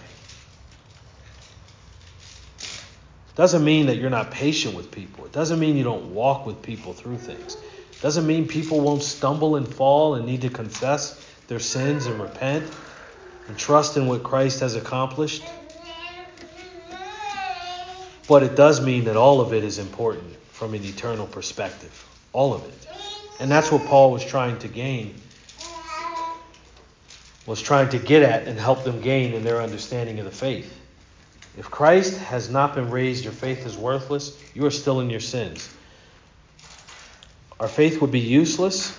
Doesn't 3.35 3.65
mean 3.65 3.87
that 3.87 3.97
you're 3.97 4.09
not 4.09 4.31
patient 4.31 4.75
with 4.75 4.91
people. 4.91 5.25
It 5.25 5.33
doesn't 5.33 5.59
mean 5.59 5.75
you 5.75 5.83
don't 5.83 6.13
walk 6.13 6.45
with 6.45 6.61
people 6.61 6.93
through 6.93 7.17
things. 7.17 7.57
It 7.91 8.01
doesn't 8.01 8.25
mean 8.25 8.47
people 8.47 8.79
won't 8.79 9.03
stumble 9.03 9.57
and 9.57 9.67
fall 9.67 10.15
and 10.15 10.25
need 10.25 10.41
to 10.41 10.49
confess 10.49 11.21
their 11.47 11.59
sins 11.59 12.05
and 12.05 12.21
repent 12.21 12.71
and 13.47 13.57
trust 13.57 13.97
in 13.97 14.07
what 14.07 14.23
Christ 14.23 14.59
has 14.61 14.75
accomplished. 14.75 15.43
But 18.27 18.43
it 18.43 18.55
does 18.55 18.83
mean 18.83 19.05
that 19.05 19.15
all 19.15 19.41
of 19.41 19.53
it 19.53 19.63
is 19.63 19.77
important 19.77 20.35
from 20.51 20.73
an 20.73 20.83
eternal 20.83 21.27
perspective. 21.27 22.05
All 22.33 22.53
of 22.53 22.65
it. 22.65 22.87
And 23.39 23.51
that's 23.51 23.71
what 23.71 23.85
Paul 23.85 24.11
was 24.11 24.23
trying 24.25 24.57
to 24.59 24.67
gain, 24.67 25.13
was 27.45 27.61
trying 27.61 27.89
to 27.89 27.99
get 27.99 28.23
at 28.23 28.47
and 28.47 28.57
help 28.57 28.83
them 28.83 29.01
gain 29.01 29.33
in 29.33 29.43
their 29.43 29.61
understanding 29.61 30.19
of 30.19 30.25
the 30.25 30.31
faith. 30.31 30.73
If 31.57 31.69
Christ 31.69 32.17
has 32.17 32.49
not 32.49 32.75
been 32.75 32.89
raised, 32.89 33.23
your 33.23 33.33
faith 33.33 33.65
is 33.65 33.77
worthless. 33.77 34.37
You 34.53 34.65
are 34.65 34.71
still 34.71 34.99
in 34.99 35.09
your 35.09 35.19
sins. 35.19 35.69
Our 37.59 37.67
faith 37.69 38.01
would 38.01 38.11
be 38.11 38.19
useless, 38.19 38.97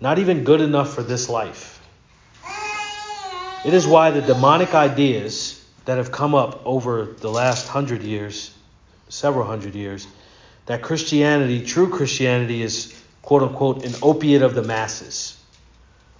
not 0.00 0.18
even 0.18 0.44
good 0.44 0.62
enough 0.62 0.94
for 0.94 1.02
this 1.02 1.28
life. 1.28 1.69
It 3.62 3.74
is 3.74 3.86
why 3.86 4.10
the 4.10 4.22
demonic 4.22 4.74
ideas 4.74 5.62
that 5.84 5.98
have 5.98 6.10
come 6.10 6.34
up 6.34 6.62
over 6.64 7.04
the 7.04 7.30
last 7.30 7.68
hundred 7.68 8.02
years, 8.02 8.54
several 9.08 9.46
hundred 9.46 9.74
years, 9.74 10.06
that 10.66 10.82
Christianity, 10.82 11.64
true 11.64 11.90
Christianity, 11.90 12.62
is 12.62 12.94
quote 13.22 13.42
unquote 13.42 13.84
an 13.84 13.94
opiate 14.02 14.42
of 14.42 14.54
the 14.54 14.62
masses, 14.62 15.38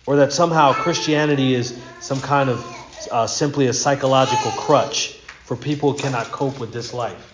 or 0.07 0.17
that 0.17 0.33
somehow 0.33 0.73
Christianity 0.75 1.55
is 1.55 1.81
some 1.99 2.21
kind 2.21 2.51
of 2.51 2.67
uh, 3.11 3.27
simply 3.27 3.69
a 3.69 3.73
psychological 3.73 4.53
crutch 4.53 5.13
for 5.45 5.57
people 5.57 5.93
who 5.93 5.99
cannot 5.99 6.31
cope 6.33 6.61
with 6.61 6.73
this 6.73 6.93
life. 6.93 7.33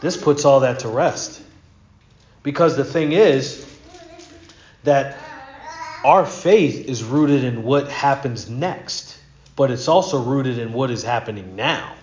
This 0.00 0.16
puts 0.16 0.44
all 0.44 0.60
that 0.60 0.80
to 0.80 0.88
rest. 0.88 1.40
Because 2.42 2.76
the 2.76 2.84
thing 2.84 3.12
is 3.12 3.64
that 4.82 5.16
our 6.04 6.26
faith 6.26 6.86
is 6.86 7.02
rooted 7.02 7.44
in 7.44 7.62
what 7.64 7.88
happens 7.88 8.50
next, 8.50 9.18
but 9.56 9.70
it's 9.70 9.88
also 9.88 10.22
rooted 10.22 10.58
in 10.58 10.74
what 10.74 10.90
is 10.90 11.02
happening 11.02 11.56
now. 11.56 11.94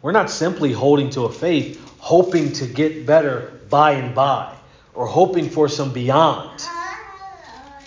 We're 0.00 0.12
not 0.12 0.30
simply 0.30 0.72
holding 0.72 1.10
to 1.10 1.22
a 1.22 1.32
faith 1.32 1.82
hoping 1.98 2.52
to 2.52 2.66
get 2.66 3.04
better 3.04 3.60
by 3.68 3.92
and 3.92 4.14
by 4.14 4.54
or 4.94 5.06
hoping 5.06 5.50
for 5.50 5.68
some 5.68 5.92
beyond. 5.92 6.70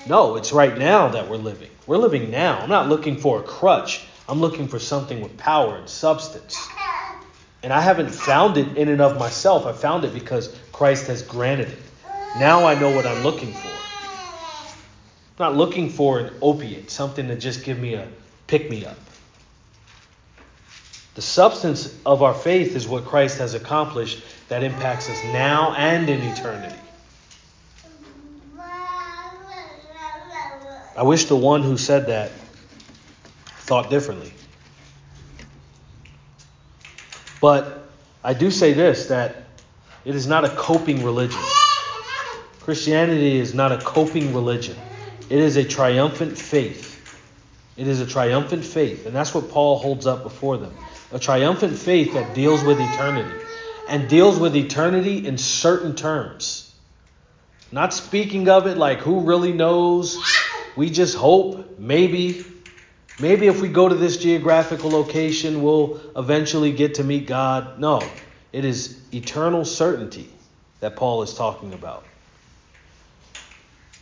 No, 0.06 0.36
it's 0.36 0.52
right 0.52 0.78
now 0.78 1.08
that 1.10 1.30
we're 1.30 1.38
living. 1.38 1.70
We're 1.88 1.98
living 1.98 2.30
now. 2.30 2.60
I'm 2.60 2.70
not 2.70 2.90
looking 2.90 3.18
for 3.18 3.40
a 3.40 3.44
crutch. 3.44 4.06
I'm 4.28 4.42
looking 4.42 4.68
for 4.68 4.80
something 4.80 5.22
with 5.22 5.38
power 5.38 5.78
and 5.78 5.88
substance. 5.88 6.76
And 7.64 7.72
I 7.72 7.80
haven't 7.80 8.10
found 8.10 8.58
it 8.58 8.78
in 8.78 8.90
and 8.90 9.02
of 9.02 9.18
myself. 9.18 9.66
I 9.66 9.72
found 9.72 10.04
it 10.04 10.14
because 10.14 10.54
Christ 10.74 11.08
has 11.08 11.22
granted 11.22 11.70
it. 11.70 11.80
Now 12.36 12.66
I 12.66 12.76
know 12.76 12.92
what 12.92 13.08
I'm 13.08 13.24
looking 13.24 13.54
for. 13.54 13.89
Not 15.40 15.56
looking 15.56 15.90
for 15.90 16.20
an 16.20 16.34
opiate, 16.42 16.92
something 16.92 17.30
to 17.30 17.36
just 17.38 17.64
give 17.64 17.80
me 17.80 17.94
a 17.94 18.08
pick 18.48 18.70
me 18.70 18.86
up. 18.86 18.98
The 21.16 21.22
substance 21.22 21.98
of 22.06 22.22
our 22.22 22.34
faith 22.34 22.76
is 22.76 22.88
what 22.88 23.06
Christ 23.06 23.40
has 23.40 23.54
accomplished 23.54 24.22
that 24.50 24.64
impacts 24.64 25.10
us 25.10 25.24
now 25.24 25.74
and 25.74 26.10
in 26.10 26.22
eternity. 26.22 26.76
I 30.96 31.04
wish 31.04 31.26
the 31.26 31.36
one 31.36 31.62
who 31.62 31.78
said 31.78 32.08
that 32.08 32.32
thought 33.62 33.90
differently. 33.90 34.34
But 37.40 37.90
I 38.24 38.34
do 38.34 38.52
say 38.52 38.74
this 38.74 39.08
that 39.08 39.46
it 40.04 40.16
is 40.16 40.28
not 40.28 40.44
a 40.44 40.50
coping 40.50 41.06
religion. 41.06 41.40
Christianity 42.60 43.38
is 43.38 43.54
not 43.54 43.72
a 43.72 43.78
coping 43.78 44.34
religion. 44.34 44.76
It 45.30 45.40
is 45.40 45.58
a 45.58 45.64
triumphant 45.64 46.38
faith. 46.38 46.96
It 47.78 47.88
is 47.88 48.02
a 48.02 48.06
triumphant 48.06 48.66
faith, 48.66 49.06
and 49.06 49.16
that's 49.16 49.34
what 49.34 49.52
Paul 49.52 49.78
holds 49.78 50.06
up 50.06 50.24
before 50.24 50.58
them. 50.58 50.76
A 51.12 51.20
triumphant 51.20 51.78
faith 51.78 52.14
that 52.14 52.34
deals 52.34 52.64
with 52.64 52.82
eternity 52.82 53.40
and 53.88 54.10
deals 54.10 54.38
with 54.40 54.56
eternity 54.56 55.26
in 55.26 55.38
certain 55.38 55.96
terms. 55.96 56.76
Not 57.72 57.94
speaking 57.94 58.50
of 58.50 58.68
it 58.68 58.78
like 58.78 59.00
who 59.00 59.22
really 59.22 59.54
knows. 59.54 60.18
We 60.76 60.90
just 60.90 61.16
hope, 61.16 61.80
maybe. 61.80 62.46
Maybe 63.20 63.48
if 63.48 63.62
we 63.62 63.68
go 63.68 63.88
to 63.88 63.96
this 63.96 64.18
geographical 64.18 64.90
location, 64.90 65.62
we'll 65.62 66.00
eventually 66.16 66.72
get 66.72 66.96
to 66.96 67.04
meet 67.04 67.28
God. 67.28 67.80
No, 67.80 68.02
it 68.52 68.66
is 68.66 69.00
eternal 69.14 69.66
certainty 69.66 70.30
that 70.80 70.96
Paul 70.96 71.22
is 71.22 71.34
talking 71.34 71.74
about. 71.74 72.09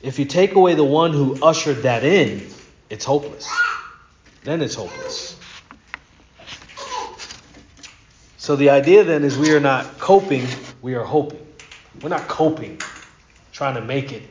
If 0.01 0.19
you 0.19 0.25
take 0.25 0.53
away 0.53 0.75
the 0.75 0.83
one 0.83 1.11
who 1.11 1.37
ushered 1.41 1.83
that 1.83 2.03
in, 2.03 2.47
it's 2.89 3.05
hopeless. 3.05 3.49
Then 4.43 4.61
it's 4.61 4.75
hopeless. 4.75 5.35
So 8.37 8.55
the 8.55 8.69
idea 8.69 9.03
then 9.03 9.23
is 9.23 9.37
we 9.37 9.53
are 9.53 9.59
not 9.59 9.99
coping, 9.99 10.45
we 10.81 10.95
are 10.95 11.03
hoping. 11.03 11.45
We're 12.01 12.09
not 12.09 12.27
coping, 12.27 12.79
trying 13.51 13.75
to 13.75 13.81
make 13.81 14.13
it 14.13 14.23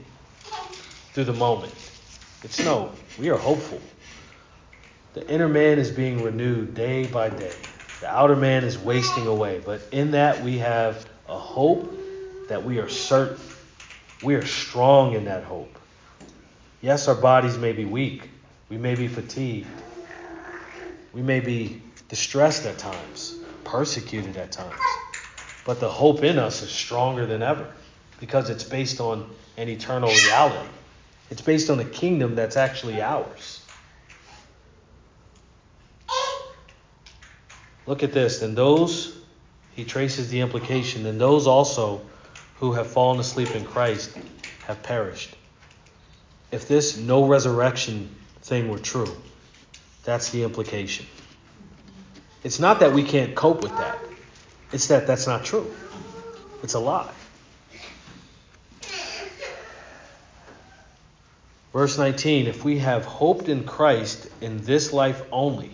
through 1.13 1.25
the 1.25 1.33
moment. 1.33 1.75
It's 2.43 2.65
no, 2.65 2.93
we 3.19 3.29
are 3.31 3.37
hopeful. 3.37 3.81
The 5.15 5.29
inner 5.29 5.49
man 5.49 5.79
is 5.79 5.91
being 5.91 6.23
renewed 6.23 6.75
day 6.75 7.07
by 7.07 7.31
day. 7.31 7.53
The 8.01 8.09
outer 8.09 8.37
man 8.37 8.65
is 8.65 8.79
wasting 8.79 9.27
away. 9.27 9.61
But 9.65 9.83
in 9.91 10.13
that 10.13 10.43
we 10.43 10.59
have 10.59 11.07
a 11.29 11.39
hope 11.39 11.93
that 12.49 12.65
we 12.65 12.79
are 12.79 12.89
certain. 12.89 13.39
We 14.23 14.35
are 14.35 14.47
strong 14.47 15.15
in 15.15 15.27
that 15.27 15.45
hope. 15.45 15.79
Yes, 16.81 17.09
our 17.09 17.15
bodies 17.15 17.59
may 17.59 17.73
be 17.73 17.85
weak. 17.85 18.31
We 18.69 18.79
may 18.79 18.95
be 18.95 19.09
fatigued. 19.09 19.67
We 21.13 21.23
may 21.23 21.41
be 21.41 21.83
distressed 22.09 22.67
at 22.67 22.79
times, 22.79 23.39
persecuted 23.65 24.37
at 24.37 24.53
times. 24.53 24.75
But 25.65 25.81
the 25.81 25.89
hope 25.89 26.23
in 26.23 26.39
us 26.39 26.63
is 26.63 26.71
stronger 26.71 27.27
than 27.27 27.43
ever 27.43 27.67
because 28.21 28.51
it's 28.51 28.65
based 28.65 29.01
on 29.01 29.29
an 29.57 29.69
eternal 29.69 30.11
reality. 30.11 30.69
It's 31.31 31.43
based 31.43 31.71
on 31.71 31.81
a 31.81 31.85
kingdom 31.85 32.35
that's 32.35 32.57
actually 32.57 33.03
ours. 33.03 33.63
Look 37.87 38.03
at 38.03 38.13
this. 38.13 38.41
Then 38.41 38.55
those, 38.55 39.17
he 39.75 39.85
traces 39.85 40.29
the 40.29 40.41
implication, 40.41 41.03
then 41.05 41.19
those 41.19 41.47
also 41.47 42.01
who 42.61 42.73
have 42.73 42.87
fallen 42.87 43.21
asleep 43.21 43.55
in 43.55 43.65
Christ 43.65 44.17
have 44.67 44.83
perished. 44.83 45.35
If 46.51 46.69
this 46.69 46.97
no 46.97 47.27
resurrection 47.27 48.15
thing 48.43 48.69
were 48.69 48.79
true, 48.79 49.15
that's 50.05 50.31
the 50.31 50.43
implication. 50.43 51.07
It's 52.45 52.61
not 52.61 52.81
that 52.81 52.93
we 52.93 53.03
can't 53.03 53.35
cope 53.35 53.63
with 53.63 53.77
that, 53.77 53.99
it's 54.73 54.89
that 54.89 55.07
that's 55.07 55.27
not 55.27 55.45
true. 55.45 55.73
It's 56.63 56.75
a 56.75 56.79
lie. 56.79 57.13
Verse 61.73 61.99
19 61.99 62.47
If 62.47 62.65
we 62.65 62.79
have 62.79 63.05
hoped 63.05 63.49
in 63.49 63.65
Christ 63.65 64.29
in 64.41 64.63
this 64.65 64.93
life 64.93 65.23
only, 65.31 65.71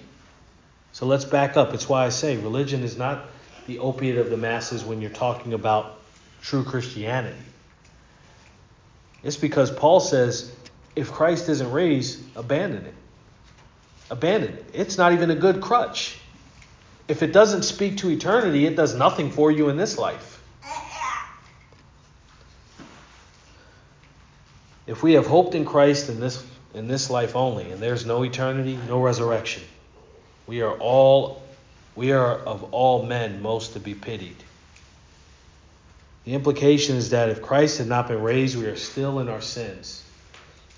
so 0.92 1.06
let's 1.06 1.24
back 1.24 1.56
up. 1.56 1.72
It's 1.74 1.88
why 1.88 2.04
I 2.06 2.08
say 2.08 2.36
religion 2.36 2.82
is 2.82 2.98
not 2.98 3.26
the 3.66 3.78
opiate 3.78 4.18
of 4.18 4.28
the 4.28 4.36
masses 4.36 4.84
when 4.84 5.00
you're 5.00 5.10
talking 5.10 5.52
about 5.52 6.01
true 6.42 6.64
Christianity. 6.64 7.36
It's 9.22 9.36
because 9.36 9.70
Paul 9.70 10.00
says 10.00 10.54
if 10.94 11.12
Christ 11.12 11.48
isn't 11.48 11.72
raised, 11.72 12.20
abandon 12.36 12.84
it. 12.84 12.94
Abandon 14.10 14.54
it. 14.54 14.64
It's 14.74 14.98
not 14.98 15.12
even 15.12 15.30
a 15.30 15.34
good 15.34 15.60
crutch. 15.60 16.18
If 17.08 17.22
it 17.22 17.32
doesn't 17.32 17.62
speak 17.62 17.98
to 17.98 18.10
eternity, 18.10 18.66
it 18.66 18.76
does 18.76 18.94
nothing 18.94 19.30
for 19.30 19.50
you 19.50 19.68
in 19.68 19.76
this 19.76 19.96
life. 19.96 20.42
If 24.86 25.02
we 25.02 25.12
have 25.14 25.26
hoped 25.26 25.54
in 25.54 25.64
Christ 25.64 26.08
in 26.08 26.20
this 26.20 26.44
in 26.74 26.88
this 26.88 27.10
life 27.10 27.36
only, 27.36 27.70
and 27.70 27.80
there's 27.80 28.04
no 28.04 28.24
eternity, 28.24 28.78
no 28.88 29.00
resurrection, 29.00 29.62
we 30.46 30.62
are 30.62 30.74
all 30.74 31.42
we 31.94 32.12
are 32.12 32.36
of 32.36 32.64
all 32.74 33.04
men 33.04 33.42
most 33.42 33.74
to 33.74 33.80
be 33.80 33.94
pitied. 33.94 34.36
The 36.24 36.34
implication 36.34 36.96
is 36.96 37.10
that 37.10 37.30
if 37.30 37.42
Christ 37.42 37.78
had 37.78 37.88
not 37.88 38.06
been 38.08 38.22
raised, 38.22 38.56
we 38.56 38.66
are 38.66 38.76
still 38.76 39.18
in 39.18 39.28
our 39.28 39.40
sins. 39.40 40.04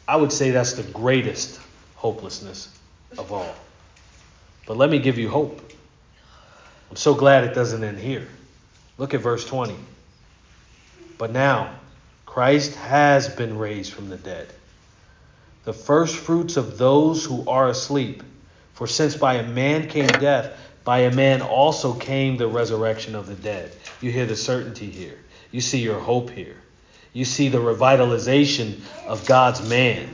I 0.09 0.17
would 0.17 0.33
say 0.33 0.51
that's 0.51 0.73
the 0.73 0.83
greatest 0.85 1.61
hopelessness 1.97 2.69
of 3.19 3.31
all. 3.31 3.55
But 4.67 4.79
let 4.79 4.89
me 4.89 4.99
give 4.99 5.19
you 5.19 5.29
hope. 5.29 5.61
I'm 6.91 6.97
so 6.97 7.15
glad 7.15 7.45
it 7.45 7.55
doesn't 7.55 7.85
end 7.85 7.99
here. 7.99 8.27
Look 8.97 9.13
at 9.13 9.21
verse 9.21 9.45
20. 9.45 9.77
But 11.19 11.31
now, 11.31 11.75
Christ 12.25 12.75
has 12.77 13.29
been 13.29 13.59
raised 13.59 13.93
from 13.93 14.09
the 14.09 14.17
dead, 14.17 14.49
the 15.65 15.73
first 15.73 16.17
fruits 16.17 16.57
of 16.57 16.79
those 16.79 17.25
who 17.25 17.49
are 17.49 17.69
asleep. 17.69 18.23
For 18.75 18.87
since 18.87 19.17
by 19.17 19.35
a 19.35 19.47
man 19.47 19.89
came 19.89 20.09
death, 20.09 20.59
by 20.85 21.01
a 21.01 21.15
man 21.15 21.43
also 21.43 21.95
came 21.95 22.37
the 22.37 22.49
resurrection 22.49 23.15
of 23.15 23.27
the 23.27 23.35
dead. 23.35 23.73
You 24.01 24.11
hear 24.11 24.27
the 24.27 24.37
certainty 24.37 24.91
here. 24.91 25.19
You 25.55 25.61
see 25.61 25.79
your 25.79 26.01
hope 26.01 26.31
here. 26.31 26.57
You 27.13 27.25
see 27.25 27.49
the 27.49 27.59
revitalization 27.59 28.81
of 29.07 29.25
God's 29.25 29.65
man. 29.69 30.09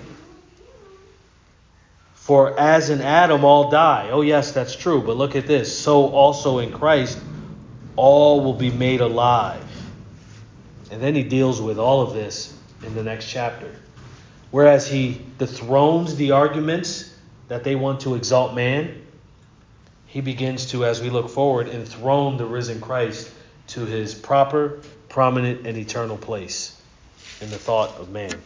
For 2.12 2.61
as 2.61 2.91
in 2.91 3.01
Adam 3.01 3.43
all 3.43 3.70
die. 3.70 4.11
Oh, 4.11 4.20
yes, 4.20 4.53
that's 4.53 4.76
true. 4.76 5.01
But 5.01 5.16
look 5.16 5.36
at 5.36 5.47
this. 5.47 5.74
So 5.74 6.09
also 6.09 6.59
in 6.59 6.70
Christ, 6.70 7.18
all 7.97 8.45
will 8.45 8.53
be 8.53 8.70
made 8.70 9.01
alive. 9.01 9.64
And 10.91 11.01
then 11.01 11.14
he 11.14 11.22
deals 11.22 11.59
with 11.59 11.78
all 11.78 12.03
of 12.03 12.12
this 12.12 12.55
in 12.84 12.95
the 12.95 13.03
next 13.03 13.30
chapter. 13.30 13.74
Whereas 14.51 14.86
he 14.86 15.22
dethrones 15.38 16.16
the 16.16 16.32
arguments 16.32 17.16
that 17.49 17.64
they 17.64 17.76
want 17.76 18.01
to 18.01 18.14
exalt 18.14 18.55
man, 18.55 19.07
he 20.05 20.20
begins 20.20 20.66
to, 20.72 20.84
as 20.84 21.01
we 21.01 21.09
look 21.09 21.30
forward, 21.30 21.66
enthrone 21.66 22.36
the 22.36 22.45
risen 22.45 22.78
Christ 22.78 23.32
to 23.68 23.86
his 23.86 24.14
proper, 24.14 24.82
prominent, 25.11 25.66
and 25.66 25.76
eternal 25.76 26.16
place 26.16 26.80
in 27.42 27.50
the 27.50 27.58
thought 27.58 27.96
of 27.96 28.11
man. 28.11 28.40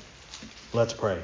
Let's 0.73 0.95
pray. 0.95 1.23